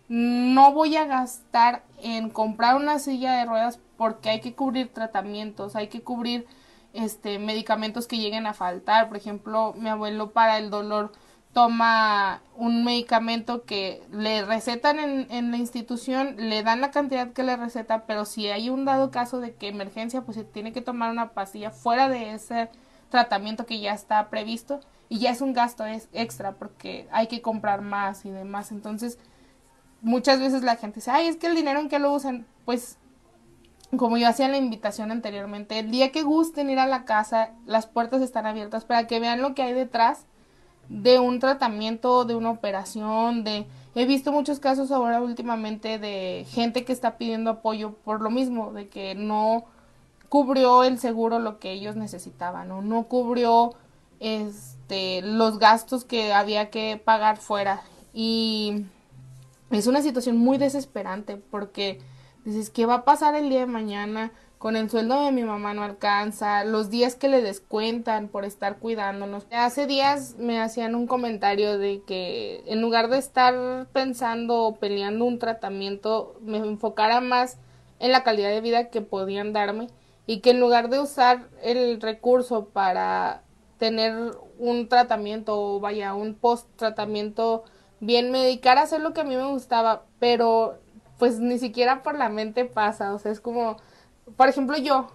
no 0.08 0.72
voy 0.72 0.96
a 0.96 1.06
gastar 1.06 1.82
en 2.02 2.28
comprar 2.28 2.76
una 2.76 2.98
silla 2.98 3.32
de 3.38 3.46
ruedas 3.46 3.78
porque 3.96 4.28
hay 4.28 4.40
que 4.40 4.54
cubrir 4.54 4.92
tratamientos, 4.92 5.76
hay 5.76 5.88
que 5.88 6.02
cubrir 6.02 6.46
este 6.94 7.38
medicamentos 7.38 8.06
que 8.06 8.18
lleguen 8.18 8.46
a 8.46 8.54
faltar. 8.54 9.08
Por 9.08 9.16
ejemplo, 9.16 9.74
mi 9.76 9.88
abuelo 9.88 10.30
para 10.32 10.58
el 10.58 10.70
dolor 10.70 11.12
toma 11.52 12.42
un 12.56 12.84
medicamento 12.84 13.64
que 13.64 14.02
le 14.10 14.44
recetan 14.44 14.98
en, 14.98 15.26
en, 15.30 15.50
la 15.52 15.56
institución, 15.56 16.34
le 16.36 16.62
dan 16.64 16.80
la 16.80 16.90
cantidad 16.90 17.32
que 17.32 17.44
le 17.44 17.56
receta, 17.56 18.06
pero 18.06 18.24
si 18.24 18.48
hay 18.48 18.70
un 18.70 18.84
dado 18.84 19.12
caso 19.12 19.38
de 19.38 19.54
que 19.54 19.68
emergencia, 19.68 20.22
pues 20.22 20.36
se 20.36 20.44
tiene 20.44 20.72
que 20.72 20.80
tomar 20.80 21.12
una 21.12 21.30
pastilla 21.30 21.70
fuera 21.70 22.08
de 22.08 22.32
ese 22.34 22.70
tratamiento 23.08 23.66
que 23.66 23.78
ya 23.78 23.94
está 23.94 24.28
previsto 24.30 24.80
y 25.08 25.20
ya 25.20 25.30
es 25.30 25.40
un 25.40 25.52
gasto 25.52 25.84
extra 26.12 26.52
porque 26.52 27.06
hay 27.12 27.28
que 27.28 27.40
comprar 27.40 27.82
más 27.82 28.24
y 28.24 28.30
demás. 28.30 28.72
Entonces, 28.72 29.18
muchas 30.02 30.40
veces 30.40 30.62
la 30.62 30.74
gente 30.76 30.96
dice, 30.96 31.12
ay, 31.12 31.28
es 31.28 31.36
que 31.36 31.46
el 31.46 31.54
dinero 31.54 31.78
en 31.78 31.88
que 31.88 32.00
lo 32.00 32.12
usan, 32.12 32.46
pues 32.64 32.98
como 33.96 34.16
yo 34.16 34.28
hacía 34.28 34.48
la 34.48 34.56
invitación 34.56 35.10
anteriormente, 35.10 35.78
el 35.78 35.90
día 35.90 36.12
que 36.12 36.22
gusten 36.22 36.70
ir 36.70 36.78
a 36.78 36.86
la 36.86 37.04
casa, 37.04 37.50
las 37.66 37.86
puertas 37.86 38.22
están 38.22 38.46
abiertas 38.46 38.84
para 38.84 39.06
que 39.06 39.20
vean 39.20 39.42
lo 39.42 39.54
que 39.54 39.62
hay 39.62 39.72
detrás 39.72 40.26
de 40.88 41.18
un 41.18 41.38
tratamiento, 41.38 42.24
de 42.24 42.34
una 42.34 42.50
operación, 42.50 43.44
de... 43.44 43.66
He 43.96 44.06
visto 44.06 44.32
muchos 44.32 44.58
casos 44.58 44.90
ahora 44.90 45.20
últimamente 45.20 45.98
de 45.98 46.46
gente 46.48 46.84
que 46.84 46.92
está 46.92 47.16
pidiendo 47.16 47.50
apoyo 47.50 47.92
por 48.04 48.20
lo 48.20 48.30
mismo, 48.30 48.72
de 48.72 48.88
que 48.88 49.14
no 49.14 49.66
cubrió 50.28 50.82
el 50.82 50.98
seguro 50.98 51.38
lo 51.38 51.60
que 51.60 51.70
ellos 51.70 51.94
necesitaban, 51.94 52.72
o 52.72 52.82
no 52.82 53.04
cubrió 53.04 53.74
este 54.18 55.22
los 55.22 55.60
gastos 55.60 56.04
que 56.04 56.32
había 56.32 56.70
que 56.70 57.00
pagar 57.02 57.36
fuera. 57.36 57.82
Y 58.12 58.84
es 59.70 59.86
una 59.86 60.02
situación 60.02 60.36
muy 60.36 60.58
desesperante 60.58 61.36
porque 61.36 62.00
dices, 62.44 62.70
¿qué 62.70 62.86
va 62.86 62.94
a 62.94 63.04
pasar 63.04 63.34
el 63.34 63.48
día 63.48 63.60
de 63.60 63.66
mañana? 63.66 64.32
Con 64.58 64.76
el 64.76 64.88
sueldo 64.88 65.22
de 65.24 65.32
mi 65.32 65.42
mamá 65.42 65.74
no 65.74 65.82
alcanza, 65.82 66.64
los 66.64 66.88
días 66.88 67.16
que 67.16 67.28
le 67.28 67.42
descuentan 67.42 68.28
por 68.28 68.46
estar 68.46 68.78
cuidándonos. 68.78 69.46
Hace 69.50 69.86
días 69.86 70.36
me 70.38 70.58
hacían 70.60 70.94
un 70.94 71.06
comentario 71.06 71.76
de 71.76 72.02
que 72.06 72.62
en 72.66 72.80
lugar 72.80 73.08
de 73.08 73.18
estar 73.18 73.86
pensando 73.92 74.62
o 74.62 74.76
peleando 74.76 75.26
un 75.26 75.38
tratamiento, 75.38 76.36
me 76.40 76.58
enfocara 76.58 77.20
más 77.20 77.58
en 77.98 78.12
la 78.12 78.22
calidad 78.22 78.50
de 78.50 78.62
vida 78.62 78.88
que 78.88 79.02
podían 79.02 79.52
darme 79.52 79.88
y 80.26 80.40
que 80.40 80.50
en 80.50 80.60
lugar 80.60 80.88
de 80.88 81.00
usar 81.00 81.48
el 81.62 82.00
recurso 82.00 82.66
para 82.66 83.42
tener 83.78 84.14
un 84.58 84.88
tratamiento 84.88 85.60
o 85.60 85.80
vaya 85.80 86.14
un 86.14 86.34
post 86.34 86.68
tratamiento 86.76 87.64
bien 88.00 88.30
me 88.30 88.38
dedicara 88.38 88.82
a 88.82 88.84
hacer 88.84 89.00
lo 89.00 89.12
que 89.12 89.22
a 89.22 89.24
mí 89.24 89.36
me 89.36 89.46
gustaba, 89.46 90.04
pero 90.18 90.78
pues 91.18 91.38
ni 91.38 91.58
siquiera 91.58 92.02
por 92.02 92.16
la 92.16 92.28
mente 92.28 92.64
pasa, 92.64 93.14
o 93.14 93.18
sea, 93.18 93.32
es 93.32 93.40
como, 93.40 93.76
por 94.36 94.48
ejemplo, 94.48 94.76
yo, 94.76 95.08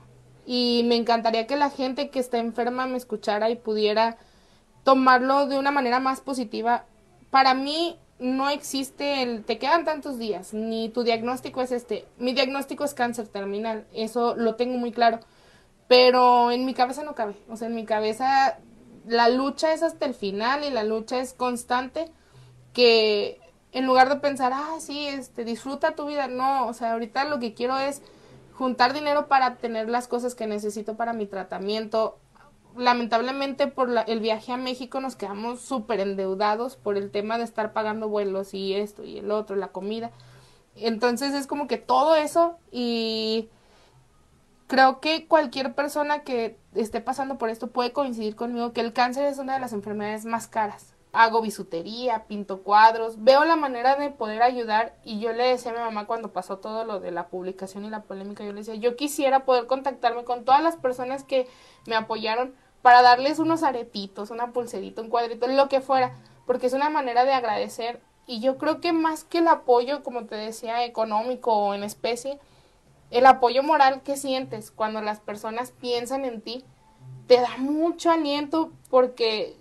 y 0.45 0.83
me 0.87 0.95
encantaría 0.95 1.47
que 1.47 1.55
la 1.55 1.69
gente 1.69 2.09
que 2.09 2.19
está 2.19 2.37
enferma 2.37 2.87
me 2.87 2.97
escuchara 2.97 3.49
y 3.49 3.55
pudiera 3.55 4.17
tomarlo 4.83 5.45
de 5.45 5.59
una 5.59 5.71
manera 5.71 5.99
más 5.99 6.21
positiva. 6.21 6.85
Para 7.29 7.53
mí 7.53 7.97
no 8.17 8.49
existe 8.49 9.21
el 9.21 9.43
te 9.43 9.57
quedan 9.57 9.85
tantos 9.85 10.17
días, 10.17 10.53
ni 10.53 10.89
tu 10.89 11.03
diagnóstico 11.03 11.61
es 11.61 11.71
este. 11.71 12.05
Mi 12.17 12.33
diagnóstico 12.33 12.83
es 12.83 12.93
cáncer 12.93 13.27
terminal, 13.27 13.85
eso 13.93 14.35
lo 14.35 14.55
tengo 14.55 14.77
muy 14.77 14.91
claro. 14.91 15.19
Pero 15.87 16.51
en 16.51 16.65
mi 16.65 16.73
cabeza 16.73 17.03
no 17.03 17.15
cabe, 17.15 17.35
o 17.49 17.55
sea, 17.55 17.67
en 17.67 17.75
mi 17.75 17.85
cabeza 17.85 18.59
la 19.07 19.29
lucha 19.29 19.73
es 19.73 19.83
hasta 19.83 20.05
el 20.05 20.13
final 20.13 20.63
y 20.63 20.69
la 20.69 20.83
lucha 20.83 21.19
es 21.19 21.33
constante 21.33 22.11
que 22.73 23.39
en 23.71 23.85
lugar 23.85 24.09
de 24.09 24.15
pensar, 24.15 24.51
ah, 24.53 24.77
sí, 24.79 25.07
este, 25.07 25.45
disfruta 25.45 25.95
tu 25.95 26.07
vida, 26.07 26.27
no, 26.27 26.67
o 26.67 26.73
sea, 26.73 26.93
ahorita 26.93 27.25
lo 27.25 27.39
que 27.39 27.53
quiero 27.53 27.77
es 27.77 28.01
juntar 28.53 28.93
dinero 28.93 29.27
para 29.27 29.55
tener 29.55 29.89
las 29.89 30.07
cosas 30.07 30.35
que 30.35 30.47
necesito 30.47 30.95
para 30.97 31.13
mi 31.13 31.25
tratamiento. 31.27 32.17
Lamentablemente 32.75 33.67
por 33.67 33.89
el 34.07 34.19
viaje 34.19 34.51
a 34.51 34.57
México 34.57 34.99
nos 35.01 35.15
quedamos 35.15 35.61
súper 35.61 35.99
endeudados 35.99 36.75
por 36.75 36.97
el 36.97 37.11
tema 37.11 37.37
de 37.37 37.43
estar 37.43 37.73
pagando 37.73 38.09
vuelos 38.09 38.53
y 38.53 38.73
esto 38.73 39.03
y 39.03 39.19
el 39.19 39.31
otro, 39.31 39.55
la 39.55 39.69
comida. 39.69 40.11
Entonces 40.75 41.33
es 41.33 41.47
como 41.47 41.67
que 41.67 41.77
todo 41.77 42.15
eso 42.15 42.57
y 42.71 43.49
creo 44.67 44.99
que 44.99 45.27
cualquier 45.27 45.73
persona 45.73 46.23
que 46.23 46.57
esté 46.75 47.01
pasando 47.01 47.37
por 47.37 47.49
esto 47.49 47.67
puede 47.67 47.91
coincidir 47.91 48.35
conmigo 48.35 48.71
que 48.73 48.81
el 48.81 48.93
cáncer 48.93 49.25
es 49.25 49.39
una 49.39 49.53
de 49.55 49.59
las 49.59 49.73
enfermedades 49.73 50.25
más 50.25 50.47
caras 50.47 50.93
hago 51.11 51.41
bisutería, 51.41 52.25
pinto 52.27 52.61
cuadros, 52.61 53.23
veo 53.23 53.43
la 53.43 53.55
manera 53.55 53.95
de 53.95 54.11
poder 54.11 54.43
ayudar 54.43 54.95
y 55.03 55.19
yo 55.19 55.33
le 55.33 55.47
decía 55.47 55.71
a 55.71 55.73
mi 55.73 55.79
mamá 55.79 56.05
cuando 56.05 56.31
pasó 56.31 56.57
todo 56.57 56.85
lo 56.85 56.99
de 56.99 57.11
la 57.11 57.27
publicación 57.27 57.85
y 57.85 57.89
la 57.89 58.03
polémica, 58.03 58.43
yo 58.43 58.51
le 58.51 58.59
decía, 58.59 58.75
yo 58.75 58.95
quisiera 58.95 59.45
poder 59.45 59.65
contactarme 59.65 60.23
con 60.23 60.45
todas 60.45 60.61
las 60.61 60.75
personas 60.75 61.23
que 61.23 61.47
me 61.87 61.95
apoyaron 61.95 62.53
para 62.81 63.01
darles 63.01 63.39
unos 63.39 63.63
aretitos, 63.63 64.29
una 64.29 64.53
pulserita, 64.53 65.01
un 65.01 65.09
cuadrito, 65.09 65.47
lo 65.47 65.67
que 65.67 65.81
fuera, 65.81 66.15
porque 66.45 66.67
es 66.67 66.73
una 66.73 66.89
manera 66.89 67.25
de 67.25 67.33
agradecer 67.33 68.01
y 68.27 68.39
yo 68.39 68.59
creo 68.59 68.79
que 68.79 68.93
más 68.93 69.23
que 69.23 69.39
el 69.39 69.47
apoyo, 69.47 70.03
como 70.03 70.25
te 70.25 70.35
decía, 70.35 70.85
económico 70.85 71.51
o 71.51 71.73
en 71.73 71.83
especie, 71.83 72.39
el 73.09 73.25
apoyo 73.25 73.63
moral 73.63 74.03
que 74.03 74.15
sientes 74.15 74.69
cuando 74.69 75.01
las 75.01 75.19
personas 75.19 75.71
piensan 75.71 76.25
en 76.25 76.41
ti, 76.41 76.63
te 77.25 77.41
da 77.41 77.57
mucho 77.57 78.11
aliento 78.11 78.71
porque 78.91 79.57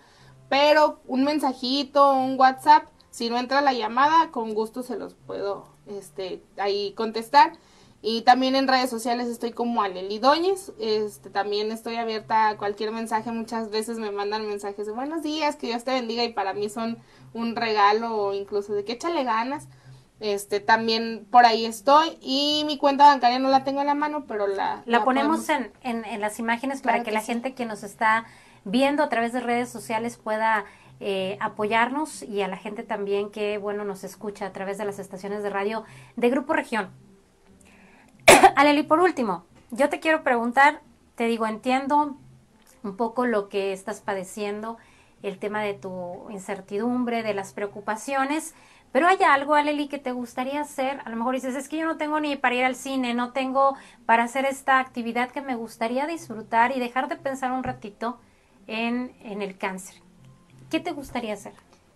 pero 0.50 1.02
un 1.06 1.24
mensajito, 1.24 2.14
un 2.14 2.38
WhatsApp, 2.38 2.88
si 3.12 3.30
no 3.30 3.38
entra 3.38 3.62
la 3.62 3.74
llamada, 3.74 4.32
con 4.32 4.54
gusto 4.56 4.82
se 4.82 4.98
los 4.98 5.14
puedo 5.14 5.68
este, 5.88 6.42
ahí 6.58 6.94
contestar. 6.94 7.54
Y 8.02 8.22
también 8.22 8.56
en 8.56 8.68
redes 8.68 8.92
sociales 8.92 9.28
estoy 9.28 9.52
como 9.52 9.82
Aleli 9.82 10.20
Doñez. 10.20 10.72
Este, 10.80 11.32
también 11.32 11.72
estoy 11.72 11.96
abierta 11.96 12.50
a 12.50 12.58
cualquier 12.58 12.92
mensaje. 12.92 13.32
Muchas 13.32 13.72
veces 13.72 13.98
me 13.98 14.12
mandan 14.12 14.48
mensajes 14.48 14.86
de 14.86 14.94
buenos 14.94 15.24
días, 15.24 15.56
que 15.56 15.68
Dios 15.68 15.84
te 15.84 15.92
bendiga. 15.92 16.24
Y 16.24 16.32
para 16.32 16.54
mí 16.54 16.70
son 16.70 17.00
un 17.34 17.56
regalo 17.56 18.16
o 18.16 18.34
incluso 18.34 18.74
de 18.74 18.86
que 18.86 18.94
échale 18.94 19.24
ganas. 19.24 19.68
Este, 20.20 20.60
también 20.60 21.28
por 21.30 21.46
ahí 21.46 21.66
estoy. 21.66 22.18
Y 22.22 22.64
mi 22.66 22.78
cuenta 22.78 23.06
bancaria 23.06 23.40
no 23.40 23.50
la 23.50 23.64
tengo 23.64 23.82
en 23.82 23.88
la 23.88 23.96
mano, 23.96 24.26
pero 24.28 24.48
la... 24.48 24.82
La, 24.86 25.04
ponemos 25.04 25.48
en, 25.50 25.72
en, 25.84 26.06
en, 26.06 26.22
las 26.22 26.40
imágenes 26.40 26.82
para 26.82 27.04
que, 27.04 27.12
la 27.12 27.22
gente 27.22 27.54
que 27.54 27.66
nos 27.66 27.84
está 27.84 28.26
viendo 28.64 29.04
a 29.04 29.10
través 29.10 29.34
de 29.34 29.40
redes 29.40 29.70
sociales 29.70 30.18
pueda 30.18 30.66
eh, 31.00 31.38
apoyarnos 31.40 32.24
y 32.24 32.42
a 32.42 32.48
la 32.48 32.58
gente 32.58 32.82
también 32.82 33.30
que, 33.30 33.60
bueno, 33.60 33.86
nos 33.86 34.04
escucha 34.04 34.48
a 34.48 34.52
través 34.52 34.80
de 34.80 34.86
las 34.86 34.98
estaciones 34.98 35.44
de 35.44 35.52
radio 35.52 35.84
de 36.16 36.30
Grupo 36.30 36.54
Región. 36.54 36.90
Aleli, 38.56 38.82
por 38.82 39.00
último, 39.00 39.46
yo 39.70 39.90
te 39.90 40.00
quiero 40.00 40.24
preguntar, 40.24 40.82
te 41.14 41.26
digo, 41.26 41.46
entiendo 41.46 42.18
un 42.84 42.98
poco 42.98 43.28
lo 43.28 43.48
que 43.48 43.74
estás 43.74 44.02
padeciendo, 44.02 44.78
el 45.22 45.38
tema 45.38 45.62
de 45.62 45.76
tu 45.76 46.28
incertidumbre, 46.32 47.22
de 47.22 47.36
las 47.36 47.54
preocupaciones, 47.54 48.56
pero 48.92 49.08
hay 49.08 49.18
algo, 49.24 49.54
Aleli, 49.54 49.88
que 49.88 50.00
te 50.00 50.12
gustaría 50.12 50.62
hacer. 50.62 51.02
A 51.06 51.10
lo 51.10 51.18
mejor 51.18 51.36
dices, 51.36 51.56
es 51.56 51.68
que 51.70 51.78
yo 51.78 51.86
no 51.86 51.98
tengo 51.98 52.20
ni 52.20 52.36
para 52.36 52.56
ir 52.56 52.64
al 52.64 52.76
cine, 52.76 53.14
no 53.14 53.32
tengo 53.32 53.76
para 54.06 54.24
hacer 54.24 54.46
esta 54.46 54.80
actividad 54.80 55.32
que 55.32 55.42
me 55.42 55.56
gustaría 55.56 56.08
disfrutar 56.08 56.76
y 56.76 56.80
dejar 56.80 57.08
de 57.08 57.18
pensar 57.18 57.52
un 57.52 57.64
ratito 57.64 58.18
en, 58.66 59.14
en 59.22 59.42
el 59.42 59.58
cáncer. 59.58 60.02
¿Qué 60.70 60.80
te 60.80 60.92
gustaría 60.92 61.34
hacer? 61.34 61.54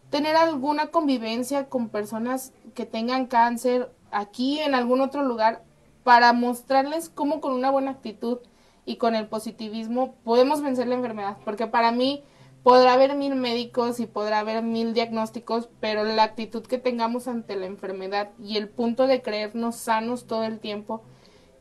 Tener 0.10 0.36
alguna 0.36 0.88
convivencia 0.88 1.70
con 1.70 1.90
personas 1.90 2.54
que 2.76 2.86
tengan 2.86 3.26
cáncer 3.26 3.92
aquí 4.12 4.60
en 4.60 4.76
algún 4.76 5.02
otro 5.02 5.24
lugar 5.24 5.64
para 6.04 6.34
mostrarles 6.34 7.10
cómo 7.10 7.42
con 7.42 7.54
una 7.54 7.72
buena 7.72 7.92
actitud 7.92 8.40
y 8.86 8.98
con 8.98 9.16
el 9.16 9.28
positivismo 9.28 10.16
podemos 10.24 10.62
vencer 10.62 10.88
la 10.88 10.96
enfermedad. 10.96 11.38
Porque 11.46 11.68
para 11.68 11.92
mí 11.92 12.24
podrá 12.64 12.94
haber 12.94 13.16
mil 13.16 13.36
médicos 13.36 14.00
y 14.00 14.06
podrá 14.06 14.40
haber 14.40 14.62
mil 14.62 14.94
diagnósticos, 14.94 15.70
pero 15.80 16.04
la 16.04 16.24
actitud 16.24 16.64
que 16.64 16.78
tengamos 16.78 17.28
ante 17.28 17.56
la 17.56 17.66
enfermedad 17.66 18.32
y 18.40 18.58
el 18.58 18.70
punto 18.70 19.08
de 19.08 19.22
creernos 19.22 19.76
sanos 19.76 20.28
todo 20.28 20.44
el 20.44 20.60
tiempo 20.60 21.04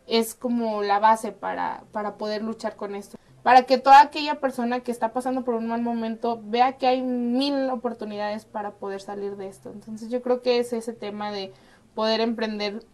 es 0.06 0.34
como 0.34 0.82
la 0.82 0.98
base 0.98 1.32
para, 1.32 1.84
para 1.92 2.16
poder 2.16 2.42
luchar 2.42 2.76
con 2.76 2.94
esto. 2.94 3.16
Para 3.42 3.62
que 3.62 3.78
toda 3.78 4.02
aquella 4.02 4.38
persona 4.38 4.80
que 4.80 4.90
está 4.90 5.12
pasando 5.14 5.44
por 5.44 5.54
un 5.54 5.68
mal 5.68 5.80
momento 5.80 6.40
vea 6.44 6.76
que 6.76 6.86
hay 6.86 7.00
mil 7.00 7.70
oportunidades 7.70 8.44
para 8.44 8.72
poder 8.72 9.00
salir 9.00 9.36
de 9.36 9.48
esto. 9.48 9.70
Entonces 9.70 10.10
yo 10.10 10.20
creo 10.20 10.42
que 10.42 10.58
es 10.58 10.74
ese 10.74 10.92
tema 10.92 11.32
de 11.32 11.52
poder 11.94 12.20
emprender 12.20 12.84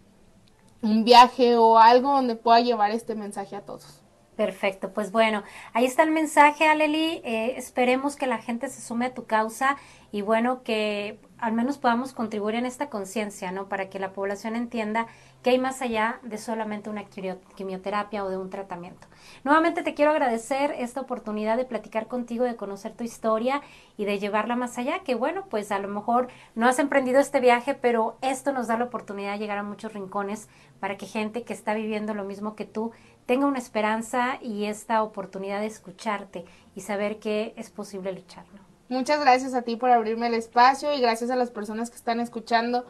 un 0.82 1.04
viaje 1.04 1.56
o 1.56 1.78
algo 1.78 2.12
donde 2.12 2.36
pueda 2.36 2.60
llevar 2.60 2.92
este 2.92 3.16
mensaje 3.16 3.56
a 3.56 3.62
todos. 3.62 4.05
Perfecto, 4.36 4.92
pues 4.92 5.12
bueno, 5.12 5.44
ahí 5.72 5.86
está 5.86 6.02
el 6.02 6.10
mensaje, 6.10 6.68
Aleli. 6.68 7.22
Eh, 7.24 7.54
esperemos 7.56 8.16
que 8.16 8.26
la 8.26 8.36
gente 8.36 8.68
se 8.68 8.82
sume 8.82 9.06
a 9.06 9.14
tu 9.14 9.24
causa 9.24 9.78
y 10.12 10.20
bueno, 10.20 10.62
que 10.62 11.18
al 11.38 11.52
menos 11.52 11.78
podamos 11.78 12.12
contribuir 12.12 12.54
en 12.54 12.66
esta 12.66 12.88
conciencia, 12.88 13.52
¿no? 13.52 13.68
Para 13.68 13.90
que 13.90 13.98
la 13.98 14.12
población 14.12 14.56
entienda 14.56 15.06
que 15.42 15.50
hay 15.50 15.58
más 15.58 15.82
allá 15.82 16.18
de 16.22 16.38
solamente 16.38 16.90
una 16.90 17.04
quimioterapia 17.04 18.24
o 18.24 18.30
de 18.30 18.38
un 18.38 18.50
tratamiento. 18.50 19.06
Nuevamente 19.44 19.82
te 19.82 19.94
quiero 19.94 20.10
agradecer 20.10 20.74
esta 20.78 21.00
oportunidad 21.00 21.56
de 21.56 21.64
platicar 21.64 22.06
contigo, 22.08 22.44
de 22.44 22.56
conocer 22.56 22.94
tu 22.94 23.04
historia 23.04 23.62
y 23.96 24.06
de 24.06 24.18
llevarla 24.18 24.56
más 24.56 24.78
allá, 24.78 25.00
que 25.00 25.14
bueno, 25.14 25.44
pues 25.50 25.70
a 25.72 25.78
lo 25.78 25.88
mejor 25.88 26.28
no 26.54 26.66
has 26.66 26.78
emprendido 26.78 27.20
este 27.20 27.40
viaje, 27.40 27.74
pero 27.74 28.16
esto 28.22 28.52
nos 28.52 28.66
da 28.66 28.78
la 28.78 28.86
oportunidad 28.86 29.32
de 29.32 29.38
llegar 29.38 29.58
a 29.58 29.62
muchos 29.62 29.92
rincones 29.92 30.48
para 30.80 30.96
que 30.96 31.06
gente 31.06 31.42
que 31.42 31.52
está 31.52 31.74
viviendo 31.74 32.14
lo 32.14 32.24
mismo 32.24 32.56
que 32.56 32.64
tú 32.64 32.92
tenga 33.26 33.46
una 33.46 33.58
esperanza 33.58 34.38
y 34.40 34.64
esta 34.64 35.02
oportunidad 35.02 35.60
de 35.60 35.66
escucharte 35.66 36.44
y 36.74 36.80
saber 36.80 37.18
que 37.18 37.52
es 37.56 37.70
posible 37.70 38.12
luchar. 38.12 38.44
Muchas 38.88 39.20
gracias 39.20 39.54
a 39.54 39.62
ti 39.62 39.76
por 39.76 39.90
abrirme 39.90 40.28
el 40.28 40.34
espacio 40.34 40.94
y 40.94 41.00
gracias 41.00 41.30
a 41.30 41.36
las 41.36 41.50
personas 41.50 41.90
que 41.90 41.96
están 41.96 42.20
escuchando. 42.20 42.86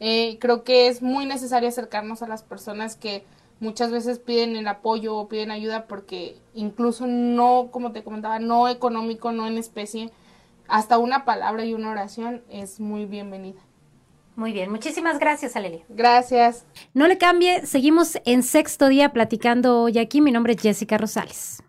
Eh, 0.00 0.38
creo 0.40 0.64
que 0.64 0.88
es 0.88 1.02
muy 1.02 1.24
necesario 1.26 1.68
acercarnos 1.68 2.22
a 2.22 2.28
las 2.28 2.42
personas 2.42 2.96
que 2.96 3.24
muchas 3.60 3.90
veces 3.90 4.18
piden 4.18 4.56
el 4.56 4.66
apoyo 4.68 5.14
o 5.16 5.28
piden 5.28 5.50
ayuda 5.50 5.86
porque 5.86 6.36
incluso 6.54 7.06
no, 7.06 7.68
como 7.70 7.92
te 7.92 8.02
comentaba, 8.02 8.38
no 8.38 8.68
económico, 8.68 9.32
no 9.32 9.46
en 9.46 9.56
especie, 9.56 10.10
hasta 10.68 10.98
una 10.98 11.24
palabra 11.24 11.64
y 11.64 11.74
una 11.74 11.90
oración 11.90 12.42
es 12.50 12.80
muy 12.80 13.06
bienvenida. 13.06 13.60
Muy 14.34 14.52
bien, 14.52 14.70
muchísimas 14.70 15.18
gracias, 15.18 15.56
Alelia. 15.56 15.82
Gracias. 15.88 16.66
No 16.92 17.08
le 17.08 17.16
cambie, 17.16 17.64
seguimos 17.64 18.18
en 18.26 18.42
sexto 18.42 18.88
día 18.88 19.14
platicando 19.14 19.80
hoy 19.82 19.98
aquí. 19.98 20.20
Mi 20.20 20.30
nombre 20.30 20.52
es 20.52 20.60
Jessica 20.60 20.98
Rosales. 20.98 21.62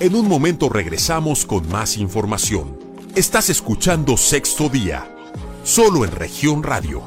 En 0.00 0.14
un 0.14 0.26
momento 0.26 0.70
regresamos 0.70 1.44
con 1.44 1.68
más 1.68 1.98
información. 1.98 2.78
Estás 3.16 3.50
escuchando 3.50 4.16
Sexto 4.16 4.70
Día, 4.70 5.06
solo 5.62 6.06
en 6.06 6.12
región 6.12 6.62
radio. 6.62 7.02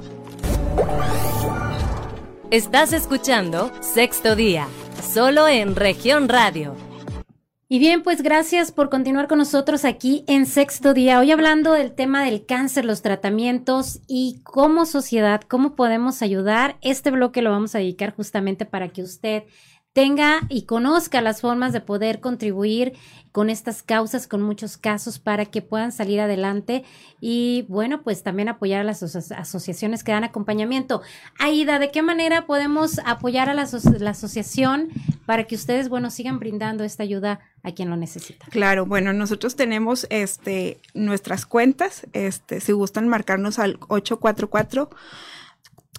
Estás 2.52 2.94
escuchando 2.94 3.72
Sexto 3.82 4.36
Día, 4.36 4.68
solo 5.12 5.48
en 5.48 5.76
región 5.76 6.30
radio. 6.30 6.76
Y 7.68 7.80
bien, 7.80 8.04
pues 8.04 8.22
gracias 8.22 8.72
por 8.72 8.92
continuar 8.92 9.28
con 9.28 9.40
nosotros 9.40 9.86
aquí 9.86 10.24
en 10.28 10.46
sexto 10.46 10.94
día. 10.94 11.20
Hoy 11.20 11.32
hablando 11.32 11.72
del 11.72 11.96
tema 11.96 12.24
del 12.24 12.46
cáncer, 12.46 12.86
los 12.86 13.02
tratamientos 13.02 14.02
y 14.06 14.42
como 14.44 14.86
sociedad, 14.86 15.42
cómo 15.42 15.76
podemos 15.76 16.22
ayudar. 16.22 16.78
Este 16.82 17.10
bloque 17.10 17.42
lo 17.42 17.50
vamos 17.50 17.74
a 17.74 17.80
dedicar 17.80 18.14
justamente 18.16 18.68
para 18.68 18.90
que 18.90 19.02
usted 19.02 19.46
tenga 19.94 20.42
y 20.50 20.64
conozca 20.64 21.22
las 21.22 21.42
formas 21.42 21.72
de 21.72 21.80
poder 21.80 22.20
contribuir 22.20 22.94
con 23.32 23.50
estas 23.50 23.82
causas, 23.82 24.28
con 24.28 24.42
muchos 24.44 24.78
casos 24.78 25.18
para 25.18 25.46
que 25.46 25.62
puedan 25.64 25.92
salir 25.92 26.20
adelante 26.20 26.84
y 27.20 27.66
bueno, 27.68 28.04
pues 28.04 28.22
también 28.22 28.50
apoyar 28.50 28.82
a 28.82 28.84
las 28.84 29.02
asociaciones 29.04 30.04
que 30.04 30.12
dan 30.12 30.24
acompañamiento. 30.24 31.02
Aida, 31.40 31.80
¿de 31.80 31.90
qué 31.90 32.04
manera 32.04 32.46
podemos 32.46 33.00
apoyar 33.06 33.50
a 33.50 33.56
la, 33.56 33.68
la, 34.00 34.10
asociación 34.12 34.90
para 35.26 35.46
que 35.46 35.56
ustedes, 35.56 35.90
bueno, 35.90 36.12
sigan 36.12 36.38
brindando 36.40 36.84
esta 36.84 37.04
ayuda 37.04 37.40
a 37.64 37.72
quien 37.72 37.90
lo 37.90 37.96
necesita? 37.96 38.46
Claro, 38.52 38.86
bueno, 38.86 39.14
nosotros 39.14 39.56
tenemos 39.56 40.06
este 40.12 40.80
nuestras 40.94 41.48
cuentas, 41.48 42.06
este 42.14 42.60
si 42.60 42.72
gustan 42.72 43.08
marcarnos 43.08 43.58
al 43.58 43.78
844 43.88 44.90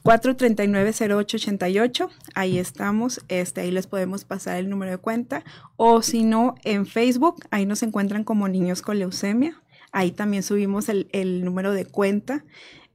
439-0888, 0.04 2.10
ahí 2.34 2.58
estamos, 2.58 3.22
este, 3.28 3.62
ahí 3.62 3.70
les 3.70 3.86
podemos 3.86 4.24
pasar 4.24 4.58
el 4.58 4.68
número 4.68 4.92
de 4.92 4.98
cuenta, 4.98 5.44
o 5.76 6.02
si 6.02 6.24
no, 6.24 6.56
en 6.62 6.86
Facebook, 6.86 7.42
ahí 7.50 7.64
nos 7.64 7.82
encuentran 7.82 8.22
como 8.22 8.48
niños 8.48 8.82
con 8.82 8.98
leucemia, 8.98 9.60
ahí 9.92 10.10
también 10.10 10.42
subimos 10.42 10.88
el, 10.88 11.08
el 11.12 11.44
número 11.44 11.72
de 11.72 11.86
cuenta. 11.86 12.44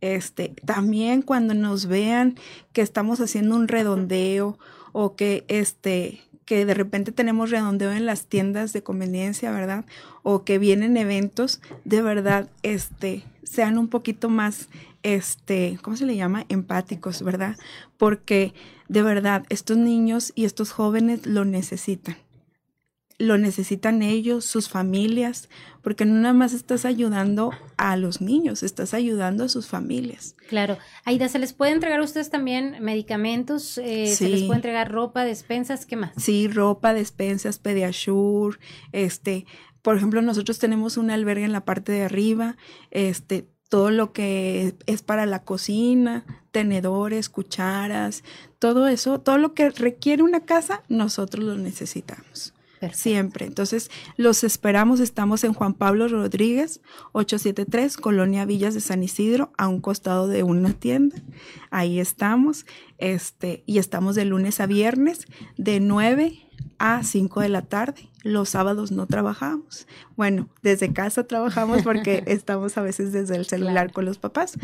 Este, 0.01 0.53
también 0.65 1.21
cuando 1.21 1.53
nos 1.53 1.85
vean 1.85 2.35
que 2.71 2.81
estamos 2.81 3.19
haciendo 3.19 3.57
un 3.57 3.67
redondeo 3.67 4.57
o 4.93 5.17
que 5.17 5.43
este 5.49 6.21
que 6.49 6.65
de 6.65 6.73
repente 6.73 7.11
tenemos 7.11 7.51
redondeo 7.51 7.91
en 7.91 8.07
las 8.07 8.25
tiendas 8.25 8.73
de 8.73 8.81
conveniencia, 8.81 9.51
¿verdad? 9.51 9.85
O 10.23 10.43
que 10.43 10.57
vienen 10.57 10.97
eventos, 10.97 11.61
de 11.85 12.01
verdad, 12.01 12.49
este, 12.63 13.23
sean 13.43 13.77
un 13.77 13.87
poquito 13.87 14.29
más, 14.29 14.67
este, 15.03 15.79
¿cómo 15.81 15.97
se 15.97 16.05
le 16.05 16.15
llama? 16.15 16.45
Empáticos, 16.49 17.21
¿verdad? 17.21 17.55
Porque 17.97 18.53
de 18.87 19.03
verdad, 19.03 19.45
estos 19.49 19.77
niños 19.77 20.31
y 20.35 20.45
estos 20.45 20.71
jóvenes 20.71 21.25
lo 21.25 21.45
necesitan 21.45 22.17
lo 23.19 23.37
necesitan 23.37 24.01
ellos, 24.01 24.45
sus 24.45 24.69
familias, 24.69 25.49
porque 25.81 26.05
no 26.05 26.13
nada 26.13 26.33
más 26.33 26.53
estás 26.53 26.85
ayudando 26.85 27.51
a 27.75 27.97
los 27.97 28.21
niños, 28.21 28.63
estás 28.63 28.93
ayudando 28.93 29.43
a 29.43 29.49
sus 29.49 29.67
familias. 29.67 30.37
Claro. 30.47 30.77
Aida, 31.03 31.27
¿se 31.27 31.37
les 31.37 31.51
puede 31.51 31.73
entregar 31.73 31.99
a 31.99 32.03
ustedes 32.03 32.29
también 32.29 32.77
medicamentos? 32.79 33.77
Eh, 33.77 34.07
¿Se 34.07 34.29
les 34.29 34.43
puede 34.43 34.55
entregar 34.55 34.89
ropa, 34.89 35.25
despensas? 35.25 35.85
¿Qué 35.85 35.97
más? 35.97 36.11
Sí, 36.15 36.47
ropa, 36.47 36.93
despensas, 36.93 37.59
Pediasure, 37.59 38.57
este, 38.93 39.45
por 39.81 39.97
ejemplo, 39.97 40.21
nosotros 40.21 40.57
tenemos 40.57 40.95
un 40.95 41.11
albergue 41.11 41.43
en 41.43 41.51
la 41.51 41.65
parte 41.65 41.91
de 41.91 42.03
arriba, 42.03 42.55
este, 42.89 43.49
todo 43.69 43.91
lo 43.91 44.11
que 44.11 44.75
es 44.87 45.01
para 45.03 45.25
la 45.25 45.43
cocina, 45.43 46.25
tenedores, 46.51 47.29
cucharas, 47.29 48.23
todo 48.57 48.87
eso, 48.87 49.21
todo 49.21 49.37
lo 49.37 49.53
que 49.53 49.69
requiere 49.69 50.23
una 50.23 50.41
casa, 50.41 50.83
nosotros 50.89 51.45
lo 51.45 51.55
necesitamos. 51.55 52.53
Siempre. 52.93 53.45
Entonces, 53.45 53.91
los 54.15 54.45
esperamos. 54.45 55.01
Estamos 55.01 55.43
en 55.43 55.53
Juan 55.53 55.73
Pablo 55.73 56.07
Rodríguez, 56.07 56.79
873, 57.11 57.97
Colonia 57.97 58.45
Villas 58.45 58.73
de 58.73 58.79
San 58.79 59.03
Isidro, 59.03 59.51
a 59.57 59.67
un 59.67 59.81
costado 59.81 60.29
de 60.29 60.43
una 60.43 60.71
tienda. 60.71 61.17
Ahí 61.71 61.99
estamos. 61.99 62.65
Este, 62.97 63.63
y 63.65 63.79
estamos 63.79 64.15
de 64.15 64.23
lunes 64.23 64.61
a 64.61 64.65
viernes, 64.65 65.27
de 65.57 65.81
9 65.81 66.48
a 66.77 67.03
5 67.03 67.41
de 67.41 67.49
la 67.49 67.63
tarde. 67.63 68.07
Los 68.23 68.49
sábados 68.49 68.91
no 68.91 69.07
trabajamos. 69.07 69.87
Bueno, 70.15 70.47
desde 70.61 70.93
casa 70.93 71.25
trabajamos 71.25 71.81
porque 71.83 72.23
estamos 72.27 72.77
a 72.77 72.81
veces 72.81 73.11
desde 73.11 73.35
el 73.35 73.45
celular 73.45 73.91
con 73.91 74.05
los 74.05 74.17
papás, 74.17 74.57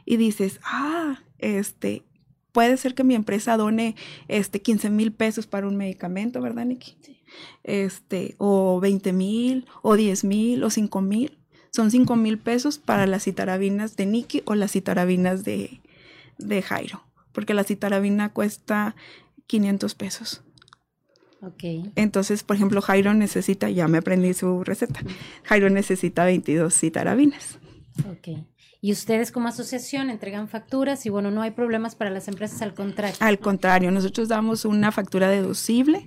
y 0.05 0.17
dices, 0.17 0.61
ah, 0.65 1.21
este, 1.39 2.05
puede 2.53 2.77
ser 2.77 2.95
que 2.95 3.05
mi 3.05 3.15
empresa 3.15 3.57
done 3.57 3.97
este 4.29 4.61
15 4.61 4.91
mil 4.91 5.13
pesos 5.13 5.47
para 5.47 5.67
un 5.67 5.77
medicamento, 5.77 6.41
¿verdad, 6.41 6.65
Nikki? 6.65 6.97
Este, 7.63 8.35
o 8.39 8.81
20 8.81 9.13
mil, 9.13 9.67
o 9.83 9.97
10 9.97 10.25
mil, 10.25 10.65
o 10.65 10.71
5 10.71 11.01
mil. 11.01 11.39
Son 11.71 11.91
5 11.91 12.17
mil 12.17 12.39
pesos 12.39 12.79
para 12.79 13.07
las 13.07 13.25
citarabinas 13.25 13.97
de 13.97 14.07
Nikki 14.07 14.43
o 14.45 14.55
las 14.55 14.73
citarabinas 14.73 15.45
de, 15.45 15.81
de 16.39 16.63
Jairo, 16.63 17.05
porque 17.33 17.55
la 17.55 17.65
citarabina 17.65 18.33
cuesta 18.33 18.97
500 19.47 19.95
pesos. 19.95 20.43
Ok. 21.43 21.91
Entonces, 21.95 22.43
por 22.43 22.57
ejemplo, 22.57 22.83
Jairo 22.83 23.15
necesita, 23.15 23.71
ya 23.71 23.89
me 23.89 23.99
aprendí 23.99 24.35
su 24.35 24.65
receta, 24.65 25.01
Jairo 25.45 25.71
necesita 25.71 26.25
22 26.25 26.75
citarabinas. 26.75 27.59
Ok. 28.11 28.45
Y 28.83 28.93
ustedes 28.93 29.31
como 29.31 29.49
asociación 29.49 30.09
entregan 30.09 30.49
facturas 30.49 31.05
y 31.05 31.11
bueno, 31.11 31.31
no 31.31 31.43
hay 31.43 31.51
problemas 31.51 31.97
para 31.97 32.09
las 32.09 32.29
empresas, 32.29 32.63
al 32.63 32.73
contrario. 32.73 33.17
Al 33.21 33.39
contrario, 33.39 33.91
nosotros 33.91 34.29
damos 34.29 34.65
una 34.65 34.91
factura 34.91 35.29
deducible, 35.29 36.07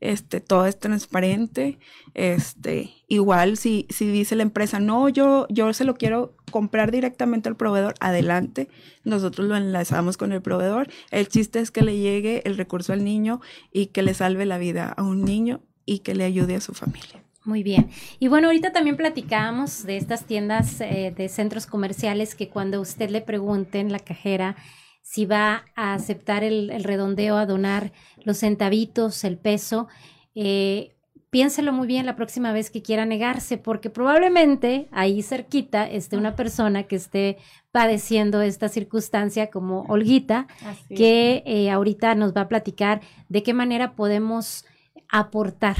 este, 0.00 0.40
todo 0.40 0.64
es 0.64 0.78
transparente, 0.78 1.78
este, 2.14 2.94
igual 3.08 3.58
si, 3.58 3.86
si 3.90 4.06
dice 4.06 4.36
la 4.36 4.42
empresa, 4.42 4.80
no, 4.80 5.10
yo, 5.10 5.46
yo 5.50 5.70
se 5.74 5.84
lo 5.84 5.96
quiero 5.96 6.34
comprar 6.50 6.90
directamente 6.90 7.50
al 7.50 7.56
proveedor, 7.56 7.94
adelante, 8.00 8.68
nosotros 9.04 9.46
lo 9.46 9.56
enlazamos 9.56 10.16
con 10.16 10.32
el 10.32 10.40
proveedor. 10.40 10.88
El 11.10 11.28
chiste 11.28 11.58
es 11.60 11.70
que 11.70 11.82
le 11.82 11.98
llegue 11.98 12.42
el 12.46 12.56
recurso 12.56 12.94
al 12.94 13.04
niño 13.04 13.42
y 13.70 13.86
que 13.86 14.02
le 14.02 14.14
salve 14.14 14.46
la 14.46 14.56
vida 14.56 14.88
a 14.88 15.02
un 15.02 15.24
niño 15.24 15.60
y 15.84 15.98
que 15.98 16.14
le 16.14 16.24
ayude 16.24 16.54
a 16.54 16.60
su 16.60 16.72
familia. 16.72 17.23
Muy 17.44 17.62
bien. 17.62 17.90
Y 18.18 18.28
bueno, 18.28 18.46
ahorita 18.48 18.72
también 18.72 18.96
platicábamos 18.96 19.84
de 19.84 19.98
estas 19.98 20.24
tiendas 20.24 20.80
eh, 20.80 21.12
de 21.14 21.28
centros 21.28 21.66
comerciales 21.66 22.34
que 22.34 22.48
cuando 22.48 22.80
usted 22.80 23.10
le 23.10 23.20
pregunte 23.20 23.80
en 23.80 23.92
la 23.92 23.98
cajera 23.98 24.56
si 25.02 25.26
va 25.26 25.66
a 25.76 25.92
aceptar 25.92 26.42
el, 26.42 26.82
redondeo, 26.82 27.36
a 27.36 27.44
donar 27.44 27.92
los 28.24 28.38
centavitos, 28.38 29.22
el 29.24 29.36
peso, 29.36 29.86
eh, 30.34 30.94
piénselo 31.28 31.72
muy 31.74 31.86
bien 31.86 32.06
la 32.06 32.16
próxima 32.16 32.52
vez 32.52 32.70
que 32.70 32.80
quiera 32.80 33.04
negarse, 33.04 33.58
porque 33.58 33.90
probablemente 33.90 34.88
ahí 34.92 35.22
cerquita 35.22 35.84
esté 35.84 36.16
una 36.16 36.36
persona 36.36 36.84
que 36.84 36.96
esté 36.96 37.36
padeciendo 37.70 38.40
esta 38.40 38.70
circunstancia 38.70 39.50
como 39.50 39.82
Olguita, 39.88 40.46
que 40.88 41.42
eh, 41.44 41.70
ahorita 41.70 42.14
nos 42.14 42.34
va 42.34 42.42
a 42.42 42.48
platicar 42.48 43.02
de 43.28 43.42
qué 43.42 43.52
manera 43.52 43.96
podemos 43.96 44.64
aportar 45.10 45.76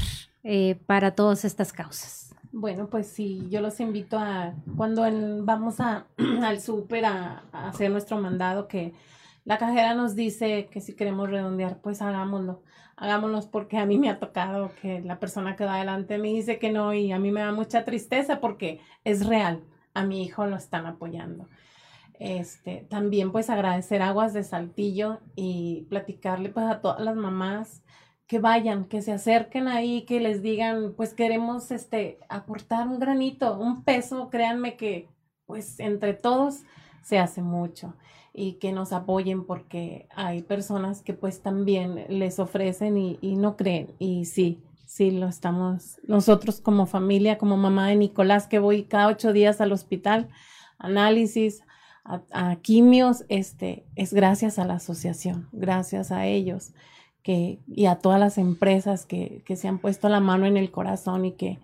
eh, 0.47 0.79
para 0.85 1.15
todas 1.15 1.43
estas 1.43 1.73
causas? 1.73 2.35
Bueno, 2.51 2.87
pues 2.87 3.07
sí, 3.07 3.47
yo 3.49 3.61
los 3.61 3.79
invito 3.79 4.19
a 4.19 4.53
cuando 4.77 5.01
vamos 5.43 5.79
a, 5.79 6.05
al 6.43 6.61
súper 6.61 7.03
a, 7.05 7.43
hacer 7.51 7.89
nuestro 7.89 8.21
mandado, 8.21 8.67
que 8.67 8.93
la 9.43 9.57
cajera 9.57 9.95
nos 9.95 10.15
dice 10.15 10.69
que 10.71 10.81
si 10.81 10.93
queremos 10.93 11.31
redondear, 11.31 11.79
pues 11.81 11.99
hagámoslo. 12.03 12.61
Hagámoslo 12.95 13.41
porque 13.49 13.79
a 13.79 13.87
mí 13.87 13.97
me 13.97 14.07
ha 14.09 14.19
tocado 14.19 14.71
que 14.83 15.01
la 15.01 15.19
persona 15.19 15.55
que 15.55 15.65
va 15.65 15.77
adelante 15.77 16.19
me 16.19 16.27
dice 16.27 16.59
que 16.59 16.71
no 16.71 16.93
y 16.93 17.11
a 17.11 17.17
mí 17.17 17.31
me 17.31 17.41
da 17.41 17.51
mucha 17.51 17.83
tristeza 17.83 18.39
porque 18.39 18.79
es 19.03 19.25
real. 19.25 19.63
A 19.95 20.03
mi 20.03 20.23
hijo 20.23 20.45
lo 20.45 20.57
están 20.57 20.85
apoyando. 20.85 21.49
Este, 22.19 22.85
también 22.87 23.31
pues 23.31 23.49
agradecer 23.49 24.03
Aguas 24.03 24.33
de 24.33 24.43
Saltillo 24.43 25.21
y 25.35 25.87
platicarle 25.89 26.49
pues 26.49 26.67
a 26.67 26.81
todas 26.81 27.01
las 27.01 27.15
mamás 27.15 27.81
que 28.27 28.39
vayan, 28.39 28.85
que 28.85 29.01
se 29.01 29.11
acerquen 29.11 29.67
ahí, 29.67 30.03
que 30.03 30.19
les 30.19 30.41
digan, 30.41 30.93
pues 30.95 31.13
queremos 31.13 31.71
este 31.71 32.19
aportar 32.27 32.87
un 32.87 32.99
granito, 32.99 33.57
un 33.57 33.83
peso, 33.83 34.29
créanme 34.29 34.77
que 34.77 35.09
pues 35.45 35.79
entre 35.79 36.13
todos 36.13 36.63
se 37.03 37.19
hace 37.19 37.43
mucho 37.43 37.93
y 38.33 38.53
que 38.53 38.71
nos 38.71 38.93
apoyen 38.93 39.45
porque 39.45 40.07
hay 40.15 40.41
personas 40.41 41.01
que 41.01 41.13
pues 41.13 41.41
también 41.41 42.05
les 42.09 42.39
ofrecen 42.39 42.97
y, 42.97 43.35
no 43.35 43.55
creen. 43.55 43.93
Y 43.99 44.25
sí, 44.25 44.63
sí 44.87 45.11
lo 45.11 45.27
estamos 45.27 45.99
nosotros 46.07 46.61
como 46.61 46.87
familia, 46.87 47.37
como 47.37 47.57
mamá 47.57 47.89
de 47.89 47.95
Nicolás 47.95 48.47
que 48.47 48.57
voy 48.57 48.85
cada 48.85 49.07
ocho 49.07 49.33
días 49.33 49.61
al 49.61 49.71
hospital, 49.71 50.29
análisis, 50.79 51.61
a 52.03 52.57
quimios, 52.57 53.25
este, 53.29 53.87
es 53.95 54.13
gracias 54.13 54.59
a 54.59 54.65
la 54.65 54.75
asociación, 54.75 55.49
gracias 55.51 56.11
a 56.11 56.27
ellos 56.27 56.73
que, 57.25 57.57
y 57.67 57.87
a 57.87 57.95
todas 57.95 58.19
las 58.19 58.37
empresas 58.37 59.07
que, 59.07 59.41
que 59.45 59.55
se 59.55 59.67
han 59.67 59.79
puesto 59.79 60.09
la 60.09 60.19
mano 60.19 60.45
en 60.45 60.57
el 60.57 60.69
corazón 60.69 61.25
y 61.25 61.31
que 61.31 61.57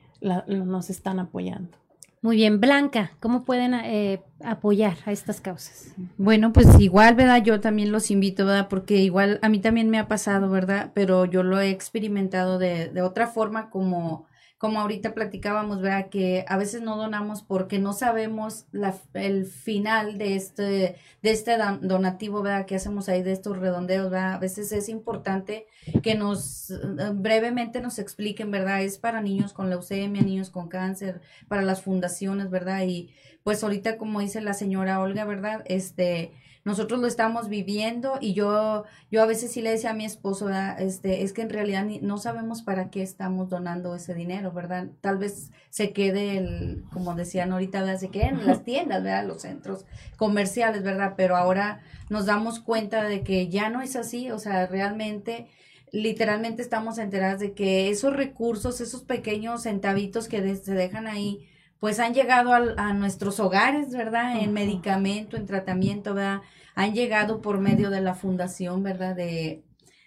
nos 0.47 0.89
están 0.89 1.19
apoyando. 1.19 1.77
Muy 2.23 2.37
bien, 2.37 2.59
Blanca, 2.59 3.11
¿cómo 3.19 3.43
pueden 3.43 3.75
eh, 3.75 4.23
apoyar 4.43 4.97
a 5.05 5.11
estas 5.11 5.39
causas? 5.39 5.93
Bueno, 6.17 6.51
pues 6.51 6.79
igual, 6.79 7.13
¿verdad? 7.13 7.43
Yo 7.43 7.59
también 7.61 7.91
los 7.91 8.09
invito, 8.09 8.45
¿verdad? 8.45 8.69
Porque 8.69 8.97
igual 8.97 9.39
a 9.43 9.49
mí 9.49 9.59
también 9.59 9.91
me 9.91 9.99
ha 9.99 10.07
pasado, 10.07 10.49
¿verdad? 10.49 10.91
Pero 10.95 11.25
yo 11.25 11.43
lo 11.43 11.59
he 11.59 11.69
experimentado 11.69 12.57
de, 12.57 12.89
de 12.89 13.01
otra 13.03 13.27
forma 13.27 13.69
como 13.69 14.25
como 14.61 14.79
ahorita 14.79 15.15
platicábamos, 15.15 15.81
vea 15.81 16.11
que 16.11 16.45
a 16.47 16.55
veces 16.55 16.83
no 16.83 16.95
donamos 16.95 17.41
porque 17.41 17.79
no 17.79 17.93
sabemos 17.93 18.67
la, 18.71 18.95
el 19.15 19.47
final 19.47 20.19
de 20.19 20.35
este, 20.35 20.97
de 21.23 21.31
este 21.31 21.57
donativo, 21.81 22.43
vea 22.43 22.67
que 22.67 22.75
hacemos 22.75 23.09
ahí 23.09 23.23
de 23.23 23.31
estos 23.31 23.57
redondeos, 23.57 24.11
vea 24.11 24.35
a 24.35 24.37
veces 24.37 24.71
es 24.71 24.87
importante 24.87 25.65
que 26.03 26.13
nos 26.13 26.69
eh, 26.69 26.75
brevemente 27.11 27.81
nos 27.81 27.97
expliquen, 27.97 28.51
¿verdad? 28.51 28.83
Es 28.83 28.99
para 28.99 29.19
niños 29.19 29.51
con 29.51 29.71
leucemia, 29.71 30.21
niños 30.21 30.51
con 30.51 30.67
cáncer, 30.67 31.21
para 31.47 31.63
las 31.63 31.81
fundaciones, 31.81 32.51
¿verdad? 32.51 32.83
Y 32.83 33.15
pues 33.41 33.63
ahorita 33.63 33.97
como 33.97 34.19
dice 34.19 34.41
la 34.41 34.53
señora 34.53 34.99
Olga, 34.99 35.25
¿verdad? 35.25 35.63
Este, 35.65 36.33
nosotros 36.63 36.99
lo 36.99 37.07
estamos 37.07 37.49
viviendo 37.49 38.17
y 38.21 38.33
yo, 38.33 38.83
yo 39.09 39.23
a 39.23 39.25
veces 39.25 39.51
sí 39.51 39.61
le 39.61 39.71
decía 39.71 39.91
a 39.91 39.95
mi 39.95 40.05
esposo, 40.05 40.49
este, 40.77 41.23
es 41.23 41.33
que 41.33 41.41
en 41.41 41.49
realidad 41.49 41.85
no 42.01 42.17
sabemos 42.17 42.61
para 42.61 42.91
qué 42.91 43.01
estamos 43.01 43.49
donando 43.49 43.95
ese 43.95 44.13
dinero, 44.13 44.51
¿verdad? 44.51 44.87
Tal 45.01 45.17
vez 45.17 45.51
se 45.69 45.91
quede, 45.91 46.37
el, 46.37 46.83
como 46.93 47.15
decían 47.15 47.51
ahorita, 47.51 47.81
¿verdad? 47.81 47.99
se 47.99 48.09
quede 48.09 48.27
en 48.27 48.45
las 48.45 48.63
tiendas, 48.65 49.03
¿verdad? 49.03 49.25
Los 49.25 49.41
centros 49.41 49.85
comerciales, 50.17 50.83
¿verdad? 50.83 51.15
Pero 51.17 51.35
ahora 51.35 51.81
nos 52.09 52.27
damos 52.27 52.59
cuenta 52.59 53.03
de 53.03 53.23
que 53.23 53.47
ya 53.47 53.69
no 53.69 53.81
es 53.81 53.95
así, 53.95 54.29
o 54.29 54.37
sea, 54.37 54.67
realmente 54.67 55.47
literalmente 55.91 56.61
estamos 56.61 56.97
enteradas 56.97 57.39
de 57.39 57.53
que 57.53 57.89
esos 57.89 58.15
recursos, 58.15 58.81
esos 58.81 59.03
pequeños 59.03 59.63
centavitos 59.63 60.27
que 60.27 60.55
se 60.55 60.73
dejan 60.73 61.07
ahí, 61.07 61.47
pues 61.81 61.99
han 61.99 62.13
llegado 62.13 62.53
a, 62.53 62.93
nuestros 62.93 63.39
hogares, 63.39 63.91
¿verdad? 63.91 64.39
En 64.39 64.53
medicamento, 64.53 65.35
en 65.35 65.47
tratamiento, 65.47 66.13
¿verdad? 66.13 66.41
Han 66.75 66.93
llegado 66.93 67.41
por 67.41 67.59
medio 67.59 67.89
de 67.89 68.01
la 68.01 68.13
fundación, 68.13 68.83
¿verdad? 68.83 69.15
De, 69.15 69.63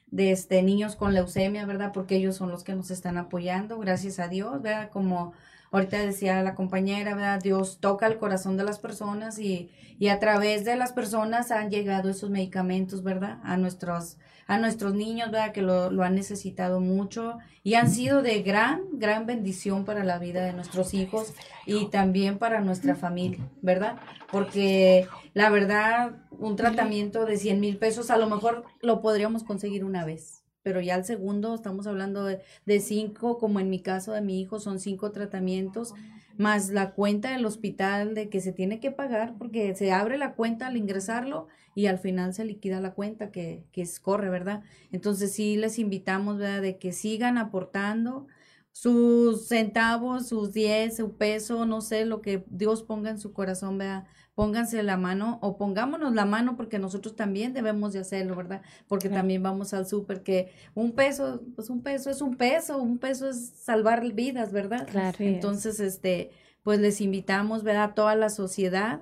de 0.07 0.31
este 0.31 0.63
niños 0.63 0.95
con 0.95 1.15
leucemia, 1.15 1.67
¿verdad? 1.67 1.91
Porque 1.93 2.15
ellos 2.15 2.37
son 2.37 2.51
los 2.51 2.63
que 2.63 2.77
nos 2.77 2.93
están 2.93 3.19
apoyando, 3.19 3.77
gracias 3.81 4.21
a 4.21 4.29
Dios, 4.29 4.63
¿verdad? 4.63 4.91
Como 4.91 5.33
ahorita 5.73 5.99
decía 5.99 6.41
la 6.45 6.55
compañera, 6.55 7.17
¿verdad? 7.17 7.41
Dios 7.43 7.79
toca 7.81 8.07
el 8.07 8.19
corazón 8.19 8.57
de 8.57 8.63
las 8.63 8.79
personas 8.79 9.41
y, 9.41 9.73
y 9.99 10.09
a 10.09 10.21
través 10.21 10.65
de 10.65 10.77
las 10.77 10.93
personas 10.93 11.51
han 11.51 11.71
llegado 11.71 12.09
esos 12.09 12.31
medicamentos, 12.31 13.03
¿verdad? 13.03 13.41
A 13.43 13.57
nuestros, 13.57 14.17
a 14.47 14.59
nuestros 14.59 14.95
niños, 14.95 15.31
¿verdad? 15.31 15.53
Que 15.53 15.63
lo, 15.63 15.91
lo 15.91 16.03
han 16.05 16.15
necesitado 16.15 16.81
mucho 16.81 17.39
y 17.63 17.75
han 17.75 17.91
sido 17.91 18.23
de 18.23 18.43
gran, 18.43 18.83
gran 18.93 19.27
bendición 19.27 19.85
para 19.85 20.05
la 20.05 20.19
vida 20.19 20.45
de 20.45 20.53
nuestros 20.53 20.95
hijos 20.95 21.35
y 21.67 21.87
también 21.87 22.39
para 22.39 22.61
nuestra 22.61 22.95
familia, 22.95 23.49
¿verdad? 23.63 23.97
Porque 24.31 25.09
la 25.33 25.51
verdad, 25.51 26.13
un 26.31 26.57
tratamiento 26.57 27.25
de 27.25 27.39
100 27.39 27.61
mil 27.61 27.79
pesos 27.79 28.11
a 28.11 28.19
lo 28.19 28.29
mejor 28.29 28.65
lo 28.81 29.01
podríamos 29.01 29.45
conseguir 29.45 29.85
una 29.85 30.05
vez 30.05 30.45
pero 30.63 30.81
ya 30.81 30.95
el 30.95 31.05
segundo 31.05 31.55
estamos 31.55 31.87
hablando 31.87 32.25
de, 32.25 32.41
de, 32.65 32.81
cinco, 32.81 33.37
como 33.37 33.61
en 33.61 33.69
mi 33.69 33.81
caso 33.81 34.13
de 34.13 34.23
mi 34.23 34.41
hijo, 34.41 34.59
son 34.59 34.81
cinco 34.81 35.13
tratamientos, 35.13 35.93
más 36.39 36.71
la 36.71 36.93
cuenta 36.93 37.33
del 37.33 37.45
hospital 37.45 38.15
de 38.15 38.31
que 38.31 38.41
se 38.41 38.53
tiene 38.53 38.81
que 38.81 38.91
pagar, 38.91 39.35
porque 39.39 39.75
se 39.75 39.93
abre 39.93 40.17
la 40.17 40.33
cuenta 40.33 40.67
al 40.67 40.79
ingresarlo 40.79 41.49
y 41.75 41.87
al 41.87 41.99
final 41.99 42.35
se 42.35 42.45
liquida 42.45 42.81
la 42.81 42.95
cuenta 42.95 43.31
que, 43.31 43.65
que 43.73 43.89
corre, 44.01 44.31
¿verdad? 44.31 44.63
Entonces 44.93 45.33
sí 45.33 45.57
les 45.57 45.79
invitamos, 45.79 46.39
¿verdad? 46.39 46.63
De 46.63 46.79
que 46.79 46.93
sigan 46.93 47.39
aportando 47.39 48.27
sus 48.73 49.47
centavos, 49.47 50.29
sus 50.29 50.53
diez, 50.53 50.97
su 50.97 51.17
peso, 51.17 51.67
no 51.67 51.81
sé, 51.81 52.05
lo 52.05 52.21
que 52.21 52.45
Dios 52.49 52.83
ponga 52.83 53.11
en 53.11 53.19
su 53.19 53.33
corazón, 53.33 53.79
¿verdad? 53.79 54.07
pónganse 54.35 54.83
la 54.83 54.97
mano 54.97 55.39
o 55.43 55.57
pongámonos 55.57 56.15
la 56.15 56.25
mano 56.25 56.57
porque 56.57 56.79
nosotros 56.79 57.15
también 57.15 57.53
debemos 57.53 57.93
de 57.93 58.01
hacerlo, 58.01 58.35
¿verdad? 58.35 58.63
Porque 58.89 59.09
también 59.09 59.43
vamos 59.43 59.73
al 59.75 59.87
súper 59.87 60.23
que 60.23 60.53
un 60.75 60.93
peso, 60.93 61.43
pues 61.55 61.71
un 61.71 61.83
peso 61.83 62.11
es 62.11 62.21
un 62.21 62.37
peso, 62.37 62.79
un 62.79 62.99
peso 62.99 63.29
es 63.29 63.51
salvar 63.51 64.05
vidas, 64.13 64.53
¿verdad? 64.53 64.89
Claro. 64.89 65.17
Entonces, 65.21 65.79
este, 65.79 66.31
pues 66.63 66.81
les 66.81 67.01
invitamos, 67.01 67.63
¿verdad? 67.63 67.85
A 67.85 67.95
toda 67.95 68.17
la 68.17 68.29
sociedad 68.29 69.01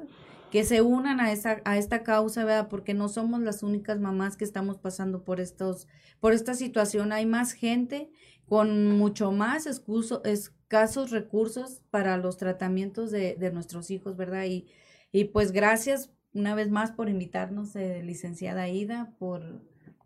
que 0.52 0.64
se 0.64 0.82
unan 0.82 1.18
a 1.18 1.32
esa 1.32 1.62
a 1.64 1.78
esta 1.78 2.02
causa, 2.02 2.44
¿verdad? 2.44 2.68
Porque 2.68 2.92
no 2.92 3.08
somos 3.08 3.40
las 3.40 3.62
únicas 3.62 3.98
mamás 3.98 4.36
que 4.36 4.44
estamos 4.44 4.76
pasando 4.78 5.24
por 5.24 5.40
estos 5.40 5.88
por 6.20 6.34
esta 6.34 6.52
situación, 6.52 7.10
hay 7.10 7.24
más 7.24 7.52
gente 7.52 8.10
con 8.44 8.92
mucho 8.98 9.32
más 9.32 9.66
excuso, 9.66 10.22
escasos 10.24 11.10
recursos 11.10 11.80
para 11.90 12.18
los 12.18 12.36
tratamientos 12.36 13.10
de, 13.10 13.34
de 13.36 13.50
nuestros 13.50 13.90
hijos, 13.90 14.14
¿verdad? 14.16 14.44
Y 14.44 14.66
y 15.10 15.24
pues 15.24 15.52
gracias 15.52 16.10
una 16.34 16.54
vez 16.54 16.70
más 16.70 16.92
por 16.92 17.08
invitarnos, 17.08 17.74
eh, 17.74 18.02
licenciada 18.02 18.68
Ida, 18.68 19.14
por, 19.18 19.62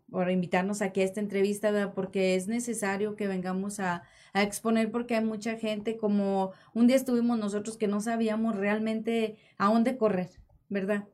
por 0.09 0.29
invitarnos 0.31 0.81
aquí 0.81 1.01
a 1.01 1.05
esta 1.05 1.19
entrevista, 1.19 1.71
¿verdad? 1.71 1.93
porque 1.93 2.35
es 2.35 2.47
necesario 2.47 3.15
que 3.15 3.27
vengamos 3.27 3.79
a, 3.79 4.03
a, 4.33 4.43
exponer, 4.43 4.91
porque 4.91 5.15
hay 5.15 5.25
mucha 5.25 5.57
gente, 5.57 5.97
como 5.97 6.51
un 6.73 6.87
día 6.87 6.95
estuvimos 6.95 7.37
nosotros 7.37 7.77
que 7.77 7.87
no 7.87 7.99
sabíamos 8.01 8.55
realmente 8.55 9.37
a 9.57 9.67
dónde 9.71 9.97
correr, 9.97 10.29
¿verdad? 10.69 11.07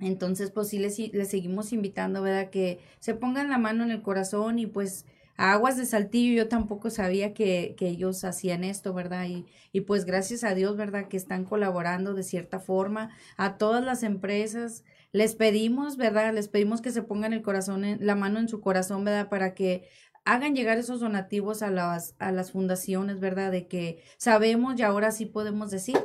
Entonces, 0.00 0.50
pues 0.50 0.68
sí, 0.68 0.78
les, 0.78 0.96
seguimos 1.28 1.72
invitando, 1.72 2.22
¿verdad? 2.22 2.50
Que 2.50 2.80
se 3.00 3.14
pongan 3.14 3.50
la 3.50 3.58
mano 3.58 3.84
en 3.84 3.90
el 3.90 4.02
corazón 4.02 4.58
y 4.58 4.66
pues 4.66 5.04
Aguas 5.36 5.76
de 5.76 5.86
Saltillo 5.86 6.34
yo 6.34 6.48
tampoco 6.48 6.90
sabía 6.90 7.32
que, 7.32 7.74
que 7.78 7.88
ellos 7.88 8.24
hacían 8.24 8.64
esto, 8.64 8.92
¿verdad? 8.94 9.26
Y, 9.26 9.46
y, 9.72 9.82
pues 9.82 10.04
gracias 10.04 10.44
a 10.44 10.54
Dios, 10.54 10.76
¿verdad? 10.76 11.08
Que 11.08 11.16
están 11.16 11.44
colaborando 11.44 12.14
de 12.14 12.22
cierta 12.22 12.60
forma 12.60 13.10
a 13.36 13.56
todas 13.56 13.84
las 13.84 14.02
empresas. 14.02 14.84
Les 15.12 15.34
pedimos, 15.34 15.96
¿verdad? 15.96 16.32
Les 16.32 16.48
pedimos 16.48 16.80
que 16.80 16.92
se 16.92 17.02
pongan 17.02 17.32
el 17.32 17.42
corazón, 17.42 17.84
en, 17.84 18.04
la 18.04 18.14
mano 18.14 18.38
en 18.38 18.48
su 18.48 18.60
corazón, 18.60 19.04
¿verdad? 19.04 19.28
Para 19.28 19.54
que 19.54 19.88
hagan 20.24 20.54
llegar 20.54 20.78
esos 20.78 21.00
donativos 21.00 21.62
a 21.62 21.70
las, 21.70 22.14
a 22.18 22.32
las 22.32 22.52
fundaciones, 22.52 23.20
¿verdad? 23.20 23.50
De 23.50 23.66
que 23.66 24.02
sabemos 24.18 24.78
y 24.78 24.82
ahora 24.82 25.10
sí 25.10 25.26
podemos 25.26 25.70
decir 25.70 25.96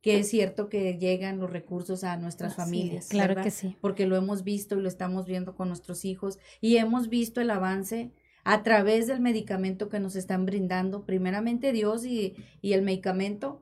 que 0.00 0.20
es 0.20 0.28
cierto 0.28 0.68
que 0.68 0.96
llegan 0.96 1.38
los 1.38 1.50
recursos 1.50 2.04
a 2.04 2.16
nuestras 2.16 2.54
familias. 2.54 3.08
Claro 3.08 3.30
¿verdad? 3.30 3.44
que 3.44 3.50
sí. 3.50 3.76
Porque 3.80 4.06
lo 4.06 4.16
hemos 4.16 4.44
visto 4.44 4.76
y 4.76 4.82
lo 4.82 4.88
estamos 4.88 5.26
viendo 5.26 5.54
con 5.54 5.68
nuestros 5.68 6.04
hijos 6.04 6.38
y 6.60 6.76
hemos 6.76 7.08
visto 7.08 7.40
el 7.40 7.50
avance 7.50 8.12
a 8.44 8.62
través 8.62 9.06
del 9.06 9.20
medicamento 9.20 9.88
que 9.88 10.00
nos 10.00 10.16
están 10.16 10.46
brindando, 10.46 11.04
primeramente 11.04 11.72
Dios 11.72 12.06
y, 12.06 12.34
y 12.62 12.72
el 12.72 12.82
medicamento, 12.82 13.60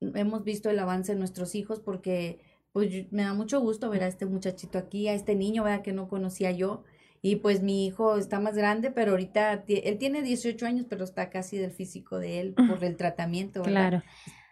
hemos 0.00 0.42
visto 0.42 0.70
el 0.70 0.78
avance 0.78 1.12
de 1.12 1.18
nuestros 1.18 1.54
hijos 1.54 1.80
porque 1.80 2.40
pues 2.74 3.10
me 3.12 3.22
da 3.22 3.34
mucho 3.34 3.60
gusto 3.60 3.88
ver 3.88 4.02
a 4.02 4.08
este 4.08 4.26
muchachito 4.26 4.78
aquí, 4.78 5.06
a 5.06 5.14
este 5.14 5.36
niño, 5.36 5.62
vea 5.62 5.80
que 5.82 5.92
no 5.92 6.08
conocía 6.08 6.50
yo. 6.50 6.82
Y 7.22 7.36
pues 7.36 7.62
mi 7.62 7.86
hijo 7.86 8.18
está 8.18 8.40
más 8.40 8.56
grande, 8.56 8.90
pero 8.90 9.12
ahorita 9.12 9.64
él 9.66 9.96
tiene 9.96 10.20
18 10.20 10.66
años, 10.66 10.86
pero 10.90 11.04
está 11.04 11.30
casi 11.30 11.56
del 11.56 11.70
físico 11.70 12.18
de 12.18 12.40
él 12.40 12.54
por 12.54 12.82
el 12.84 12.96
tratamiento. 12.96 13.62
¿verdad? 13.62 13.88
Claro 13.88 14.02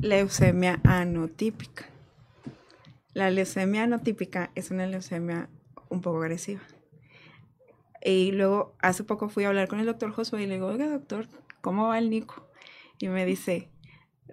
leucemia 0.00 0.80
anotípica. 0.84 1.93
La 3.14 3.30
leucemia 3.30 3.84
anotípica 3.84 4.50
es 4.54 4.70
una 4.70 4.86
leucemia 4.86 5.48
un 5.88 6.00
poco 6.00 6.18
agresiva. 6.18 6.60
Y 8.04 8.32
luego, 8.32 8.76
hace 8.80 9.02
poco 9.02 9.28
fui 9.28 9.44
a 9.44 9.48
hablar 9.48 9.68
con 9.68 9.80
el 9.80 9.86
doctor 9.86 10.12
Josué 10.12 10.42
y 10.42 10.46
le 10.46 10.54
digo, 10.54 10.66
oiga, 10.66 10.88
doctor, 10.88 11.28
¿cómo 11.62 11.88
va 11.88 11.98
el 11.98 12.10
Nico? 12.10 12.46
Y 12.98 13.08
me 13.08 13.24
dice, 13.24 13.70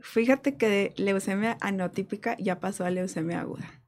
fíjate 0.02 0.58
que 0.58 0.68
de 0.68 0.94
leucemia 0.98 1.58
anotípica 1.62 2.36
ya 2.38 2.60
pasó 2.60 2.84
a 2.84 2.90
leucemia 2.90 3.40
aguda. 3.40 3.82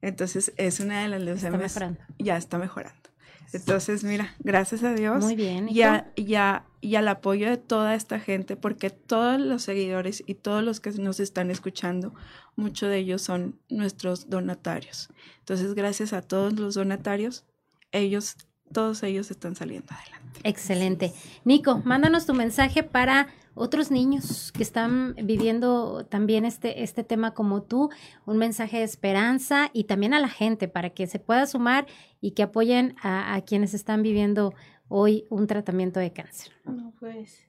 Entonces, 0.00 0.52
es 0.56 0.80
una 0.80 1.02
de 1.02 1.08
las 1.08 1.20
leucemias. 1.20 1.62
Está 1.62 1.86
mejorando. 1.86 2.14
Ya 2.18 2.36
está 2.36 2.58
mejorando. 2.58 3.08
Entonces, 3.52 4.04
mira, 4.04 4.34
gracias 4.40 4.82
a 4.82 4.92
Dios. 4.92 5.24
Muy 5.24 5.36
bien. 5.36 5.68
Ya, 5.68 6.12
ya, 6.16 6.66
y 6.80 6.96
al 6.96 7.08
apoyo 7.08 7.48
de 7.48 7.56
toda 7.56 7.94
esta 7.94 8.20
gente, 8.20 8.56
porque 8.56 8.90
todos 8.90 9.40
los 9.40 9.62
seguidores 9.62 10.22
y 10.26 10.34
todos 10.34 10.62
los 10.62 10.80
que 10.80 10.90
nos 10.92 11.18
están 11.20 11.50
escuchando, 11.50 12.14
muchos 12.58 12.90
de 12.90 12.98
ellos 12.98 13.22
son 13.22 13.58
nuestros 13.70 14.28
donatarios. 14.28 15.08
Entonces, 15.38 15.74
gracias 15.74 16.12
a 16.12 16.22
todos 16.22 16.58
los 16.58 16.74
donatarios, 16.74 17.44
ellos, 17.92 18.36
todos 18.72 19.02
ellos 19.04 19.30
están 19.30 19.54
saliendo 19.54 19.94
adelante. 19.94 20.40
Excelente. 20.42 21.12
Nico, 21.44 21.80
mándanos 21.84 22.26
tu 22.26 22.34
mensaje 22.34 22.82
para 22.82 23.28
otros 23.54 23.90
niños 23.90 24.52
que 24.52 24.62
están 24.62 25.14
viviendo 25.22 26.04
también 26.06 26.44
este, 26.44 26.82
este 26.82 27.04
tema 27.04 27.32
como 27.32 27.62
tú, 27.62 27.90
un 28.26 28.38
mensaje 28.38 28.78
de 28.78 28.84
esperanza 28.84 29.70
y 29.72 29.84
también 29.84 30.12
a 30.12 30.20
la 30.20 30.28
gente 30.28 30.68
para 30.68 30.90
que 30.90 31.06
se 31.06 31.18
pueda 31.18 31.46
sumar 31.46 31.86
y 32.20 32.32
que 32.32 32.42
apoyen 32.42 32.96
a, 33.02 33.34
a 33.34 33.40
quienes 33.42 33.72
están 33.72 34.02
viviendo 34.02 34.52
hoy 34.88 35.26
un 35.30 35.46
tratamiento 35.46 36.00
de 36.00 36.12
cáncer. 36.12 36.52
No, 36.64 36.92
pues, 36.98 37.46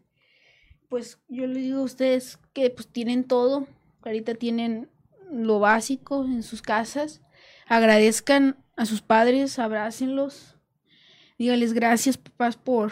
pues 0.88 1.20
yo 1.28 1.48
les 1.48 1.58
digo 1.58 1.80
a 1.80 1.84
ustedes 1.84 2.40
que 2.54 2.70
pues 2.70 2.88
tienen 2.88 3.24
todo, 3.24 3.68
ahorita 4.04 4.36
tienen 4.36 4.90
lo 5.32 5.60
básico 5.60 6.26
en 6.26 6.44
sus 6.44 6.62
casas, 6.62 7.22
agradezcan 7.68 8.58
a 8.76 8.86
sus 8.86 9.02
padres, 9.02 9.60
abrácenlos, 9.60 10.58
dígales 11.38 11.74
gracias 11.74 12.18
papás 12.18 12.58
por 12.58 12.92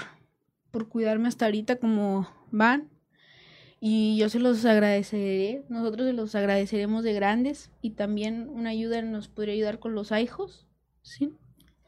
por 0.71 0.89
cuidarme 0.89 1.27
hasta 1.27 1.45
ahorita 1.45 1.77
como 1.77 2.27
van. 2.51 2.89
Y 3.79 4.17
yo 4.17 4.29
se 4.29 4.39
los 4.39 4.65
agradeceré, 4.65 5.63
nosotros 5.69 6.07
se 6.07 6.13
los 6.13 6.33
agradeceremos 6.33 7.03
de 7.03 7.13
grandes 7.13 7.71
y 7.81 7.91
también 7.91 8.49
una 8.49 8.71
ayuda 8.71 9.01
nos 9.03 9.27
podría 9.27 9.53
ayudar 9.53 9.79
con 9.79 9.93
los 9.93 10.11
hijos, 10.11 10.67
¿sí? 11.03 11.33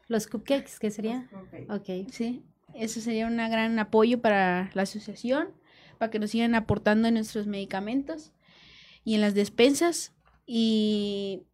Los 0.06 0.28
cupcakes, 0.28 0.78
¿qué 0.80 0.90
sería? 0.90 1.28
Ok. 1.68 2.10
Sí, 2.10 2.44
eso 2.74 3.00
sería 3.00 3.26
un 3.26 3.36
gran 3.36 3.78
apoyo 3.78 4.20
para 4.20 4.70
la 4.74 4.82
asociación, 4.82 5.48
para 5.98 6.10
que 6.10 6.20
nos 6.20 6.30
sigan 6.30 6.54
aportando 6.54 7.08
en 7.08 7.14
nuestros 7.14 7.48
medicamentos 7.48 8.32
y 9.04 9.14
en 9.14 9.20
las 9.20 9.34
despensas. 9.34 10.14
Y 10.52 11.46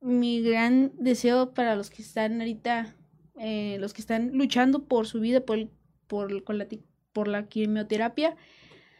mi 0.00 0.40
gran 0.40 0.92
deseo 1.00 1.52
para 1.52 1.74
los 1.74 1.90
que 1.90 2.00
están 2.00 2.40
ahorita, 2.40 2.94
eh, 3.40 3.76
los 3.80 3.92
que 3.92 4.00
están 4.00 4.38
luchando 4.38 4.84
por 4.84 5.08
su 5.08 5.18
vida, 5.18 5.40
por, 5.40 5.68
por, 6.06 7.26
la 7.26 7.48
quimioterapia, 7.48 8.36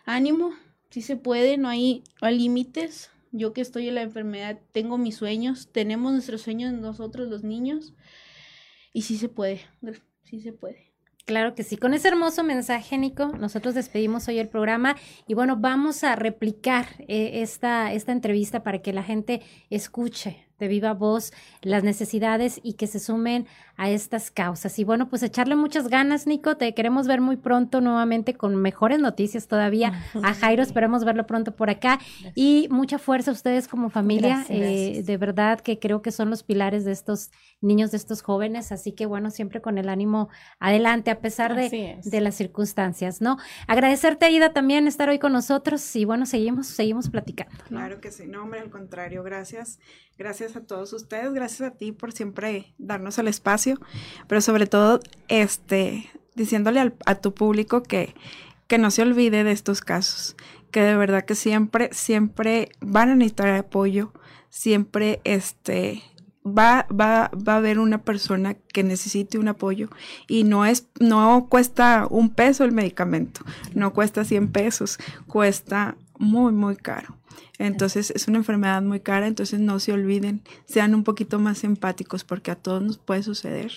ánimo, 0.04 0.50
si 0.90 1.00
se 1.00 1.14
puede, 1.14 1.58
no 1.58 1.68
hay, 1.68 2.02
no 2.20 2.26
hay 2.26 2.38
límites. 2.40 3.12
Yo 3.30 3.52
que 3.52 3.60
estoy 3.60 3.86
en 3.86 3.94
la 3.94 4.02
enfermedad 4.02 4.58
tengo 4.72 4.98
mis 4.98 5.14
sueños, 5.14 5.68
tenemos 5.70 6.10
nuestros 6.10 6.42
sueños 6.42 6.72
nosotros 6.72 7.28
los 7.28 7.44
niños 7.44 7.94
y 8.92 9.02
sí 9.02 9.16
se 9.16 9.28
puede, 9.28 9.60
sí 10.24 10.40
se 10.40 10.54
puede. 10.54 10.95
Claro 11.26 11.56
que 11.56 11.64
sí. 11.64 11.76
Con 11.76 11.92
ese 11.92 12.06
hermoso 12.06 12.44
mensaje, 12.44 12.96
Nico, 12.98 13.26
nosotros 13.26 13.74
despedimos 13.74 14.28
hoy 14.28 14.38
el 14.38 14.48
programa 14.48 14.94
y 15.26 15.34
bueno, 15.34 15.56
vamos 15.56 16.04
a 16.04 16.14
replicar 16.14 16.86
eh, 17.08 17.42
esta, 17.42 17.92
esta 17.92 18.12
entrevista 18.12 18.62
para 18.62 18.80
que 18.80 18.92
la 18.92 19.02
gente 19.02 19.42
escuche 19.68 20.45
de 20.58 20.68
viva 20.68 20.94
voz 20.94 21.32
las 21.62 21.84
necesidades 21.84 22.60
y 22.62 22.74
que 22.74 22.86
se 22.86 22.98
sumen 22.98 23.46
a 23.76 23.90
estas 23.90 24.30
causas. 24.30 24.78
Y 24.78 24.84
bueno, 24.84 25.08
pues 25.08 25.22
echarle 25.22 25.54
muchas 25.54 25.88
ganas, 25.88 26.26
Nico. 26.26 26.56
Te 26.56 26.72
queremos 26.74 27.06
ver 27.06 27.20
muy 27.20 27.36
pronto 27.36 27.80
nuevamente 27.80 28.34
con 28.34 28.56
mejores 28.56 29.00
noticias 29.00 29.48
todavía. 29.48 29.92
A 30.22 30.34
Jairo 30.34 30.62
esperamos 30.62 31.04
verlo 31.04 31.26
pronto 31.26 31.54
por 31.54 31.68
acá. 31.68 31.98
Y 32.34 32.68
mucha 32.70 32.98
fuerza 32.98 33.30
a 33.30 33.34
ustedes 33.34 33.68
como 33.68 33.90
familia. 33.90 34.44
Eh, 34.48 35.02
de 35.04 35.16
verdad 35.18 35.60
que 35.60 35.78
creo 35.78 36.00
que 36.00 36.10
son 36.10 36.30
los 36.30 36.42
pilares 36.42 36.84
de 36.84 36.92
estos 36.92 37.30
niños, 37.60 37.90
de 37.90 37.98
estos 37.98 38.22
jóvenes. 38.22 38.72
Así 38.72 38.92
que 38.92 39.04
bueno, 39.04 39.30
siempre 39.30 39.60
con 39.60 39.76
el 39.76 39.88
ánimo 39.88 40.30
adelante 40.58 41.10
a 41.10 41.20
pesar 41.20 41.54
de, 41.54 42.00
de 42.02 42.20
las 42.20 42.34
circunstancias, 42.34 43.20
¿no? 43.20 43.36
Agradecerte, 43.66 44.24
Aida, 44.24 44.54
también 44.54 44.86
estar 44.86 45.08
hoy 45.10 45.18
con 45.18 45.32
nosotros. 45.32 45.94
Y 45.96 46.06
bueno, 46.06 46.24
seguimos, 46.24 46.66
seguimos 46.66 47.10
platicando. 47.10 47.56
Claro 47.68 48.00
que 48.00 48.10
sí. 48.10 48.26
No, 48.26 48.42
hombre, 48.42 48.60
al 48.60 48.70
contrario, 48.70 49.22
gracias. 49.22 49.78
Gracias 50.18 50.45
a 50.54 50.60
todos 50.60 50.92
ustedes, 50.92 51.32
gracias 51.32 51.62
a 51.62 51.70
ti 51.72 51.90
por 51.90 52.12
siempre 52.12 52.74
darnos 52.78 53.18
el 53.18 53.26
espacio, 53.26 53.80
pero 54.28 54.40
sobre 54.40 54.66
todo, 54.66 55.00
este, 55.28 56.08
diciéndole 56.34 56.92
a 57.04 57.14
tu 57.16 57.34
público 57.34 57.82
que, 57.82 58.14
que 58.68 58.78
no 58.78 58.90
se 58.90 59.02
olvide 59.02 59.42
de 59.42 59.52
estos 59.52 59.80
casos, 59.80 60.36
que 60.70 60.82
de 60.82 60.96
verdad 60.96 61.24
que 61.24 61.34
siempre, 61.34 61.90
siempre 61.92 62.70
van 62.80 63.08
a 63.08 63.14
necesitar 63.16 63.48
apoyo, 63.48 64.12
siempre, 64.50 65.20
este, 65.24 66.02
va, 66.46 66.86
va, 66.88 67.30
va 67.36 67.54
a 67.54 67.56
haber 67.56 67.78
una 67.78 68.02
persona 68.02 68.54
que 68.54 68.84
necesite 68.84 69.38
un 69.38 69.48
apoyo 69.48 69.88
y 70.28 70.44
no 70.44 70.64
es, 70.64 70.86
no 71.00 71.48
cuesta 71.48 72.06
un 72.08 72.30
peso 72.30 72.64
el 72.64 72.72
medicamento, 72.72 73.40
no 73.74 73.92
cuesta 73.92 74.24
100 74.24 74.52
pesos, 74.52 74.98
cuesta 75.26 75.96
muy, 76.18 76.52
muy 76.52 76.76
caro. 76.76 77.16
Entonces 77.58 78.10
es 78.10 78.28
una 78.28 78.38
enfermedad 78.38 78.82
muy 78.82 79.00
cara, 79.00 79.26
entonces 79.26 79.60
no 79.60 79.80
se 79.80 79.92
olviden, 79.92 80.42
sean 80.66 80.94
un 80.94 81.04
poquito 81.04 81.38
más 81.38 81.64
empáticos 81.64 82.22
porque 82.22 82.50
a 82.50 82.56
todos 82.56 82.82
nos 82.82 82.98
puede 82.98 83.22
suceder, 83.22 83.72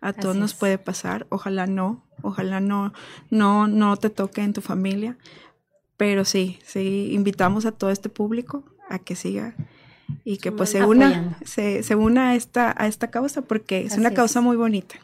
a 0.00 0.12
todos 0.12 0.34
nos 0.34 0.54
puede 0.54 0.78
pasar, 0.78 1.26
ojalá 1.28 1.66
no, 1.66 2.02
ojalá 2.22 2.60
no, 2.60 2.92
no, 3.30 3.68
no 3.68 3.96
te 3.96 4.10
toque 4.10 4.42
en 4.42 4.52
tu 4.52 4.60
familia, 4.60 5.16
pero 5.96 6.24
sí, 6.24 6.58
sí, 6.64 7.10
invitamos 7.12 7.64
a 7.64 7.72
todo 7.72 7.90
este 7.90 8.08
público 8.08 8.64
a 8.88 8.98
que 8.98 9.14
siga 9.14 9.54
y 10.24 10.38
que 10.38 10.50
pues 10.50 10.70
se 10.70 10.84
una, 10.84 11.38
se, 11.44 11.82
se, 11.82 11.94
una 11.94 12.30
a 12.30 12.34
esta, 12.34 12.74
a 12.76 12.88
esta 12.88 13.10
causa 13.10 13.42
porque 13.42 13.82
es 13.82 13.96
una 13.96 14.12
causa 14.12 14.40
muy 14.40 14.56
bonita. 14.56 14.96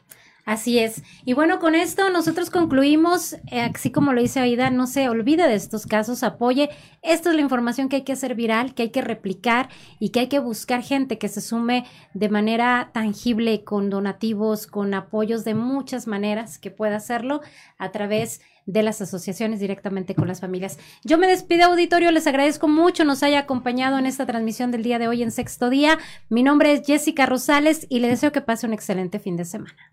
Así 0.49 0.79
es. 0.79 1.03
Y 1.27 1.35
bueno, 1.35 1.59
con 1.59 1.75
esto 1.75 2.09
nosotros 2.09 2.49
concluimos, 2.49 3.35
eh, 3.53 3.61
así 3.61 3.91
como 3.91 4.15
lo 4.15 4.23
dice 4.23 4.41
Aida, 4.41 4.71
no 4.71 4.87
se 4.87 5.11
olvide 5.11 5.47
de 5.47 5.55
estos 5.55 5.85
casos, 5.85 6.23
apoye. 6.23 6.71
Esta 7.03 7.29
es 7.29 7.37
la 7.37 7.43
información 7.43 7.91
que 7.91 7.97
hay 7.97 8.03
que 8.03 8.15
hacer 8.15 8.35
viral, 8.35 8.75
que 8.75 8.85
hay 8.85 8.89
que 8.89 9.03
replicar 9.03 9.69
y 9.99 10.09
que 10.09 10.21
hay 10.21 10.29
que 10.29 10.39
buscar 10.39 10.83
gente 10.83 11.19
que 11.19 11.29
se 11.29 11.43
sume 11.43 11.85
de 12.15 12.31
manera 12.31 12.93
tangible 12.95 13.63
con 13.63 13.91
donativos, 13.91 14.67
con 14.67 14.95
apoyos 14.95 15.45
de 15.45 15.53
muchas 15.53 16.07
maneras 16.07 16.57
que 16.57 16.71
pueda 16.71 16.97
hacerlo 16.97 17.43
a 17.77 17.93
través 17.93 18.41
de 18.65 18.83
las 18.83 19.03
asociaciones 19.03 19.61
directamente 19.61 20.15
con 20.15 20.29
las 20.29 20.41
familias. 20.41 20.79
Yo 21.05 21.19
me 21.19 21.27
despido, 21.27 21.67
auditorio, 21.67 22.11
les 22.11 22.27
agradezco 22.27 22.69
mucho 22.69 23.05
nos 23.05 23.23
haya 23.23 23.41
acompañado 23.41 23.99
en 23.99 24.07
esta 24.07 24.25
transmisión 24.25 24.71
del 24.71 24.83
día 24.83 24.99
de 24.99 25.09
hoy 25.09 25.23
en 25.23 25.31
sexto 25.31 25.69
día. 25.69 25.99
Mi 26.31 26.43
nombre 26.43 26.73
es 26.73 26.87
Jessica 26.87 27.27
Rosales 27.27 27.87
y 27.91 28.01
le 28.01 28.09
deseo 28.09 28.33
que 28.33 28.41
pase 28.41 28.67
un 28.67 28.73
excelente 28.73 29.19
fin 29.19 29.37
de 29.37 29.45
semana. 29.45 29.93